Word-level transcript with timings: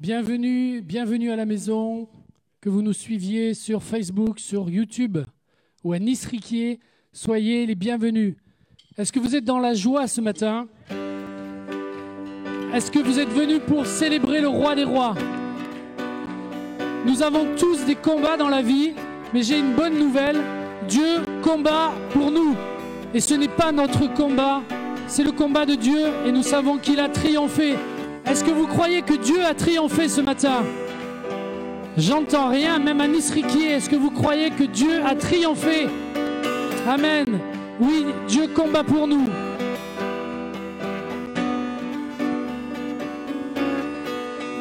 Bienvenue, 0.00 0.80
bienvenue 0.80 1.32
à 1.32 1.34
la 1.34 1.44
maison, 1.44 2.06
que 2.60 2.68
vous 2.68 2.82
nous 2.82 2.92
suiviez 2.92 3.52
sur 3.52 3.82
Facebook, 3.82 4.38
sur 4.38 4.70
YouTube 4.70 5.18
ou 5.82 5.92
à 5.92 5.98
Nice 5.98 6.24
Riquier. 6.24 6.78
Soyez 7.12 7.66
les 7.66 7.74
bienvenus. 7.74 8.36
Est-ce 8.96 9.12
que 9.12 9.18
vous 9.18 9.34
êtes 9.34 9.44
dans 9.44 9.58
la 9.58 9.74
joie 9.74 10.06
ce 10.06 10.20
matin? 10.20 10.68
Est-ce 12.72 12.92
que 12.92 13.00
vous 13.00 13.18
êtes 13.18 13.30
venus 13.30 13.60
pour 13.66 13.86
célébrer 13.86 14.40
le 14.40 14.46
roi 14.46 14.76
des 14.76 14.84
rois? 14.84 15.16
Nous 17.04 17.24
avons 17.24 17.56
tous 17.56 17.84
des 17.84 17.96
combats 17.96 18.36
dans 18.36 18.48
la 18.48 18.62
vie, 18.62 18.92
mais 19.34 19.42
j'ai 19.42 19.58
une 19.58 19.74
bonne 19.74 19.98
nouvelle. 19.98 20.38
Dieu 20.88 21.24
combat 21.42 21.92
pour 22.12 22.30
nous. 22.30 22.54
Et 23.14 23.20
ce 23.20 23.34
n'est 23.34 23.48
pas 23.48 23.72
notre 23.72 24.06
combat, 24.14 24.62
c'est 25.08 25.24
le 25.24 25.32
combat 25.32 25.66
de 25.66 25.74
Dieu 25.74 26.06
et 26.24 26.30
nous 26.30 26.44
savons 26.44 26.78
qu'il 26.78 27.00
a 27.00 27.08
triomphé. 27.08 27.74
Est-ce 28.30 28.44
que 28.44 28.50
vous 28.50 28.66
croyez 28.66 29.02
que 29.02 29.14
Dieu 29.14 29.44
a 29.44 29.54
triomphé 29.54 30.08
ce 30.08 30.20
matin 30.20 30.62
J'entends 31.96 32.48
rien, 32.48 32.78
même 32.78 33.00
à 33.00 33.08
Nisriki. 33.08 33.64
Est-ce 33.64 33.88
que 33.88 33.96
vous 33.96 34.10
croyez 34.10 34.50
que 34.50 34.64
Dieu 34.64 35.02
a 35.04 35.14
triomphé 35.14 35.86
Amen. 36.86 37.26
Oui, 37.80 38.06
Dieu 38.28 38.48
combat 38.54 38.84
pour 38.84 39.08
nous. 39.08 39.28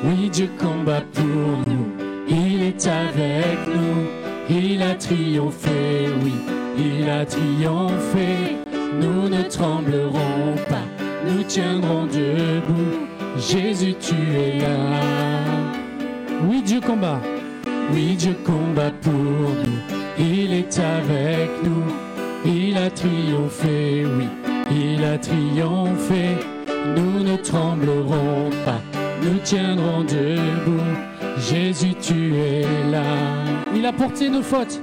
Oui, 0.03 0.29
Dieu 0.29 0.49
combat 0.57 1.01
pour 1.13 1.25
nous. 1.25 1.87
Il 2.29 2.63
est 2.63 2.87
avec 2.87 3.67
nous. 3.67 4.27
Il 4.49 4.81
a 4.81 4.95
triomphé, 4.95 6.07
oui, 6.23 6.31
il 6.77 7.09
a 7.09 7.25
triomphé. 7.25 8.55
Nous 8.93 9.27
ne 9.27 9.43
tremblerons 9.43 10.55
pas, 10.69 10.85
nous 11.25 11.43
tiendrons 11.43 12.05
debout. 12.05 13.06
Jésus, 13.39 13.95
tu 13.99 14.15
es 14.15 14.59
là. 14.59 14.77
Oui, 16.47 16.61
Dieu 16.61 16.79
combat. 16.81 17.21
Oui, 17.93 18.15
Dieu 18.15 18.35
combat 18.45 18.91
pour 19.01 19.13
nous. 19.13 19.97
Il 20.19 20.53
est 20.53 20.79
avec 20.79 21.49
nous. 21.63 21.83
Il 22.45 22.77
a 22.77 22.89
triomphé, 22.89 24.05
oui, 24.05 24.27
il 24.71 25.03
a 25.03 25.17
triomphé. 25.17 26.37
Nous 26.95 27.23
ne 27.23 27.35
tremblerons 27.35 28.49
pas, 28.63 28.79
nous 29.21 29.37
tiendrons 29.43 30.03
debout. 30.03 30.81
Jésus, 31.37 31.93
tu 32.01 32.35
es 32.35 32.63
là. 32.89 33.03
Il 33.75 33.85
a 33.85 33.91
porté 33.91 34.29
nos 34.29 34.43
fautes. 34.43 34.79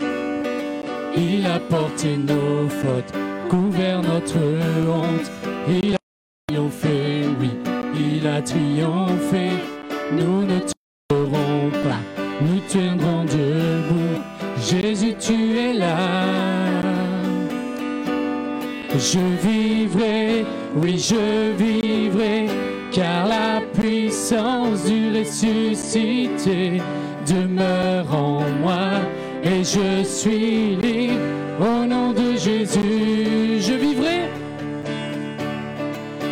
Il 1.17 1.47
a 1.47 1.59
porté 1.59 2.17
nos 2.17 2.69
fautes, 2.69 3.13
couvert 3.49 4.03
notre 4.03 4.37
honte. 4.37 5.31
Il 5.69 5.95
a 5.95 5.99
triomphé, 6.49 7.25
oui, 7.41 7.51
il 7.99 8.27
a 8.27 8.41
triomphé. 8.43 9.51
Nous 10.13 10.43
ne 10.43 10.59
tremblerons 10.61 11.71
pas, 11.83 12.01
nous 12.41 12.61
tiendrons 12.69 13.25
debout. 13.25 14.21
Jésus, 14.61 15.15
tu 15.19 15.59
es 15.59 15.73
là. 15.73 16.25
Je 18.97 19.19
vivrai, 19.43 20.47
oui, 20.77 20.99
je 20.99 21.53
vivrai, 21.53 22.47
car 22.93 23.27
la 23.27 23.61
puissance 23.77 24.85
du 24.85 25.19
ressuscité 25.19 26.81
demeure 27.27 28.15
en 28.15 28.43
moi 28.63 29.01
et 29.43 29.65
je 29.65 30.05
suis 30.05 30.77
libre 30.77 31.21
au 31.61 31.85
nom 31.87 32.13
de 32.13 32.37
Jésus. 32.37 33.61
Je 33.61 33.75
vivrai, 33.75 34.29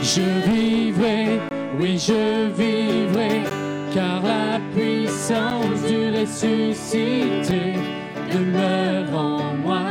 je 0.03 0.23
vivrai, 0.49 1.41
oui, 1.83 1.99
je 1.99 2.49
vivrai, 2.53 3.43
car 3.93 4.23
la 4.23 4.61
puissance 4.75 5.83
du 5.89 6.11
ressuscité 6.17 7.75
demeure 8.33 9.13
en 9.15 9.55
moi 9.55 9.83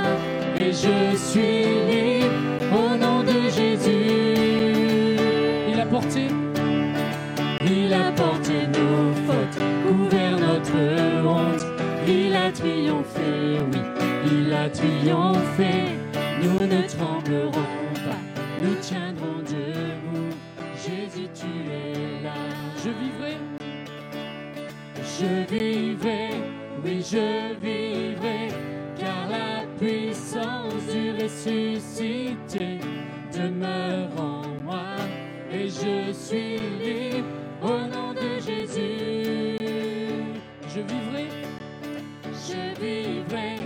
et 0.57 0.71
je 0.71 1.17
suis 1.17 1.65
libre 1.89 2.31
au 2.71 2.97
nom 2.97 3.23
de 3.23 3.49
Jésus. 3.49 5.17
Il 5.69 5.79
a 5.79 5.85
porté. 5.85 6.27
Il 7.65 7.93
a 7.93 8.11
porté 8.13 8.67
nos 8.67 9.13
fautes, 9.25 9.59
couvert 9.85 10.39
notre 10.39 11.27
honte. 11.27 11.65
Il 12.07 12.33
a 12.35 12.51
triomphé, 12.51 13.59
oui, 13.71 13.81
il 14.31 14.53
a 14.53 14.69
triomphé. 14.69 15.71
Nous 16.41 16.65
ne 16.65 16.81
tremblerons 16.87 17.51
pas, 18.05 18.21
nous 18.63 18.75
tiendrons 18.81 19.10
Je 25.21 25.55
vivrai, 25.55 26.31
oui, 26.83 26.99
je 26.99 27.53
vivrai, 27.61 28.47
car 28.97 29.29
la 29.29 29.67
puissance 29.77 30.83
du 30.91 31.11
ressuscité 31.11 32.79
demeure 33.31 34.09
en 34.17 34.41
moi 34.63 34.95
et 35.53 35.67
je 35.67 36.11
suis 36.11 36.57
libre 36.81 37.27
au 37.61 37.81
nom 37.93 38.13
de 38.13 38.39
Jésus. 38.39 39.57
Je 40.67 40.79
vivrai. 40.79 41.27
Je 42.33 42.81
vivrai, 42.81 43.59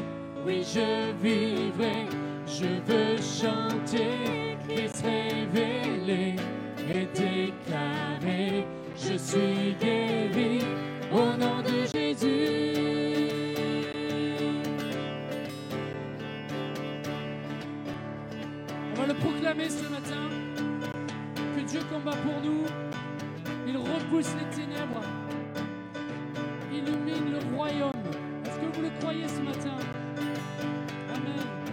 oui, 0.45 0.61
je 0.61 1.13
vivrai, 1.23 2.05
je 2.45 2.67
veux 2.85 3.15
chanter, 3.15 4.57
Christ 4.67 5.05
révélé 5.05 6.35
et 6.93 7.07
déclarer, 7.13 8.65
je 8.97 9.17
suis 9.17 9.73
guéri 9.79 10.59
proclamer 19.55 19.69
ce 19.69 19.89
matin. 19.89 20.29
Que 21.55 21.61
Dieu 21.61 21.79
combat 21.91 22.15
pour 22.17 22.41
nous. 22.43 22.65
Il 23.67 23.77
repousse 23.77 24.33
les 24.39 24.55
ténèbres. 24.55 25.01
Illumine 26.71 27.31
le 27.31 27.55
royaume. 27.55 27.91
Est-ce 28.45 28.59
que 28.59 28.75
vous 28.75 28.81
le 28.81 28.89
croyez 28.99 29.27
ce 29.27 29.41
matin? 29.41 29.77
Amen. 31.13 31.64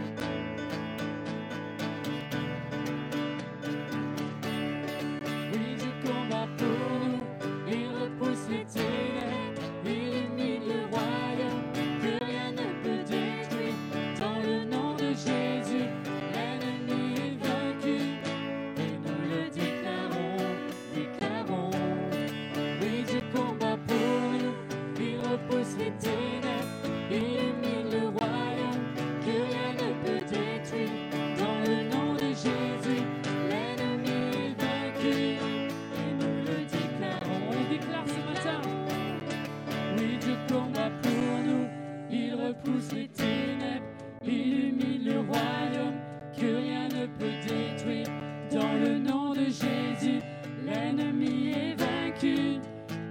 Peut 47.19 47.27
détruire. 47.47 48.07
Dans 48.51 48.75
le 48.75 48.99
nom 48.99 49.33
de 49.33 49.45
Jésus, 49.45 50.21
l'ennemi 50.65 51.51
est 51.51 51.75
vaincu, 51.75 52.61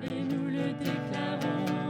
et 0.03 0.23
nous 0.29 0.49
le 0.49 0.73
déclarons. 0.73 1.80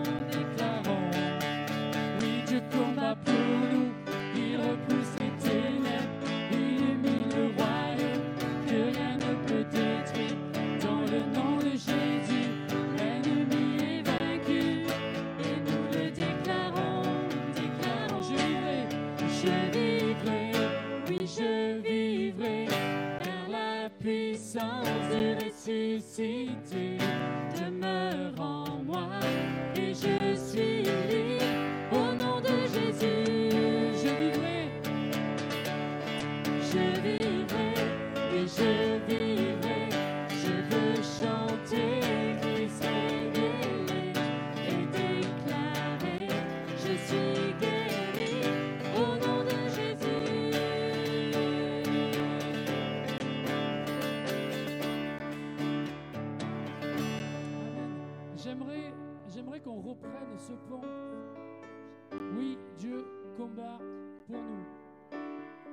Nous. 64.38 65.20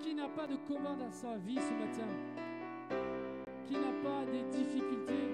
Qui 0.01 0.15
n'a 0.15 0.29
pas 0.29 0.47
de 0.47 0.57
combat 0.57 0.95
dans 0.99 1.11
sa 1.11 1.37
vie 1.37 1.59
ce 1.59 1.73
matin 1.75 2.09
Qui 3.67 3.75
n'a 3.75 3.93
pas 4.03 4.25
des 4.31 4.43
difficultés 4.57 5.29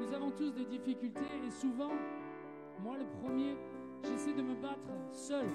Nous 0.00 0.12
avons 0.14 0.30
tous 0.30 0.50
des 0.52 0.64
difficultés 0.64 1.20
et 1.46 1.50
souvent, 1.50 1.92
moi 2.82 2.96
le 2.98 3.04
premier, 3.22 3.56
j'essaie 4.04 4.32
de 4.32 4.42
me 4.42 4.54
battre 4.54 4.90
seul 5.12 5.46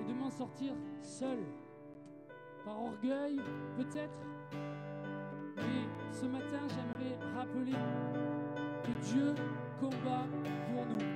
et 0.00 0.04
de 0.04 0.12
m'en 0.12 0.30
sortir 0.30 0.72
seul. 1.00 1.38
Par 2.64 2.82
orgueil, 2.82 3.40
peut-être. 3.76 4.18
Mais 5.56 5.86
ce 6.10 6.26
matin, 6.26 6.66
j'aimerais 6.68 7.16
rappeler 7.36 7.76
que 8.82 8.90
Dieu 9.06 9.34
combat 9.80 10.26
pour 10.66 10.84
nous. 10.86 11.06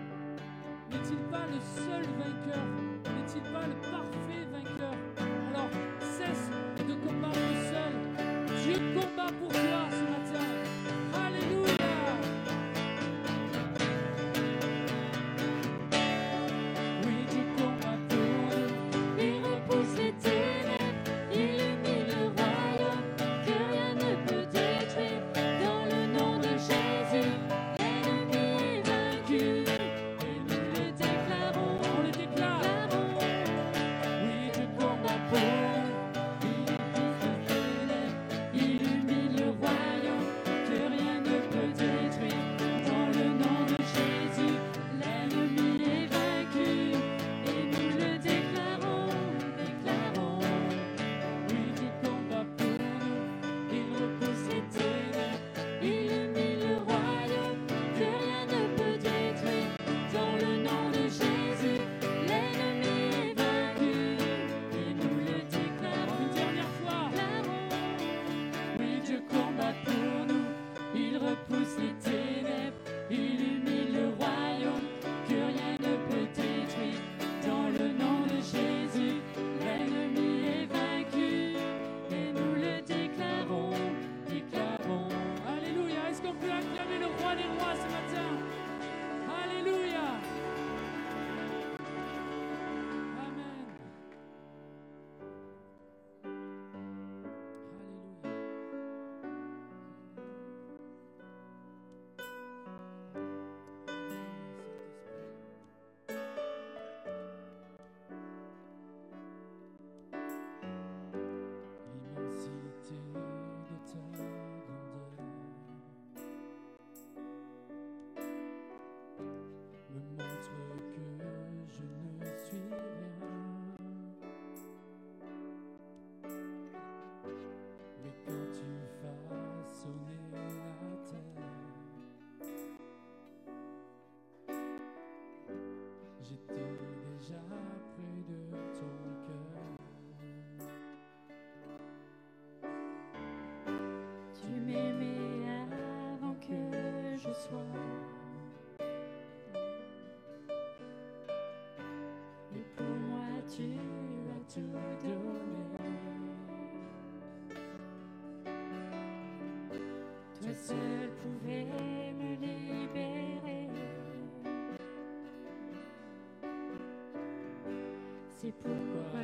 N'est-il 0.90 1.18
pas 1.30 1.46
le 1.46 1.60
seul 1.60 2.02
vainqueur? 2.02 2.64
N'est-il 3.04 3.42
pas 3.52 3.66
le 3.66 3.74
parfait 3.90 4.49
Alors, 4.78 5.70
cesse 6.00 6.50
de 6.86 6.94
combattre 6.94 7.38
seul. 7.70 7.94
Dieu 8.62 8.78
combat 8.94 9.32
pour 9.38 9.48
toi 9.48 9.99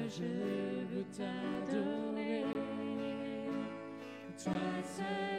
je 0.09 0.23
veux 0.23 1.05
t'adorer. 1.17 2.45
Toi 4.43 4.53
seul 4.85 5.36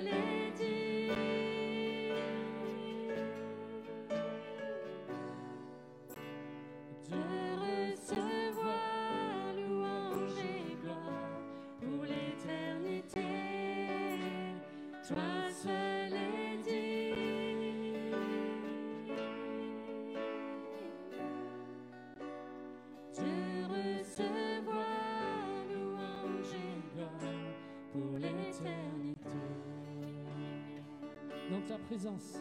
ta 31.68 31.78
présence, 31.80 32.40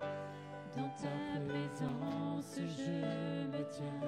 Dans 0.00 0.90
ta 0.96 1.40
présence, 1.46 2.56
je 2.56 3.46
me 3.48 3.62
tiens. 3.70 4.00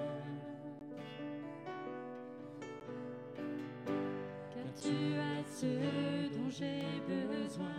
Car 4.51 4.75
tu 4.81 4.97
as 5.19 5.45
ce 5.47 6.29
dont 6.35 6.49
j'ai 6.49 6.83
besoin. 7.07 7.77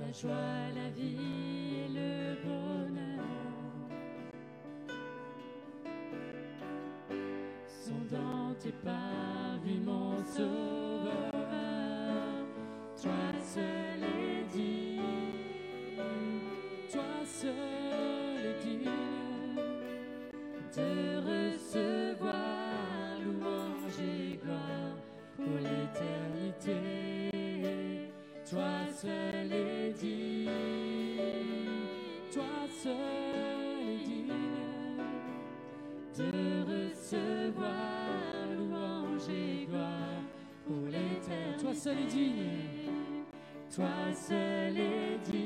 La 0.00 0.12
joie, 0.12 0.70
la 0.74 0.88
vie 0.90 1.84
et 1.84 1.88
le 1.88 2.36
bonheur 2.44 3.24
sont 7.66 8.04
dans 8.10 8.54
tes 8.54 8.72
mon 9.84 10.24
sauveur. 10.24 10.73
Seul 13.54 14.02
est 14.02 14.52
digne, 14.52 15.00
toi 16.92 17.02
seul 17.24 17.52
est 18.46 18.64
digne. 18.66 18.90
de 20.76 21.18
recevoir 21.18 22.34
louange 23.24 24.00
et 24.00 24.38
gloire 24.44 24.96
pour 25.36 25.58
l'éternité. 25.60 26.78
Toi 28.50 28.86
seul 28.92 29.52
est 29.52 29.92
digne, 30.00 30.50
Toi 32.32 32.68
seul 32.82 32.94
est 33.88 34.04
digne. 34.04 34.32
de 36.18 36.64
recevoir 36.72 37.68
louange 38.58 39.28
et 39.30 39.66
gloire 39.66 40.22
pour 40.66 40.86
l'éternité. 40.86 41.62
Toi 41.62 41.74
seul 41.74 41.98
est 42.00 42.06
digne. 42.06 42.63
Toi 43.74 43.86
seul 44.14 44.78
est 44.78 45.18
digne 45.30 45.43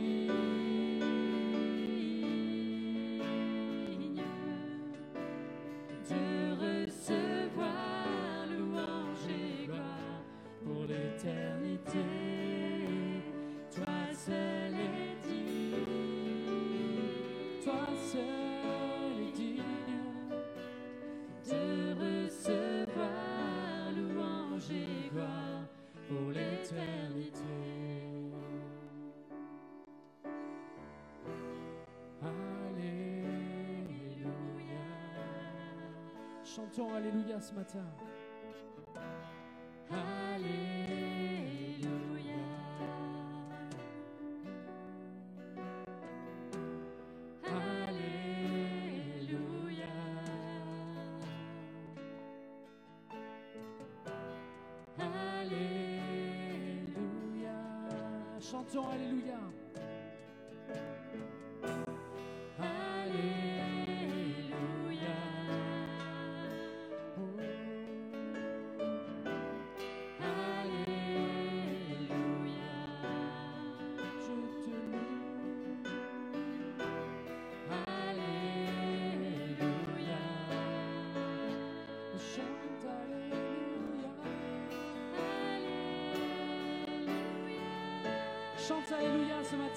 Chantons 36.59 36.93
Alléluia 36.93 37.41
ce 37.41 37.55
matin. 37.55 37.85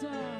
Alléluia 0.03 0.31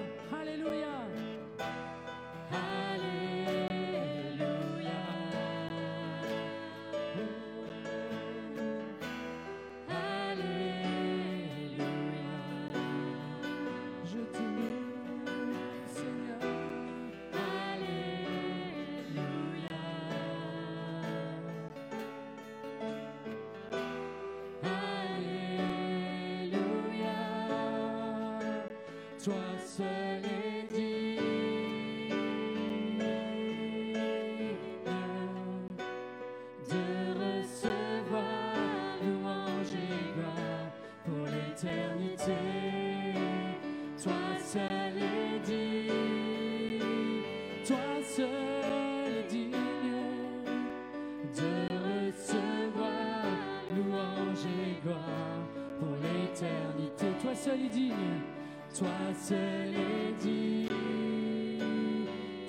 Toi 29.24 29.36
seul 29.64 30.26
est 30.26 30.66
digne 30.74 31.20
de 36.68 36.84
recevoir 37.20 38.24
louange 39.04 39.78
pour 41.06 41.24
l'éternité. 41.28 42.40
Toi 44.02 44.22
seul 44.44 44.98
est 44.98 45.40
digne, 45.46 47.22
toi 47.64 48.02
seul 48.02 48.26
est 48.26 49.30
digne 49.30 49.56
de 51.36 51.52
recevoir 51.78 53.24
louange 53.76 54.48
pour 55.80 55.96
l'éternité. 56.02 57.06
Toi 57.22 57.36
seul 57.36 57.62
est 57.66 57.70
digne, 57.70 58.20
toi 58.78 58.88
seul 59.20 59.76
est 59.76 60.14
digne, 60.22 60.68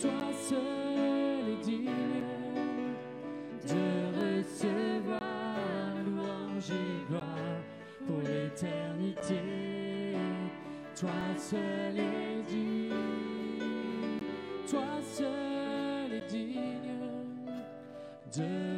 toi 0.01 0.11
seul 0.41 1.49
est 1.53 1.65
digne 1.65 1.91
de 3.69 4.39
recevoir 4.39 5.21
louange 6.07 6.71
et 6.71 7.09
gloire 7.09 7.61
pour 8.07 8.19
l'éternité. 8.19 9.41
Toi 10.95 11.11
seul 11.37 11.99
est 11.99 12.43
digne, 12.49 12.91
toi 14.71 15.01
seul 15.03 16.13
est 16.13 16.31
digne 16.31 17.03
de 18.37 18.72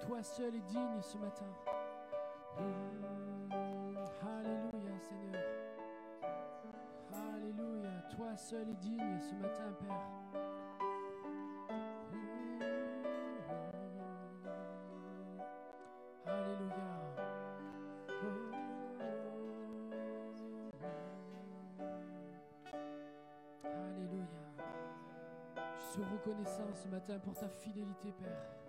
Toi 0.00 0.22
seul 0.22 0.54
est 0.54 0.60
digne 0.60 1.00
ce 1.00 1.16
matin. 1.18 1.44
Mm. 2.58 3.54
Alléluia, 4.26 4.98
Seigneur. 5.00 5.42
Alléluia. 7.12 7.90
Toi 8.14 8.36
seul 8.36 8.68
est 8.68 8.74
digne 8.74 9.20
ce 9.20 9.34
matin, 9.34 9.72
Père. 9.80 10.08
Alléluia. 16.26 16.74
Alléluia. 23.64 24.26
Je 25.56 25.92
suis 25.92 26.02
reconnaissant 26.02 26.72
ce 26.74 26.88
matin 26.88 27.18
pour 27.20 27.34
ta 27.34 27.48
fidélité, 27.48 28.12
Père. 28.12 28.63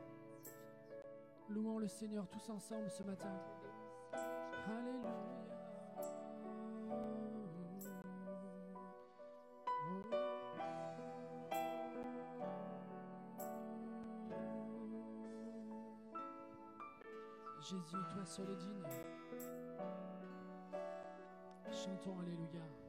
Louons 1.49 1.77
le 1.79 1.87
Seigneur 1.87 2.27
tous 2.27 2.49
ensemble 2.49 2.89
ce 2.89 3.03
matin. 3.03 3.29
Alléluia. 4.67 5.09
Jésus, 17.61 17.97
toi 18.11 18.25
seul 18.25 18.49
est 18.49 18.55
digne. 18.57 18.83
Chantons 21.71 22.19
Alléluia. 22.19 22.61
Alléluia. 22.61 22.84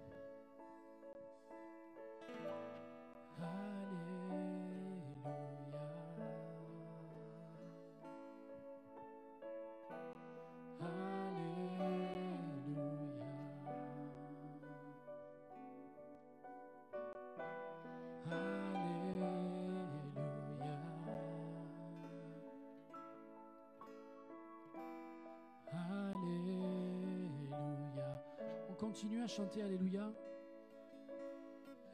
Continue 28.76 29.22
à 29.22 29.26
chanter 29.26 29.62
Alléluia. 29.62 30.12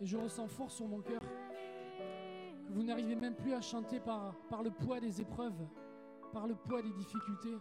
Et 0.01 0.07
je 0.07 0.17
ressens 0.17 0.49
fort 0.49 0.71
sur 0.71 0.87
mon 0.89 1.01
cœur 1.01 1.21
que 1.21 2.73
vous 2.73 2.83
n'arrivez 2.83 3.15
même 3.15 3.35
plus 3.35 3.55
à 3.55 3.61
chanter 3.61 4.01
par, 4.01 4.35
par 4.51 4.63
le 4.63 4.71
poids 4.71 4.99
des 4.99 5.21
épreuves, 5.21 5.67
par 6.33 6.47
le 6.47 6.55
poids 6.55 6.83
des 6.83 6.93
difficultés. 6.93 7.57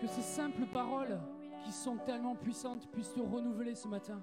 Que 0.00 0.06
ces 0.06 0.22
simples 0.22 0.66
paroles 0.72 1.18
qui 1.64 1.72
sont 1.72 1.96
tellement 1.98 2.34
puissantes 2.34 2.90
puissent 2.90 3.12
te 3.12 3.20
renouveler 3.20 3.74
ce 3.74 3.88
matin. 3.88 4.22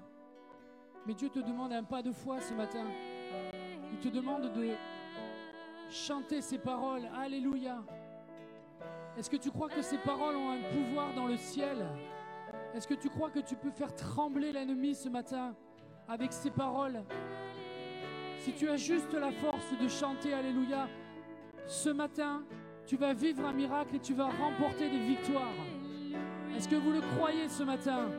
Mais 1.06 1.14
Dieu 1.14 1.28
te 1.28 1.40
demande 1.40 1.72
un 1.72 1.84
pas 1.84 2.02
de 2.02 2.10
foi 2.10 2.40
ce 2.40 2.54
matin. 2.54 2.86
Il 3.92 3.98
te 3.98 4.08
demande 4.08 4.52
de 4.52 4.70
chanter 5.90 6.40
ces 6.40 6.58
paroles. 6.58 7.08
Alléluia. 7.16 7.82
Est-ce 9.16 9.30
que 9.30 9.36
tu 9.36 9.50
crois 9.50 9.68
que 9.68 9.82
ces 9.82 9.98
paroles 9.98 10.34
ont 10.34 10.50
un 10.50 10.62
pouvoir 10.72 11.14
dans 11.14 11.26
le 11.26 11.36
ciel? 11.36 11.86
Est-ce 12.74 12.88
que 12.88 12.94
tu 12.94 13.08
crois 13.08 13.30
que 13.30 13.38
tu 13.38 13.54
peux 13.54 13.70
faire 13.70 13.94
trembler 13.94 14.50
l'ennemi 14.52 14.94
ce 14.94 15.08
matin 15.08 15.54
avec 16.08 16.32
ces 16.32 16.50
paroles. 16.50 17.02
Si 18.38 18.52
tu 18.52 18.68
as 18.68 18.76
juste 18.76 19.12
la 19.14 19.32
force 19.32 19.72
de 19.80 19.88
chanter 19.88 20.34
Alléluia, 20.34 20.88
ce 21.66 21.90
matin, 21.90 22.42
tu 22.86 22.96
vas 22.96 23.14
vivre 23.14 23.46
un 23.46 23.52
miracle 23.52 23.96
et 23.96 24.00
tu 24.00 24.12
vas 24.12 24.28
remporter 24.28 24.90
des 24.90 24.98
victoires. 24.98 25.54
Est-ce 26.54 26.68
que 26.68 26.76
vous 26.76 26.92
le 26.92 27.00
croyez 27.16 27.48
ce 27.48 27.62
matin? 27.62 28.10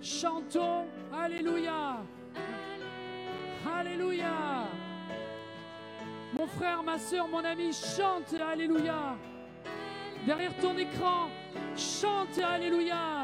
Chantons 0.00 0.86
Alléluia. 1.12 1.98
Alléluia. 3.72 4.64
Mon 6.36 6.46
frère, 6.46 6.82
ma 6.82 6.98
soeur, 6.98 7.28
mon 7.28 7.44
ami, 7.44 7.72
chante 7.72 8.34
Alléluia. 8.40 9.16
Derrière 10.26 10.56
ton 10.56 10.76
écran, 10.76 11.28
chante 11.76 12.38
Alléluia. 12.38 12.96
Alléluia. 12.96 13.19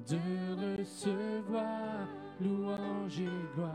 de 0.07 0.79
recevoir 0.79 2.07
louange 2.41 3.19
et 3.19 3.55
gloire 3.55 3.71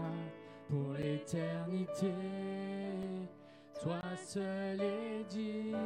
pour 0.68 0.94
l'éternité. 0.94 2.12
Toi 3.80 4.00
seul 4.16 4.80
est 4.80 5.24
digne, 5.30 5.76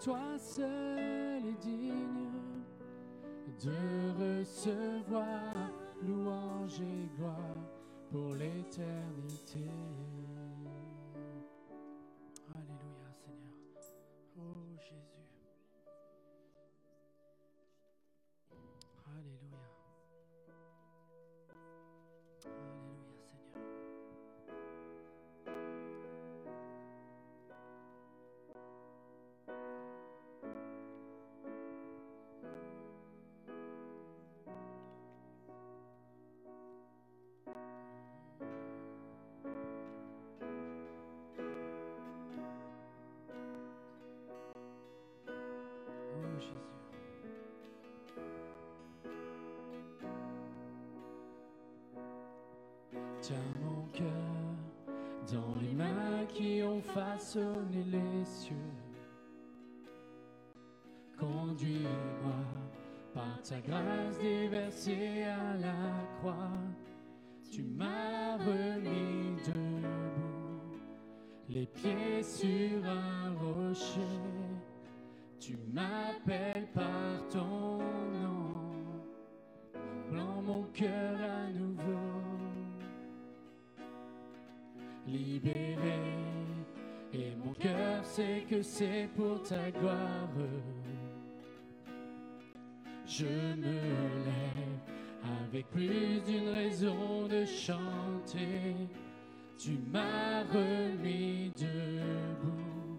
toi 0.00 0.38
seul 0.38 1.44
est 1.44 1.60
digne 1.60 2.30
de 3.64 4.38
recevoir 4.38 5.54
louange 6.06 6.80
et 6.80 7.08
gloire 7.18 7.75
pour 8.10 8.34
l'éternité. 8.34 9.70
Qui 56.28 56.62
ont 56.62 56.80
façonné 56.80 57.84
les 57.90 58.24
cieux. 58.24 58.56
Conduis-moi 61.18 62.34
par 63.14 63.40
ta 63.42 63.60
grâce 63.60 64.18
déversée 64.18 65.22
à 65.24 65.56
la 65.56 66.04
croix. 66.18 66.52
Tu 67.50 67.62
m'as 67.62 68.36
remis 68.36 69.36
debout, 69.46 70.78
les 71.48 71.66
pieds 71.66 72.22
sur 72.22 72.84
un 72.84 73.34
rocher. 73.34 74.00
Tu 75.38 75.56
m'appelles 75.72 76.68
par 76.74 77.28
ton 77.30 77.78
nom, 77.78 78.52
blanc 80.10 80.42
mon 80.42 80.64
cœur 80.74 81.18
à 81.20 81.50
nouveau 81.52 82.26
libéré. 85.06 86.15
Et 87.12 87.32
mon 87.44 87.52
cœur 87.54 88.04
sait 88.04 88.44
que 88.48 88.62
c'est 88.62 89.08
pour 89.16 89.42
ta 89.42 89.70
gloire. 89.70 90.28
Je 93.06 93.24
me 93.24 93.80
lève 94.24 94.76
avec 95.44 95.70
plus 95.70 96.20
d'une 96.26 96.48
raison 96.48 97.26
de 97.28 97.44
chanter. 97.44 98.74
Tu 99.58 99.78
m'as 99.90 100.42
remis 100.52 101.50
debout, 101.56 102.98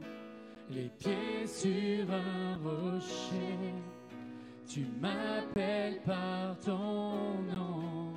les 0.70 0.90
pieds 0.98 1.46
sur 1.46 2.12
un 2.12 2.58
rocher. 2.64 3.74
Tu 4.68 4.86
m'appelles 5.00 6.02
par 6.04 6.58
ton 6.60 7.42
nom 7.56 8.14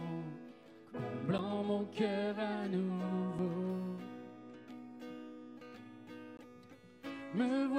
comblant 0.92 1.62
mon 1.62 1.84
cœur 1.86 2.34
à 2.38 2.66
nouveau. 2.68 3.09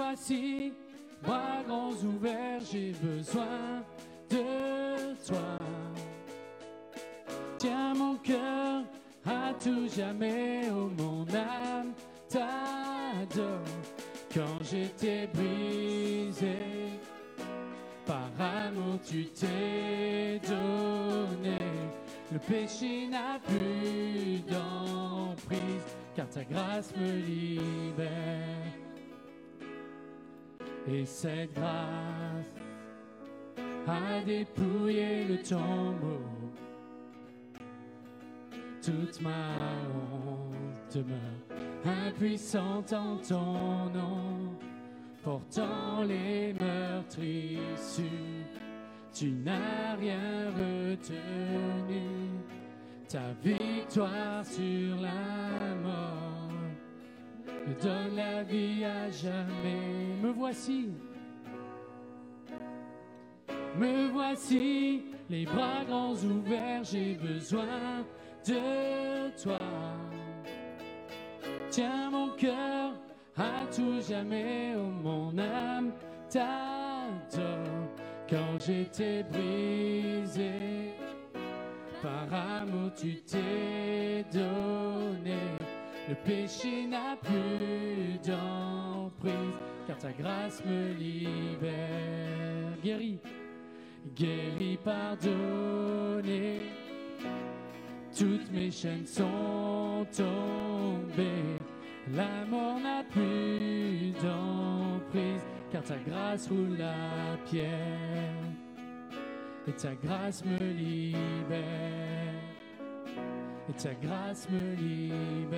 Voici, 0.02 0.74
bras 1.24 1.62
grands 1.68 1.94
ouverts, 2.04 2.62
j'ai 2.72 2.92
besoin 2.92 3.84
de 4.30 5.16
toi. 5.28 5.58
Tiens 7.60 7.94
mon 7.94 8.16
cœur 8.16 8.84
à 9.26 9.54
tout 9.64 9.88
jamais, 9.96 10.64
oh 10.72 10.90
mon 10.98 11.22
âme 11.36 11.94
t'adore. 12.28 13.60
Quand 14.34 14.64
j'étais 14.64 15.28
brisé, 15.28 16.58
par 18.06 18.32
amour 18.40 19.00
tu 19.06 19.26
t'es 19.26 20.40
donné. 20.48 21.60
Le 22.32 22.40
péché 22.40 23.08
n'a 23.08 23.40
plus 23.46 24.40
d'emprise, 24.50 25.86
car 26.16 26.28
ta 26.30 26.44
grâce 26.44 26.96
me 26.96 27.12
libère. 27.12 28.81
Et 30.88 31.06
cette 31.06 31.54
grâce 31.54 32.56
a 33.88 34.22
dépouillé 34.26 35.26
le 35.26 35.38
tombeau. 35.42 36.22
Toute 38.84 39.22
ma 39.22 39.30
honte 39.94 40.96
demeure 40.96 41.52
impuissante 41.86 42.94
en 42.94 43.18
ton 43.18 43.90
nom, 43.94 44.56
portant 45.24 46.04
les 46.04 46.54
meurtrissures. 46.54 48.06
Tu 49.14 49.32
n'as 49.32 49.96
rien 49.96 50.50
retenu, 50.58 52.02
ta 53.08 53.34
victoire 53.44 54.46
sur 54.46 54.96
la 55.02 55.76
mort 55.84 56.31
me 57.68 57.82
donne 57.82 58.16
la 58.16 58.44
vie 58.44 58.84
à 58.84 59.10
jamais. 59.10 60.18
Me 60.22 60.32
voici, 60.32 60.90
me 63.78 64.08
voici, 64.10 65.04
les 65.30 65.46
bras 65.46 65.84
grands 65.88 66.16
ouverts, 66.16 66.84
j'ai 66.84 67.16
besoin 67.16 68.06
de 68.46 69.42
toi. 69.42 69.60
Tiens 71.70 72.10
mon 72.12 72.30
cœur 72.30 72.94
à 73.38 73.66
tout 73.74 74.02
jamais, 74.08 74.74
oh 74.76 74.92
mon 75.04 75.38
âme 75.38 75.92
t'adore. 76.30 77.88
Quand 78.30 78.60
j'étais 78.66 79.24
brisé, 79.24 80.94
par 82.02 82.62
amour 82.62 82.92
tu 82.96 83.22
t'es 83.22 84.26
donné. 84.34 85.61
Le 86.12 86.18
péché 86.26 86.88
n'a 86.88 87.16
plus 87.16 88.20
d'emprise, 88.28 89.56
car 89.88 89.98
ta 89.98 90.12
grâce 90.12 90.62
me 90.66 90.92
libère. 90.92 92.78
Guéri, 92.84 93.18
guéri, 94.14 94.78
pardonné. 94.84 96.64
Toutes 98.14 98.52
mes 98.52 98.70
chaînes 98.70 99.06
sont 99.06 100.06
tombées. 100.14 101.58
La 102.14 102.44
mort 102.46 102.82
n'a 102.82 103.06
plus 103.10 104.12
d'emprise, 104.22 105.46
car 105.72 105.82
ta 105.82 105.96
grâce 106.06 106.50
roule 106.50 106.76
la 106.78 107.38
pierre. 107.46 107.70
Et 109.66 109.72
ta 109.72 109.96
grâce 109.96 110.44
me 110.44 110.58
libère. 110.74 112.31
Et 113.70 113.74
ta 113.74 113.94
grâce 113.94 114.50
me 114.50 114.76
libère. 114.76 115.58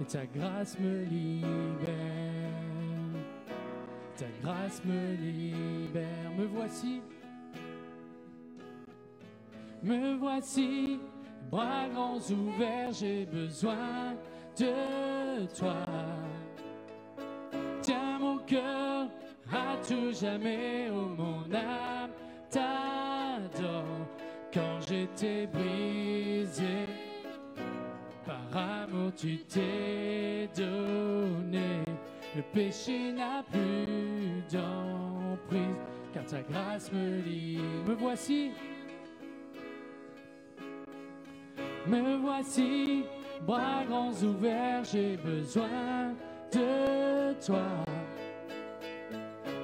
Et 0.00 0.04
ta 0.04 0.26
grâce 0.26 0.78
me 0.78 1.04
libère. 1.04 1.88
Ta 4.16 4.26
grâce 4.42 4.84
me 4.84 5.14
libère. 5.16 6.30
Me 6.36 6.46
voici. 6.46 7.02
Me 9.82 10.16
voici, 10.16 10.98
bras 11.50 11.88
grands 11.88 12.18
ouverts, 12.30 12.92
j'ai 12.92 13.24
besoin 13.26 14.14
de 14.58 15.46
toi. 15.56 15.86
Tiens 17.80 18.18
mon 18.18 18.38
cœur 18.38 19.08
à 19.52 19.76
tout 19.86 20.12
jamais, 20.12 20.90
oh 20.90 21.06
mon 21.16 21.44
âme 21.54 21.97
j'étais 24.88 25.46
brisé, 25.46 26.86
par 28.24 28.56
amour 28.56 29.12
tu 29.16 29.38
t'es 29.38 30.48
donné. 30.56 31.82
Le 32.36 32.42
péché 32.52 33.12
n'a 33.12 33.42
plus 33.42 34.42
d'emprise, 34.50 35.76
car 36.12 36.24
ta 36.24 36.40
grâce 36.42 36.92
me 36.92 37.20
lie. 37.22 37.58
Me 37.86 37.94
voici. 37.94 38.50
Me 41.86 42.16
voici, 42.16 43.04
bras 43.46 43.84
grands 43.88 44.12
ouverts, 44.22 44.84
j'ai 44.84 45.16
besoin 45.16 46.14
de 46.52 47.32
toi. 47.44 47.64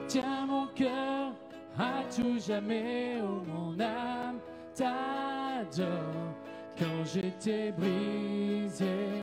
Tiens 0.08 0.46
mon 0.46 0.66
cœur 0.68 1.32
à 1.78 2.02
tout 2.14 2.38
jamais, 2.38 3.16
oh 3.22 3.42
mon 3.46 3.78
âme 3.80 4.38
t'adore. 4.74 6.34
Quand 6.78 7.04
j'étais 7.04 7.72
brisé, 7.72 9.22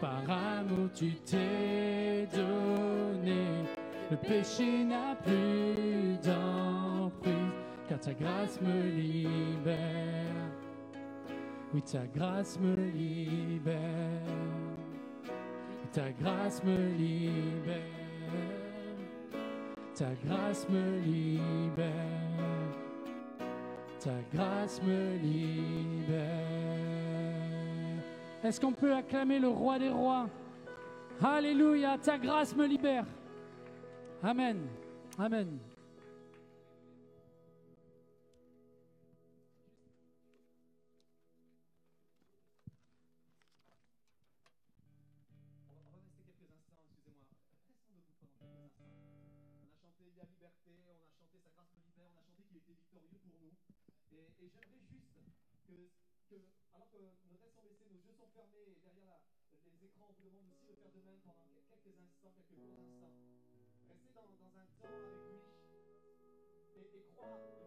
par 0.00 0.22
amour 0.28 0.90
tu 0.94 1.14
t'es 1.24 2.26
donné. 2.32 3.46
Le 4.10 4.16
péché 4.16 4.84
n'a 4.84 5.14
plus 5.16 6.18
d'emprise, 6.22 7.32
car 7.88 8.00
ta 8.00 8.12
grâce 8.12 8.60
me 8.60 8.82
libère. 8.90 9.98
Oui, 11.74 11.82
ta 11.82 12.06
grâce 12.06 12.58
me 12.60 12.74
libère. 12.74 13.74
Ta 15.92 16.10
grâce 16.12 16.62
me 16.64 16.76
libère. 16.96 17.76
Ta 19.94 20.10
grâce 20.24 20.68
me 20.68 20.98
libère. 21.00 22.57
Ta 24.00 24.10
grâce 24.32 24.80
me 24.82 25.16
libère. 25.18 26.24
Est-ce 28.44 28.60
qu'on 28.60 28.72
peut 28.72 28.94
acclamer 28.94 29.38
le 29.40 29.48
roi 29.48 29.78
des 29.78 29.88
rois? 29.88 30.28
Alléluia, 31.22 31.98
ta 31.98 32.16
grâce 32.16 32.54
me 32.54 32.66
libère. 32.66 33.04
Amen. 34.22 34.58
Amen. 35.18 35.58
alors 56.74 56.88
que 56.92 57.00
nos 57.00 57.38
têtes 57.40 57.54
sont 57.56 57.64
baissées, 57.64 57.88
nos 57.88 58.04
yeux 58.04 58.12
sont 58.12 58.28
fermés 58.36 58.60
et 58.68 58.76
derrière 58.84 59.16
les 59.64 59.86
écrans, 59.86 60.12
on 60.12 60.14
vous 60.20 60.28
demande 60.28 60.44
aussi 60.52 60.68
de 60.68 60.76
faire 60.76 60.92
de 60.92 61.00
même 61.00 61.20
pendant 61.24 61.48
quelques 61.72 61.96
instants, 61.96 62.32
quelques 62.36 62.52
courts 62.52 62.80
instants. 62.84 63.16
Restez 63.88 64.12
dans, 64.12 64.28
un 64.28 64.68
temps 64.76 64.92
avec 64.92 65.08
lui 65.24 65.40
et, 66.76 66.98
et 66.98 67.02
croire 67.16 67.57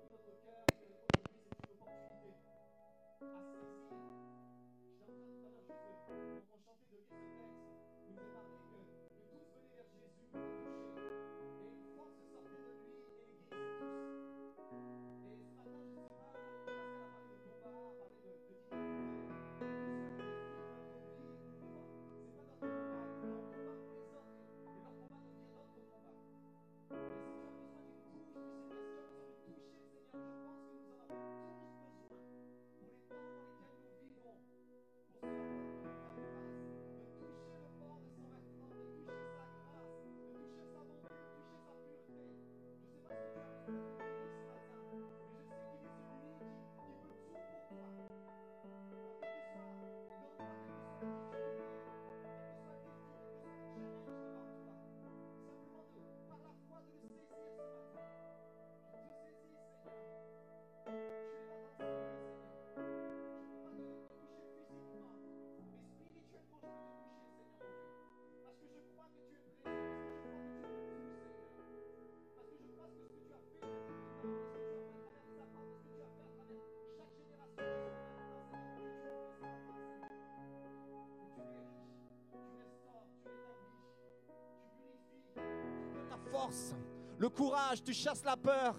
le 87.18 87.30
courage, 87.30 87.84
tu 87.84 87.94
chasses 87.94 88.24
la 88.24 88.38
peur. 88.38 88.76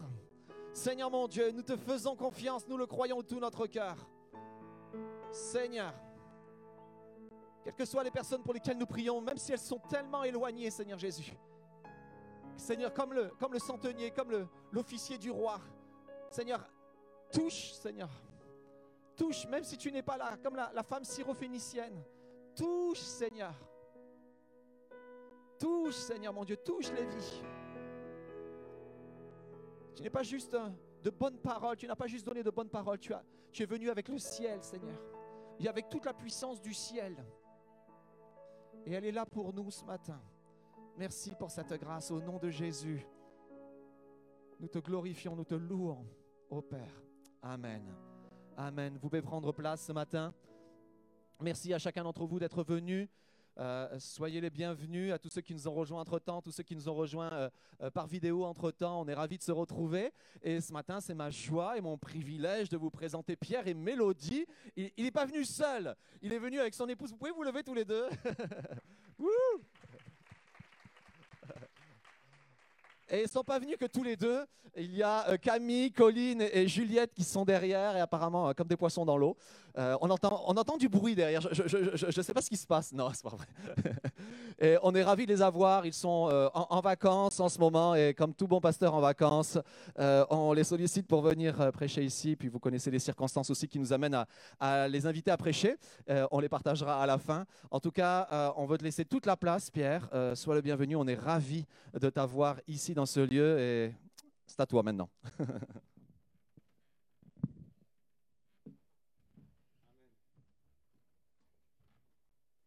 Seigneur 0.73 1.11
mon 1.11 1.29
Dieu, 1.29 1.51
nous 1.53 1.63
te 1.63 1.77
faisons 1.77 2.17
confiance, 2.17 2.67
nous 2.67 2.77
le 2.77 2.87
croyons 2.87 3.21
de 3.21 3.27
tout 3.27 3.39
notre 3.39 3.67
cœur. 3.67 3.97
Seigneur, 5.31 5.93
quelles 7.63 7.75
que 7.75 7.85
soient 7.85 8.03
les 8.03 8.11
personnes 8.11 8.43
pour 8.43 8.55
lesquelles 8.55 8.79
nous 8.79 8.87
prions, 8.87 9.21
même 9.21 9.37
si 9.37 9.53
elles 9.53 9.59
sont 9.59 9.79
tellement 9.89 10.25
éloignées, 10.25 10.71
Seigneur 10.71 10.99
Jésus. 10.99 11.33
Seigneur, 12.57 12.93
comme 12.93 13.13
le, 13.13 13.31
comme 13.39 13.53
le 13.53 13.59
centenier, 13.59 14.11
comme 14.11 14.49
l'officier 14.73 15.19
du 15.19 15.31
roi. 15.31 15.61
Seigneur, 16.31 16.69
touche, 17.33 17.73
Seigneur. 17.73 18.11
Touche, 19.17 19.47
même 19.47 19.65
si 19.65 19.77
tu 19.77 19.93
n'es 19.93 20.03
pas 20.03 20.17
là, 20.17 20.37
comme 20.43 20.57
la, 20.57 20.73
la 20.75 20.83
femme 20.83 21.05
syrophénicienne. 21.05 22.03
Touche, 22.57 23.01
Seigneur. 23.01 23.55
Touche, 25.63 25.95
Seigneur 25.95 26.33
mon 26.33 26.45
Dieu, 26.45 26.57
touche 26.57 26.91
les 26.91 27.07
vies. 27.07 27.43
Tu 29.95 30.03
n'es 30.03 30.11
pas 30.11 30.25
juste 30.25 30.57
de 31.05 31.11
bonnes 31.11 31.39
paroles, 31.39 31.77
tu 31.77 31.87
n'as 31.87 31.95
pas 31.95 32.09
juste 32.09 32.27
donné 32.27 32.43
de 32.43 32.51
bonnes 32.51 32.69
paroles, 32.69 32.99
tu 32.99 33.13
es 33.63 33.67
venu 33.67 33.89
avec 33.89 34.09
le 34.09 34.19
ciel, 34.19 34.61
Seigneur. 34.61 34.99
Et 35.61 35.69
avec 35.69 35.89
toute 35.89 36.05
la 36.05 36.15
puissance 36.15 36.61
du 36.61 36.75
ciel. 36.75 37.15
Et 38.85 38.91
elle 38.91 39.05
est 39.05 39.13
là 39.13 39.25
pour 39.25 39.55
nous 39.55 39.71
ce 39.71 39.85
matin. 39.85 40.21
Merci 40.97 41.33
pour 41.39 41.53
cette 41.53 41.73
grâce 41.75 42.11
au 42.11 42.21
nom 42.21 42.39
de 42.39 42.51
Jésus. 42.51 43.07
Nous 44.59 44.67
te 44.67 44.81
glorifions, 44.81 45.37
nous 45.37 45.45
te 45.45 45.55
louons, 45.55 46.05
ô 46.51 46.61
Père. 46.61 47.05
Amen. 47.41 47.95
Amen. 48.57 48.95
Vous 48.95 49.09
pouvez 49.09 49.23
prendre 49.23 49.53
place 49.53 49.87
ce 49.87 49.93
matin. 49.93 50.35
Merci 51.41 51.73
à 51.73 51.79
chacun 51.79 52.03
d'entre 52.03 52.27
vous 52.27 52.41
d'être 52.41 52.65
venu. 52.65 53.09
Euh, 53.59 53.99
soyez 53.99 54.41
les 54.41 54.51
bienvenus 54.51 55.13
à 55.13 55.19
tous 55.19 55.29
ceux 55.29 55.43
qui 55.43 55.53
nous 55.53 55.69
ont 55.69 55.75
rejoints 55.75 56.01
entre-temps, 56.01 56.41
tous 56.41 56.53
ceux 56.53 56.63
qui 56.63 56.75
nous 56.75 56.89
ont 56.89 56.95
rejoints 56.95 57.33
euh, 57.33 57.51
euh, 57.83 57.91
par 57.91 58.07
vidéo 58.07 58.45
entre-temps. 58.45 59.01
On 59.01 59.09
est 59.09 59.15
ravis 59.15 59.37
de 59.37 59.43
se 59.43 59.53
retrouver. 59.53 60.11
Et 60.43 60.61
ce 60.61 60.73
matin, 60.73 61.01
c'est 61.01 61.15
ma 61.15 61.31
joie 61.31 61.77
et 61.77 61.81
mon 61.81 61.99
privilège 61.99 62.69
de 62.71 62.77
vous 62.77 62.91
présenter 62.91 63.37
Pierre 63.37 63.67
et 63.69 63.75
Mélodie. 63.75 64.47
Il 64.77 64.91
n'est 64.97 65.11
pas 65.11 65.27
venu 65.27 65.45
seul, 65.45 65.95
il 66.23 66.33
est 66.33 66.39
venu 66.39 66.61
avec 66.61 66.75
son 66.75 66.89
épouse. 66.89 67.11
Vous 67.11 67.17
pouvez 67.17 67.31
vous 67.31 67.43
lever 67.43 67.63
tous 67.63 67.75
les 67.75 67.85
deux 67.85 68.09
Et 73.13 73.19
ils 73.19 73.25
ne 73.25 73.29
sont 73.29 73.45
pas 73.45 73.59
venus 73.59 73.77
que 73.79 73.85
tous 73.85 74.03
les 74.03 74.17
deux. 74.17 74.41
Il 74.75 74.97
y 74.97 75.03
a 75.03 75.37
Camille, 75.37 75.93
Colline 75.93 76.41
et 76.51 76.67
Juliette 76.67 77.13
qui 77.13 77.25
sont 77.25 77.45
derrière 77.45 77.95
et 77.95 78.01
apparemment 78.01 78.55
comme 78.55 78.69
des 78.69 78.77
poissons 78.77 79.05
dans 79.05 79.19
l'eau. 79.19 79.37
Euh, 79.79 79.97
on, 80.01 80.11
entend, 80.11 80.43
on 80.47 80.57
entend 80.57 80.77
du 80.77 80.89
bruit 80.89 81.15
derrière. 81.15 81.41
Je 81.53 82.07
ne 82.07 82.23
sais 82.23 82.35
pas 82.35 82.43
ce 82.43 82.49
qui 82.49 82.57
se 82.57 82.67
passe. 82.67 82.93
Non, 82.93 83.11
c'est 83.13 83.23
pas 83.23 83.37
vrai. 83.37 83.47
et 84.61 84.77
on 84.83 84.95
est 84.95 85.03
ravis 85.03 85.27
de 85.27 85.33
les 85.33 85.43
avoir. 85.43 85.87
Ils 85.87 85.93
sont 85.93 86.29
euh, 86.31 86.49
en, 86.55 86.81
vacances 86.81 87.41
en 87.41 87.49
ce 87.49 87.59
moment. 87.59 87.95
Et 87.95 88.15
comme 88.15 88.35
tout 88.35 88.47
bon 88.47 88.61
pasteur 88.61 88.95
en 88.95 89.01
vacances, 89.01 89.59
euh, 89.99 90.25
on 90.31 90.53
les 90.53 90.65
sollicite 90.65 91.07
pour 91.07 91.23
venir 91.23 91.71
prêcher 91.73 92.03
ici. 92.05 92.37
Puis 92.37 92.49
vous 92.49 92.59
connaissez 92.59 92.91
les 92.91 92.99
circonstances 92.99 93.51
aussi 93.51 93.69
qui 93.69 93.79
nous 93.79 93.93
amènent 93.93 94.25
à, 94.61 94.89
les 94.89 95.07
inviter 95.07 95.31
à 95.31 95.37
prêcher. 95.37 95.77
on 96.31 96.41
les 96.41 96.49
partagera 96.49 97.03
à 97.03 97.07
la 97.07 97.19
fin. 97.19 97.45
En 97.71 97.81
tout 97.81 97.91
cas, 97.93 98.53
on 98.57 98.67
veut 98.67 98.79
te 98.79 98.85
laisser 98.85 99.05
toute 99.05 99.27
la 99.27 99.37
place, 99.37 99.71
Pierre. 99.71 100.09
sois 100.35 100.55
le 100.55 100.61
bienvenu. 100.61 100.97
On 100.97 101.07
est 101.07 101.15
ravis 101.15 101.65
de 101.99 102.11
t'avoir 102.11 102.57
ici 102.69 102.95
ce 103.07 103.21
lieu. 103.21 103.59
Et 103.59 103.95
c'est 104.47 104.61
à 104.61 104.67
toi 104.67 104.83
maintenant. 104.83 105.11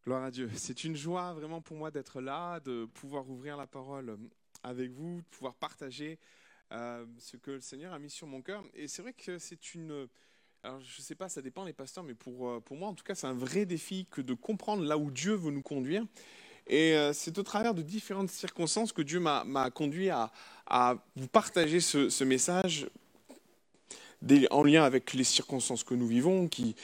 Gloire 0.05 0.23
à 0.23 0.31
Dieu. 0.31 0.49
C'est 0.53 0.83
une 0.83 0.95
joie 0.95 1.33
vraiment 1.33 1.61
pour 1.61 1.77
moi 1.77 1.89
d'être 1.89 2.21
là, 2.21 2.59
de 2.59 2.85
pouvoir 2.85 3.27
ouvrir 3.27 3.57
la 3.57 3.65
parole 3.65 4.19
avec 4.61 4.91
vous, 4.91 5.21
de 5.21 5.27
pouvoir 5.31 5.55
partager 5.55 6.19
euh, 6.71 7.05
ce 7.17 7.37
que 7.37 7.51
le 7.51 7.61
Seigneur 7.61 7.91
a 7.91 7.97
mis 7.97 8.11
sur 8.11 8.27
mon 8.27 8.43
cœur. 8.43 8.63
Et 8.75 8.87
c'est 8.87 9.01
vrai 9.01 9.13
que 9.13 9.39
c'est 9.39 9.73
une... 9.73 10.07
Alors 10.61 10.79
je 10.79 10.99
ne 10.99 11.03
sais 11.03 11.15
pas, 11.15 11.27
ça 11.27 11.41
dépend 11.41 11.65
des 11.65 11.73
pasteurs, 11.73 12.03
mais 12.03 12.13
pour, 12.13 12.49
euh, 12.49 12.59
pour 12.59 12.77
moi 12.77 12.89
en 12.89 12.93
tout 12.93 13.03
cas, 13.03 13.15
c'est 13.15 13.27
un 13.27 13.33
vrai 13.33 13.65
défi 13.65 14.07
que 14.09 14.21
de 14.21 14.33
comprendre 14.33 14.83
là 14.83 14.97
où 14.97 15.09
Dieu 15.09 15.33
veut 15.33 15.51
nous 15.51 15.63
conduire. 15.63 16.03
Et 16.67 16.95
c'est 17.13 17.37
au 17.37 17.43
travers 17.43 17.73
de 17.73 17.81
différentes 17.81 18.29
circonstances 18.29 18.91
que 18.91 19.01
Dieu 19.01 19.19
m'a 19.19 19.69
conduit 19.73 20.09
à, 20.09 20.31
vous 21.15 21.27
partager 21.27 21.79
ce, 21.79 22.23
message 22.23 22.87
en 24.51 24.63
lien 24.63 24.83
avec 24.83 25.13
les 25.13 25.23
circonstances 25.23 25.83
que 25.83 25.93
nous 25.93 26.07
vivons, 26.07 26.47
qui, 26.47 26.75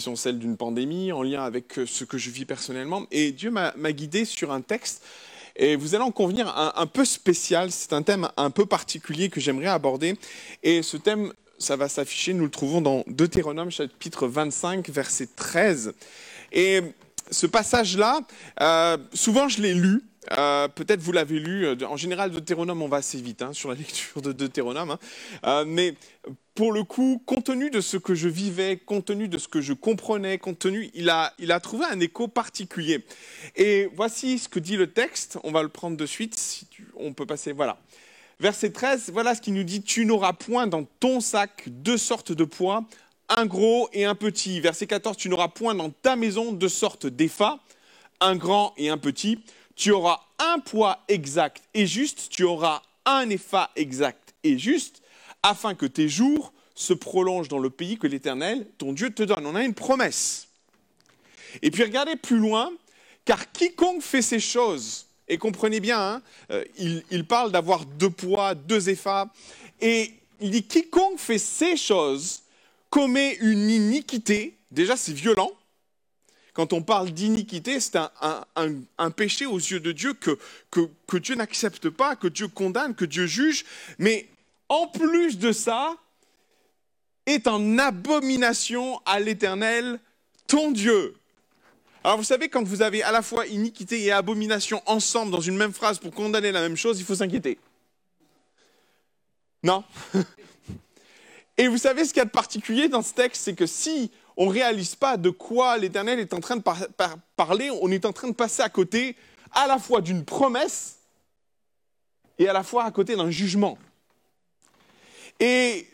sont 0.00 0.16
celles 0.16 0.38
d'une 0.38 0.56
pandémie, 0.56 1.12
en 1.12 1.22
lien 1.22 1.42
avec 1.42 1.78
euh, 1.78 1.86
ce 1.86 2.04
que 2.04 2.18
je 2.18 2.30
vis 2.30 2.44
personnellement. 2.44 3.06
Et 3.10 3.32
Dieu 3.32 3.50
m'a 3.50 3.92
guidé 3.92 4.24
sur 4.24 4.52
un 4.52 4.60
texte, 4.60 5.02
et 5.56 5.74
vous 5.74 5.96
allez 5.96 6.04
en 6.04 6.12
convenir, 6.12 6.56
un, 6.56 6.86
peu 6.86 7.04
spécial, 7.04 7.72
c'est 7.72 7.92
un 7.92 8.02
thème 8.02 8.28
un 8.36 8.50
peu 8.50 8.64
particulier 8.64 9.28
que 9.28 9.40
j'aimerais 9.40 9.66
aborder. 9.66 10.16
Et 10.62 10.82
ce 10.82 10.96
thème, 10.96 11.32
ça 11.58 11.74
va 11.74 11.88
s'afficher, 11.88 12.32
nous 12.32 12.44
le 12.44 12.50
trouvons 12.50 12.80
dans 12.80 13.02
Deutéronome 13.08 13.72
chapitre 13.72 14.28
25, 14.28 14.88
verset 14.88 15.26
13. 15.34 15.94
Et 16.52 16.80
ce 17.30 17.46
passage-là, 17.46 18.20
euh, 18.60 18.96
souvent 19.12 19.48
je 19.48 19.62
l'ai 19.62 19.74
lu, 19.74 20.02
euh, 20.36 20.68
peut-être 20.68 21.00
vous 21.00 21.12
l'avez 21.12 21.38
lu, 21.38 21.66
en 21.84 21.96
général 21.96 22.30
Deutéronome 22.30 22.82
on 22.82 22.88
va 22.88 22.98
assez 22.98 23.20
vite 23.20 23.42
hein, 23.42 23.52
sur 23.52 23.70
la 23.70 23.74
lecture 23.76 24.20
de 24.22 24.32
Deutéronome, 24.32 24.96
hein. 25.42 25.64
mais 25.66 25.94
pour 26.58 26.72
le 26.72 26.82
coup, 26.82 27.22
compte 27.24 27.44
tenu 27.44 27.70
de 27.70 27.80
ce 27.80 27.96
que 27.96 28.16
je 28.16 28.28
vivais, 28.28 28.76
compte 28.76 29.04
tenu 29.04 29.28
de 29.28 29.38
ce 29.38 29.46
que 29.46 29.60
je 29.60 29.72
comprenais, 29.72 30.38
compte 30.38 30.58
tenu, 30.58 30.90
il 30.92 31.08
a, 31.08 31.32
il 31.38 31.52
a 31.52 31.60
trouvé 31.60 31.84
un 31.84 32.00
écho 32.00 32.26
particulier. 32.26 33.04
Et 33.54 33.88
voici 33.94 34.40
ce 34.40 34.48
que 34.48 34.58
dit 34.58 34.76
le 34.76 34.88
texte, 34.88 35.38
on 35.44 35.52
va 35.52 35.62
le 35.62 35.68
prendre 35.68 35.96
de 35.96 36.04
suite, 36.04 36.34
si 36.34 36.66
on 36.96 37.12
peut 37.12 37.26
passer, 37.26 37.52
voilà. 37.52 37.78
Verset 38.40 38.70
13, 38.70 39.10
voilà 39.12 39.36
ce 39.36 39.40
qu'il 39.40 39.54
nous 39.54 39.62
dit, 39.62 39.82
tu 39.82 40.04
n'auras 40.04 40.32
point 40.32 40.66
dans 40.66 40.82
ton 40.82 41.20
sac 41.20 41.62
deux 41.68 41.96
sortes 41.96 42.32
de 42.32 42.42
poids, 42.42 42.84
un 43.28 43.46
gros 43.46 43.88
et 43.92 44.04
un 44.04 44.14
petit. 44.14 44.60
Verset 44.60 44.86
14, 44.86 45.16
tu 45.16 45.28
n'auras 45.28 45.48
point 45.48 45.74
dans 45.74 45.90
ta 45.90 46.16
maison 46.16 46.52
deux 46.52 46.68
sortes 46.68 47.06
d'effats, 47.06 47.58
un 48.20 48.36
grand 48.36 48.74
et 48.76 48.88
un 48.88 48.98
petit. 48.98 49.40
Tu 49.76 49.90
auras 49.90 50.20
un 50.38 50.58
poids 50.58 51.00
exact 51.08 51.62
et 51.74 51.86
juste, 51.86 52.28
tu 52.30 52.44
auras 52.44 52.82
un 53.04 53.30
effa 53.30 53.70
exact 53.76 54.34
et 54.44 54.58
juste 54.58 55.02
afin 55.42 55.74
que 55.74 55.86
tes 55.86 56.08
jours 56.08 56.52
se 56.74 56.92
prolongent 56.92 57.48
dans 57.48 57.58
le 57.58 57.70
pays 57.70 57.98
que 57.98 58.06
l'Éternel, 58.06 58.66
ton 58.78 58.92
Dieu, 58.92 59.10
te 59.10 59.22
donne. 59.22 59.46
On 59.46 59.54
a 59.54 59.64
une 59.64 59.74
promesse. 59.74 60.48
Et 61.62 61.70
puis 61.70 61.82
regardez 61.82 62.16
plus 62.16 62.38
loin, 62.38 62.70
car 63.24 63.50
quiconque 63.52 64.02
fait 64.02 64.22
ces 64.22 64.40
choses, 64.40 65.06
et 65.28 65.38
comprenez 65.38 65.80
bien, 65.80 66.00
hein, 66.00 66.22
euh, 66.50 66.64
il, 67.10 67.24
parle 67.24 67.52
d'avoir 67.52 67.84
deux 67.84 68.10
poids, 68.10 68.54
deux 68.54 68.88
effats, 68.88 69.28
et 69.80 70.12
il 70.40 70.50
dit 70.50 70.62
quiconque 70.62 71.18
fait 71.18 71.38
ces 71.38 71.76
choses 71.76 72.42
commet 72.90 73.34
une 73.40 73.70
iniquité, 73.70 74.56
déjà 74.70 74.96
c'est 74.96 75.12
violent, 75.12 75.52
quand 76.52 76.72
on 76.72 76.82
parle 76.82 77.12
d'iniquité, 77.12 77.78
c'est 77.78 77.96
un, 77.96 79.10
péché 79.10 79.46
aux 79.46 79.58
yeux 79.58 79.78
de 79.78 79.92
Dieu 79.92 80.12
que, 80.14 80.38
que 80.70 81.16
Dieu 81.16 81.36
n'accepte 81.36 81.88
pas, 81.88 82.16
que 82.16 82.26
Dieu 82.26 82.48
condamne, 82.48 82.96
que 82.96 83.04
Dieu 83.04 83.26
juge. 83.26 83.64
Mais 83.98 84.26
en 84.68 84.88
plus 84.88 85.38
de 85.38 85.52
ça, 85.52 85.96
est 87.28 87.46
en 87.46 87.78
abomination 87.78 89.00
à 89.04 89.20
l'Éternel, 89.20 90.00
ton 90.46 90.70
Dieu. 90.70 91.14
Alors 92.02 92.16
vous 92.16 92.24
savez, 92.24 92.48
quand 92.48 92.64
vous 92.64 92.82
avez 92.82 93.02
à 93.02 93.12
la 93.12 93.22
fois 93.22 93.46
iniquité 93.46 94.02
et 94.02 94.12
abomination 94.12 94.82
ensemble 94.86 95.30
dans 95.30 95.40
une 95.40 95.56
même 95.56 95.72
phrase 95.72 95.98
pour 95.98 96.12
condamner 96.12 96.52
la 96.52 96.62
même 96.62 96.76
chose, 96.76 96.98
il 96.98 97.04
faut 97.04 97.16
s'inquiéter. 97.16 97.58
Non? 99.62 99.84
Et 101.58 101.66
vous 101.66 101.76
savez 101.76 102.04
ce 102.04 102.10
qu'il 102.10 102.18
y 102.18 102.22
a 102.22 102.24
de 102.24 102.30
particulier 102.30 102.88
dans 102.88 103.02
ce 103.02 103.12
texte, 103.12 103.42
c'est 103.42 103.54
que 103.54 103.66
si 103.66 104.12
on 104.36 104.46
ne 104.46 104.52
réalise 104.52 104.94
pas 104.94 105.16
de 105.16 105.28
quoi 105.28 105.76
l'Éternel 105.76 106.20
est 106.20 106.32
en 106.32 106.38
train 106.38 106.56
de 106.56 106.62
parler, 107.36 107.70
on 107.82 107.90
est 107.90 108.06
en 108.06 108.12
train 108.12 108.28
de 108.28 108.34
passer 108.34 108.62
à 108.62 108.68
côté 108.68 109.16
à 109.50 109.66
la 109.66 109.78
fois 109.78 110.00
d'une 110.00 110.24
promesse 110.24 110.98
et 112.38 112.48
à 112.48 112.52
la 112.52 112.62
fois 112.62 112.84
à 112.84 112.90
côté 112.92 113.16
d'un 113.16 113.32
jugement. 113.32 113.76
Et 115.40 115.88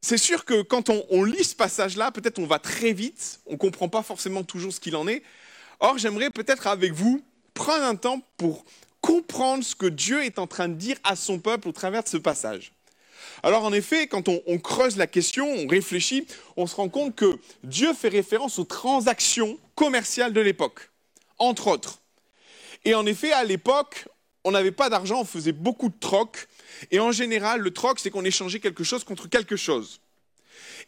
c'est 0.00 0.18
sûr 0.18 0.44
que 0.44 0.62
quand 0.62 0.88
on, 0.88 1.24
lit 1.24 1.42
ce 1.42 1.56
passage-là, 1.56 2.12
peut-être 2.12 2.38
on 2.38 2.46
va 2.46 2.60
très 2.60 2.92
vite, 2.92 3.40
on 3.46 3.52
ne 3.52 3.56
comprend 3.56 3.88
pas 3.88 4.02
forcément 4.02 4.44
toujours 4.44 4.72
ce 4.72 4.78
qu'il 4.78 4.94
en 4.94 5.08
est. 5.08 5.22
Or, 5.80 5.98
j'aimerais 5.98 6.30
peut-être 6.30 6.68
avec 6.68 6.92
vous 6.92 7.22
prendre 7.54 7.84
un 7.84 7.96
temps 7.96 8.20
pour 8.36 8.64
comprendre 9.00 9.64
ce 9.64 9.74
que 9.74 9.86
Dieu 9.86 10.22
est 10.22 10.38
en 10.38 10.46
train 10.46 10.68
de 10.68 10.74
dire 10.74 10.98
à 11.02 11.16
son 11.16 11.40
peuple 11.40 11.68
au 11.68 11.72
travers 11.72 12.04
de 12.04 12.08
ce 12.08 12.18
passage. 12.18 12.73
Alors 13.42 13.64
en 13.64 13.72
effet, 13.72 14.06
quand 14.06 14.28
on, 14.28 14.58
creuse 14.58 14.96
la 14.96 15.06
question, 15.06 15.46
on 15.46 15.66
réfléchit, 15.66 16.26
on 16.56 16.66
se 16.66 16.76
rend 16.76 16.88
compte 16.88 17.14
que 17.14 17.38
Dieu 17.62 17.92
fait 17.92 18.08
référence 18.08 18.58
aux 18.58 18.64
transactions 18.64 19.58
commerciales 19.74 20.32
de 20.32 20.40
l'époque, 20.40 20.90
entre 21.38 21.68
autres. 21.68 22.00
Et 22.84 22.94
en 22.94 23.06
effet, 23.06 23.32
à 23.32 23.44
l'époque, 23.44 24.08
on 24.44 24.50
n'avait 24.50 24.72
pas 24.72 24.90
d'argent, 24.90 25.20
on 25.20 25.24
faisait 25.24 25.52
beaucoup 25.52 25.88
de 25.88 25.98
troc. 25.98 26.48
Et 26.90 27.00
en 27.00 27.12
général, 27.12 27.60
le 27.60 27.70
troc, 27.72 27.98
c'est 27.98 28.10
qu'on 28.10 28.24
échangeait 28.24 28.60
quelque 28.60 28.84
chose 28.84 29.04
contre 29.04 29.28
quelque 29.28 29.56
chose. 29.56 30.00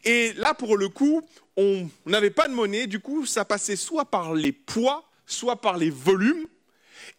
Et 0.05 0.33
là, 0.35 0.55
pour 0.55 0.77
le 0.77 0.89
coup, 0.89 1.23
on 1.57 1.89
n'avait 2.05 2.31
pas 2.31 2.49
de 2.49 2.55
monnaie, 2.55 2.87
du 2.87 3.01
coup, 3.01 3.25
ça 3.25 3.45
passait 3.45 3.77
soit 3.77 4.05
par 4.05 4.35
les 4.35 4.53
poids, 4.53 5.09
soit 5.27 5.57
par 5.57 5.79
les 5.79 5.91
volumes. 5.91 6.47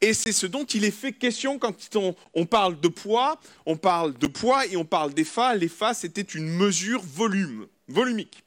Et 0.02 0.13
c'est 0.13 0.32
ce 0.32 0.45
dont 0.45 0.65
il 0.65 0.86
est 0.86 0.91
fait 0.91 1.12
question 1.12 1.60
quand 1.60 1.76
on, 2.34 2.45
parle 2.45 2.80
de 2.80 2.88
poids, 2.88 3.39
on 3.65 3.78
parle 3.78 4.17
de 4.17 4.28
poids 4.28 4.65
et 4.65 4.78
on 4.78 4.86
parle 4.86 5.13
d'EFA. 5.13 5.56
L'EFA, 5.56 5.93
c'était 5.93 6.21
une 6.21 6.47
mesure 6.47 7.02
volume, 7.02 7.67
volumique. 7.88 8.43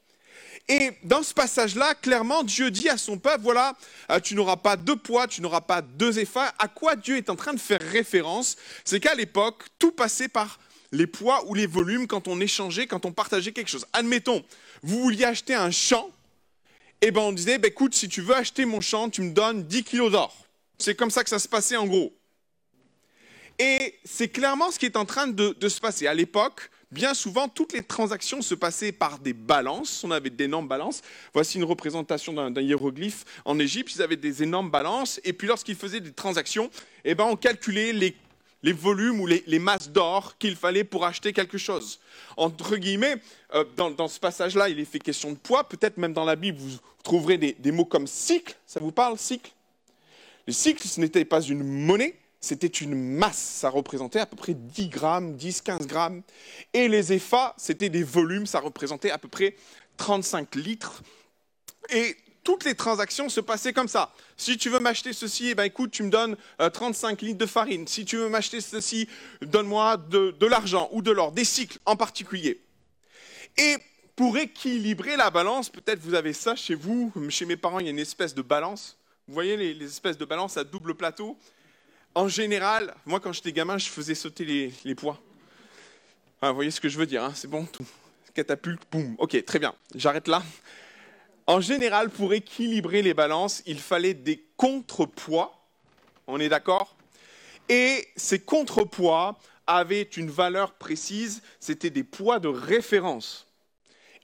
Et 0.67 0.91
dans 1.03 1.23
ce 1.23 1.33
passage-là, 1.33 1.95
clairement, 1.95 2.43
Dieu 2.43 2.71
dit 2.71 2.87
à 2.87 2.97
son 2.97 3.17
peuple, 3.17 3.41
voilà, 3.41 3.75
euh, 4.09 4.19
tu 4.19 4.35
n'auras 4.35 4.57
pas 4.57 4.77
deux 4.77 4.95
poids, 4.95 5.27
tu 5.27 5.41
n'auras 5.41 5.61
pas 5.61 5.81
deux 5.81 6.19
effets. 6.19 6.39
À 6.59 6.67
quoi 6.67 6.95
Dieu 6.95 7.17
est 7.17 7.29
en 7.29 7.35
train 7.35 7.53
de 7.53 7.59
faire 7.59 7.81
référence? 7.81 8.55
C'est 8.85 8.99
qu'à 8.99 9.15
l'époque, 9.15 9.63
tout 9.79 9.91
passait 9.91 10.29
par 10.29 10.59
les 10.91 11.07
poids 11.07 11.43
ou 11.47 11.55
les 11.55 11.65
volumes 11.65 12.07
quand 12.07 12.27
on 12.27 12.39
échangeait, 12.39 12.87
quand 12.87 13.05
on 13.05 13.11
partageait 13.11 13.51
quelque 13.51 13.69
chose. 13.69 13.85
Admettons, 13.93 14.43
vous 14.83 15.01
vouliez 15.01 15.25
acheter 15.25 15.55
un 15.55 15.71
champ, 15.71 16.09
et 17.03 17.07
eh 17.07 17.11
ben 17.11 17.21
on 17.21 17.31
disait, 17.31 17.57
ben 17.57 17.69
écoute, 17.69 17.95
si 17.95 18.07
tu 18.07 18.21
veux 18.21 18.35
acheter 18.35 18.63
mon 18.65 18.79
champ, 18.79 19.09
tu 19.09 19.23
me 19.23 19.31
donnes 19.31 19.63
10 19.63 19.83
kilos 19.83 20.11
d'or. 20.11 20.35
C'est 20.81 20.95
comme 20.95 21.11
ça 21.11 21.23
que 21.23 21.29
ça 21.29 21.37
se 21.37 21.47
passait 21.47 21.77
en 21.77 21.85
gros. 21.85 22.11
Et 23.59 23.99
c'est 24.03 24.29
clairement 24.29 24.71
ce 24.71 24.79
qui 24.79 24.87
est 24.87 24.97
en 24.97 25.05
train 25.05 25.27
de, 25.27 25.55
se 25.69 25.79
passer. 25.79 26.07
À 26.07 26.15
l'époque, 26.15 26.71
bien 26.91 27.13
souvent, 27.13 27.47
toutes 27.47 27.73
les 27.73 27.83
transactions 27.83 28.41
se 28.41 28.55
passaient 28.55 28.91
par 28.91 29.19
des 29.19 29.33
balances. 29.33 30.03
On 30.03 30.09
avait 30.09 30.31
d'énormes 30.31 30.67
balances. 30.67 31.03
Voici 31.33 31.59
une 31.59 31.65
représentation 31.65 32.33
d'un 32.33 32.61
hiéroglyphe 32.61 33.25
en 33.45 33.59
Égypte. 33.59 33.93
Ils 33.95 34.01
avaient 34.01 34.15
des 34.15 34.41
énormes 34.41 34.71
balances. 34.71 35.21
Et 35.23 35.33
puis, 35.33 35.47
lorsqu'ils 35.47 35.75
faisaient 35.75 35.99
des 35.99 36.13
transactions, 36.13 36.71
eh 37.05 37.13
ben, 37.13 37.25
on 37.25 37.35
calculait 37.35 37.93
les 37.93 38.73
volumes 38.73 39.21
ou 39.21 39.27
les, 39.27 39.59
masses 39.59 39.89
d'or 39.89 40.35
qu'il 40.39 40.55
fallait 40.55 40.83
pour 40.83 41.05
acheter 41.05 41.31
quelque 41.31 41.59
chose. 41.59 41.99
Entre 42.37 42.75
guillemets, 42.77 43.17
euh, 43.53 43.63
dans, 43.77 44.07
ce 44.07 44.19
passage-là, 44.19 44.69
il 44.69 44.79
est 44.79 44.85
fait 44.85 44.97
question 44.97 45.31
de 45.31 45.37
poids. 45.37 45.69
Peut-être 45.69 45.97
même 45.97 46.13
dans 46.13 46.25
la 46.25 46.35
Bible, 46.35 46.57
vous 46.57 46.77
trouverez 47.03 47.37
des 47.37 47.71
mots 47.71 47.85
comme 47.85 48.07
cycle. 48.07 48.55
Ça 48.65 48.79
vous 48.79 48.91
parle, 48.91 49.19
cycle? 49.19 49.51
Les 50.47 50.53
cycles, 50.53 50.87
ce 50.87 50.99
n'était 50.99 51.25
pas 51.25 51.41
une 51.41 51.63
monnaie, 51.63 52.15
c'était 52.39 52.67
une 52.67 52.95
masse. 52.95 53.37
Ça 53.37 53.69
représentait 53.69 54.19
à 54.19 54.25
peu 54.25 54.35
près 54.35 54.53
10 54.55 54.89
grammes, 54.89 55.35
10, 55.35 55.61
15 55.61 55.87
grammes. 55.87 56.23
Et 56.73 56.87
les 56.87 57.13
EFA, 57.13 57.53
c'était 57.57 57.89
des 57.89 58.03
volumes. 58.03 58.47
Ça 58.47 58.59
représentait 58.59 59.11
à 59.11 59.17
peu 59.17 59.27
près 59.27 59.55
35 59.97 60.55
litres. 60.55 61.03
Et 61.89 62.17
toutes 62.43 62.63
les 62.65 62.73
transactions 62.73 63.29
se 63.29 63.39
passaient 63.39 63.73
comme 63.73 63.87
ça. 63.87 64.11
Si 64.37 64.57
tu 64.57 64.69
veux 64.69 64.79
m'acheter 64.79 65.13
ceci, 65.13 65.49
eh 65.49 65.55
ben, 65.55 65.65
écoute, 65.65 65.91
tu 65.91 66.01
me 66.01 66.09
donnes 66.09 66.35
35 66.57 67.21
euh, 67.21 67.25
litres 67.27 67.37
de 67.37 67.45
farine. 67.45 67.87
Si 67.87 68.05
tu 68.05 68.17
veux 68.17 68.29
m'acheter 68.29 68.61
ceci, 68.61 69.07
donne-moi 69.41 69.97
de, 69.97 70.31
de 70.31 70.45
l'argent 70.47 70.89
ou 70.91 71.03
de 71.03 71.11
l'or, 71.11 71.31
des 71.31 71.45
cycles 71.45 71.77
en 71.85 71.95
particulier. 71.95 72.59
Et 73.57 73.77
pour 74.15 74.37
équilibrer 74.37 75.15
la 75.15 75.29
balance, 75.29 75.69
peut-être 75.69 75.99
vous 75.99 76.15
avez 76.15 76.33
ça 76.33 76.55
chez 76.55 76.75
vous, 76.75 77.11
chez 77.29 77.45
mes 77.45 77.57
parents, 77.57 77.79
il 77.79 77.85
y 77.85 77.89
a 77.89 77.91
une 77.91 77.99
espèce 77.99 78.33
de 78.33 78.41
balance. 78.41 78.97
Vous 79.27 79.33
voyez 79.33 79.55
les, 79.55 79.85
espèces 79.85 80.17
de 80.17 80.25
balance 80.25 80.57
à 80.57 80.63
double 80.63 80.95
plateau? 80.95 81.37
En 82.15 82.27
général, 82.27 82.93
moi 83.05 83.19
quand 83.19 83.31
j'étais 83.31 83.53
gamin, 83.53 83.77
je 83.77 83.87
faisais 83.87 84.15
sauter 84.15 84.73
les, 84.83 84.95
poids. 84.95 85.21
Vous 86.41 86.53
voyez 86.53 86.71
ce 86.71 86.81
que 86.81 86.89
je 86.89 86.97
veux 86.97 87.05
dire, 87.05 87.23
hein 87.23 87.33
c'est 87.35 87.49
bon 87.49 87.65
tout. 87.65 87.85
Catapulte, 88.33 88.81
boum. 88.91 89.15
Ok, 89.19 89.43
très 89.45 89.59
bien, 89.59 89.73
j'arrête 89.95 90.27
là. 90.27 90.43
En 91.47 91.61
général, 91.61 92.09
pour 92.09 92.33
équilibrer 92.33 93.01
les 93.01 93.13
balances, 93.13 93.61
il 93.65 93.79
fallait 93.79 94.13
des 94.13 94.43
contrepoids. 94.57 95.59
On 96.27 96.39
est 96.39 96.49
d'accord? 96.49 96.95
Et 97.69 98.07
ces 98.15 98.39
contrepoids 98.39 99.37
avaient 99.67 100.01
une 100.01 100.29
valeur 100.29 100.73
précise, 100.73 101.41
c'était 101.59 101.89
des 101.89 102.03
poids 102.03 102.39
de 102.39 102.47
référence. 102.47 103.47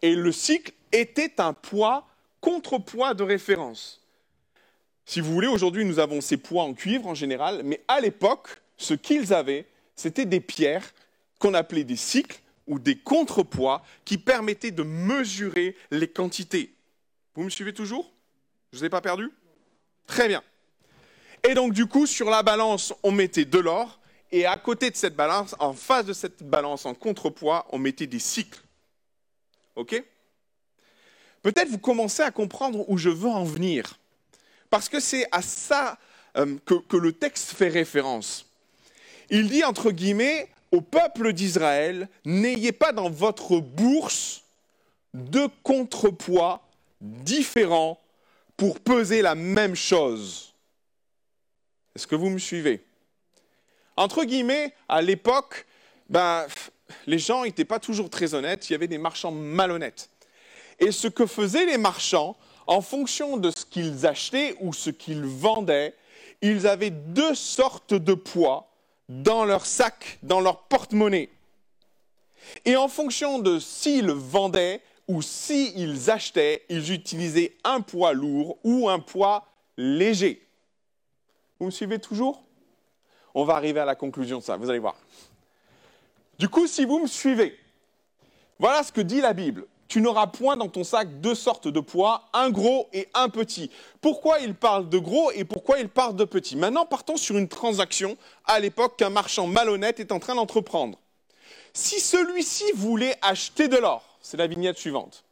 Et 0.02 0.16
le 0.16 0.32
cycle 0.32 0.74
était 0.92 1.40
un 1.40 1.54
poids 1.54 2.08
contrepoids 2.42 3.14
de 3.14 3.24
référence. 3.24 4.02
Si 5.10 5.22
vous 5.22 5.32
voulez, 5.32 5.48
aujourd'hui, 5.48 5.86
nous 5.86 6.00
avons 6.00 6.20
ces 6.20 6.36
poids 6.36 6.64
en 6.64 6.74
cuivre 6.74 7.08
en 7.08 7.16
général, 7.16 7.62
mais 7.64 7.82
à 7.88 8.02
l'époque, 8.02 8.50
ce 8.76 8.94
qu'ils 8.94 9.34
avaient, 9.34 9.66
c'était 9.96 10.26
des 10.26 10.42
pierres 10.42 10.94
qu'on 11.40 11.54
appelait 11.54 11.86
des 11.86 11.96
cycles 11.96 12.42
ou 12.68 12.78
des 12.78 12.98
contrepoids 12.98 13.82
qui 14.04 14.18
permettaient 14.18 14.72
de 14.72 14.84
mesurer 14.84 15.78
les 15.92 16.10
quantités. 16.10 16.76
Vous 17.36 17.44
me 17.44 17.50
suivez 17.50 17.74
toujours? 17.74 18.12
Je 18.74 18.76
ne 18.76 18.80
vous 18.82 18.86
ai 18.86 18.90
pas 18.90 19.00
perdu? 19.00 19.32
Très 20.08 20.28
bien. 20.28 20.44
Et 21.48 21.54
donc 21.54 21.72
du 21.72 21.86
coup, 21.86 22.06
sur 22.06 22.30
la 22.30 22.44
balance, 22.44 22.94
on 23.02 23.14
mettait 23.14 23.46
de 23.46 23.60
l'or, 23.60 24.02
et 24.34 24.46
à 24.46 24.58
côté 24.58 24.90
de 24.90 24.98
cette 24.98 25.16
balance, 25.16 25.56
en 25.60 25.72
face 25.72 26.06
de 26.06 26.12
cette 26.12 26.44
balance, 26.44 26.86
en 26.86 26.94
contrepoids, 26.94 27.66
on 27.70 27.78
mettait 27.78 28.08
des 28.08 28.20
cycles. 28.20 28.60
OK? 29.78 30.04
Peut-être 31.44 31.70
vous 31.70 31.78
commencez 31.78 32.24
à 32.24 32.32
comprendre 32.32 32.84
où 32.90 32.98
je 32.98 33.08
veux 33.08 33.30
en 33.30 33.46
venir, 33.46 33.98
parce 34.70 34.90
que 34.90 35.00
c'est 35.00 35.28
à 35.32 35.42
ça 35.42 35.98
euh, 36.38 36.58
que, 36.66 36.98
le 36.98 37.14
texte 37.14 37.52
fait 37.52 37.70
référence. 37.70 38.46
Il 39.30 39.50
dit, 39.50 39.64
entre 39.64 39.92
guillemets, 39.92 40.50
au 40.72 40.82
peuple 40.82 41.34
d'Israël, 41.34 42.10
n'ayez 42.26 42.72
pas 42.72 42.92
dans 42.92 43.10
votre 43.10 43.60
bourse 43.60 44.44
de 45.14 45.48
contrepoids 45.64 46.62
différents 47.02 48.00
pour 48.56 48.80
peser 48.80 49.22
la 49.22 49.36
même 49.36 49.76
chose. 49.76 50.54
Est-ce 51.96 52.08
que 52.08 52.16
vous 52.16 52.30
me 52.30 52.40
suivez? 52.40 52.84
Entre 53.96 54.24
guillemets, 54.24 54.74
à 54.88 55.02
l'époque, 55.02 55.66
ben, 56.10 56.46
les 57.08 57.20
gens 57.20 57.44
n'étaient 57.44 57.66
pas 57.66 57.80
toujours 57.80 58.10
très 58.10 58.34
honnêtes, 58.34 58.70
il 58.70 58.74
y 58.74 58.76
avait 58.76 58.88
des 58.88 58.98
marchands 58.98 59.32
malhonnêtes. 59.32 60.10
Et 60.80 60.92
ce 60.92 61.08
que 61.08 61.26
faisaient 61.26 61.66
les 61.66 61.78
marchands, 61.78 62.38
en 62.68 62.82
fonction 62.82 63.38
de 63.38 63.50
ce 63.52 63.66
qu'ils 63.66 64.06
achetaient 64.06 64.56
ou 64.60 64.74
ce 64.74 64.90
qu'ils 64.90 65.24
vendaient, 65.24 65.96
ils 66.42 66.68
avaient 66.68 66.92
deux 66.92 67.34
sortes 67.34 67.94
de 67.94 68.14
poids 68.14 68.70
dans 69.10 69.46
leur 69.46 69.66
sac, 69.66 70.20
dans 70.22 70.42
leur 70.42 70.64
porte-monnaie. 70.64 71.30
Et 72.66 72.76
en 72.76 72.88
fonction 72.88 73.40
de 73.40 73.60
s'ils 73.60 74.12
vendaient 74.12 74.82
ou 75.08 75.22
s'ils 75.22 76.12
achetaient, 76.12 76.66
ils 76.70 76.92
utilisaient 76.92 77.56
un 77.64 77.82
poids 77.82 78.14
lourd 78.14 78.58
ou 78.64 78.90
un 78.90 79.00
poids 79.00 79.46
léger. 79.78 80.46
Vous 81.60 81.68
me 81.68 81.72
suivez 81.72 82.00
toujours? 82.00 82.44
On 83.34 83.44
va 83.46 83.56
arriver 83.56 83.80
à 83.80 83.86
la 83.86 83.96
conclusion 83.96 84.40
de 84.40 84.44
ça, 84.44 84.58
vous 84.58 84.70
allez 84.70 84.80
voir. 84.80 84.96
Du 86.38 86.50
coup, 86.50 86.68
si 86.68 86.86
vous 86.86 87.00
me 87.00 87.08
suivez, 87.08 87.58
voilà 88.60 88.84
ce 88.84 88.92
que 88.92 89.02
dit 89.02 89.22
la 89.22 89.34
Bible. 89.34 89.66
Tu 89.88 90.02
n'auras 90.02 90.28
point 90.28 90.58
dans 90.58 90.68
ton 90.68 90.84
sac 90.84 91.22
deux 91.22 91.36
sortes 91.36 91.68
de 91.68 91.80
poids, 91.80 92.26
un 92.34 92.50
gros 92.50 92.90
et 92.92 93.08
un 93.14 93.30
petit. 93.30 93.72
Pourquoi 94.02 94.40
il 94.40 94.54
parle 94.54 94.90
de 94.90 94.98
gros 94.98 95.32
et 95.32 95.46
pourquoi 95.46 95.80
il 95.80 95.88
parle 95.88 96.16
de 96.16 96.26
petit? 96.26 96.58
Maintenant, 96.58 96.86
partons 96.86 97.16
sur 97.16 97.38
une 97.38 97.48
transaction 97.48 98.18
à 98.46 98.60
l'époque 98.60 98.98
qu'un 98.98 99.10
marchand 99.10 99.48
malhonnête 99.48 100.00
est 100.00 100.12
en 100.12 100.20
train 100.20 100.36
d'entreprendre. 100.36 101.00
Si 101.74 102.00
celui-ci 102.02 102.66
voulait 102.76 103.16
acheter 103.22 103.68
de 103.68 103.78
l'or, 103.78 104.04
c'est 104.22 104.38
la 104.38 104.48
vignette 104.48 104.78
suivante. 104.78 105.24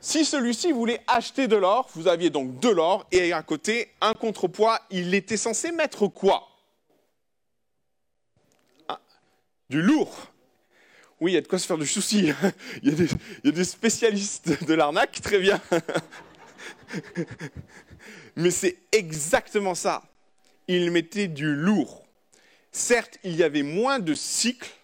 Si 0.00 0.24
celui-ci 0.24 0.70
voulait 0.70 1.02
acheter 1.08 1.48
de 1.48 1.56
l'or, 1.56 1.88
vous 1.94 2.06
aviez 2.06 2.30
donc 2.30 2.60
de 2.60 2.68
l'or 2.68 3.06
et 3.10 3.32
à 3.32 3.42
côté 3.42 3.90
un 4.00 4.14
contrepoids, 4.14 4.78
il 4.90 5.14
était 5.14 5.36
censé 5.36 5.72
mettre 5.72 6.06
quoi? 6.06 6.46
Du 9.68 9.82
lourd. 9.82 10.14
Oui, 11.20 11.32
il 11.32 11.34
y 11.34 11.38
a 11.38 11.40
de 11.40 11.48
quoi 11.48 11.58
se 11.58 11.66
faire 11.66 11.78
du 11.78 11.86
souci. 11.86 12.30
Il 12.82 12.90
y 12.90 13.48
a 13.48 13.52
des, 13.52 13.64
spécialistes 13.64 14.64
de 14.64 14.74
l'arnaque, 14.74 15.20
très 15.22 15.38
bien. 15.38 15.60
Mais 18.36 18.50
c'est 18.50 18.76
exactement 18.92 19.74
ça. 19.74 20.02
Il 20.68 20.90
mettait 20.90 21.28
du 21.28 21.54
lourd. 21.54 22.04
Certes, 22.70 23.18
il 23.24 23.34
y 23.34 23.42
avait 23.42 23.62
moins 23.62 23.98
de 23.98 24.12
cycles, 24.12 24.74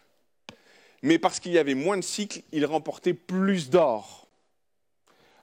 mais 1.03 1.19
parce 1.19 1.41
qu'il 1.41 1.53
y 1.53 1.59
avait 1.59 1.75
moins 1.75 1.99
de 1.99 2.03
cycles, 2.03 2.41
il 2.51 2.65
remportait 2.65 3.13
plus 3.13 3.69
d'or. 3.69 4.27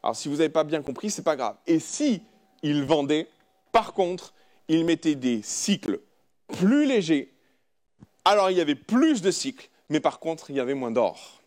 Alors 0.02 0.15
si 0.15 0.30
vous 0.30 0.38
n'avez 0.38 0.49
pas 0.49 0.63
bien 0.63 0.82
compris, 0.82 1.12
ce 1.12 1.19
n'est 1.19 1.23
pas 1.23 1.36
grave. 1.36 1.58
Et 1.67 1.80
si 1.80 2.23
il 2.63 2.86
vendait, 2.86 3.28
par 3.71 3.93
contre, 3.93 4.34
il 4.67 4.84
mettait 4.84 5.13
des 5.13 5.43
cycles 5.43 5.99
plus 6.47 6.88
légers, 6.88 7.32
alors 8.25 8.49
il 8.49 8.58
y 8.58 8.62
avait 8.62 8.73
plus 8.73 9.21
de 9.21 9.30
cycles, 9.30 9.69
mais 9.89 9.99
par 9.99 10.19
contre, 10.19 10.49
il 10.49 10.56
y 10.56 10.60
avait 10.60 10.73
moins 10.73 10.91
d'or. 10.91 11.41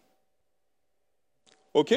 OK? 1.74 1.94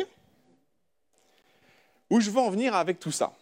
Où 2.10 2.20
je 2.20 2.30
veux 2.30 2.40
en 2.40 2.50
venir 2.50 2.76
avec 2.76 3.00
tout 3.00 3.12
ça 3.12 3.34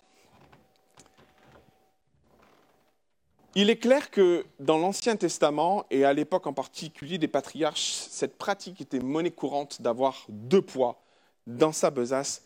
Il 3.55 3.69
est 3.69 3.77
clair 3.77 4.09
que 4.09 4.45
dans 4.59 4.79
l'Ancien 4.79 5.15
Testament, 5.15 5.85
et 5.91 6.05
à 6.05 6.13
l'époque 6.13 6.47
en 6.47 6.53
particulier 6.53 7.19
des 7.19 7.27
patriarches, 7.27 7.91
cette 8.09 8.37
pratique 8.37 8.81
était 8.81 8.99
monnaie 8.99 9.29
courante 9.29 9.81
d'avoir 9.81 10.25
deux 10.29 10.61
poids 10.61 11.03
dans 11.45 11.71
sa 11.71 11.91
besace 11.91 12.43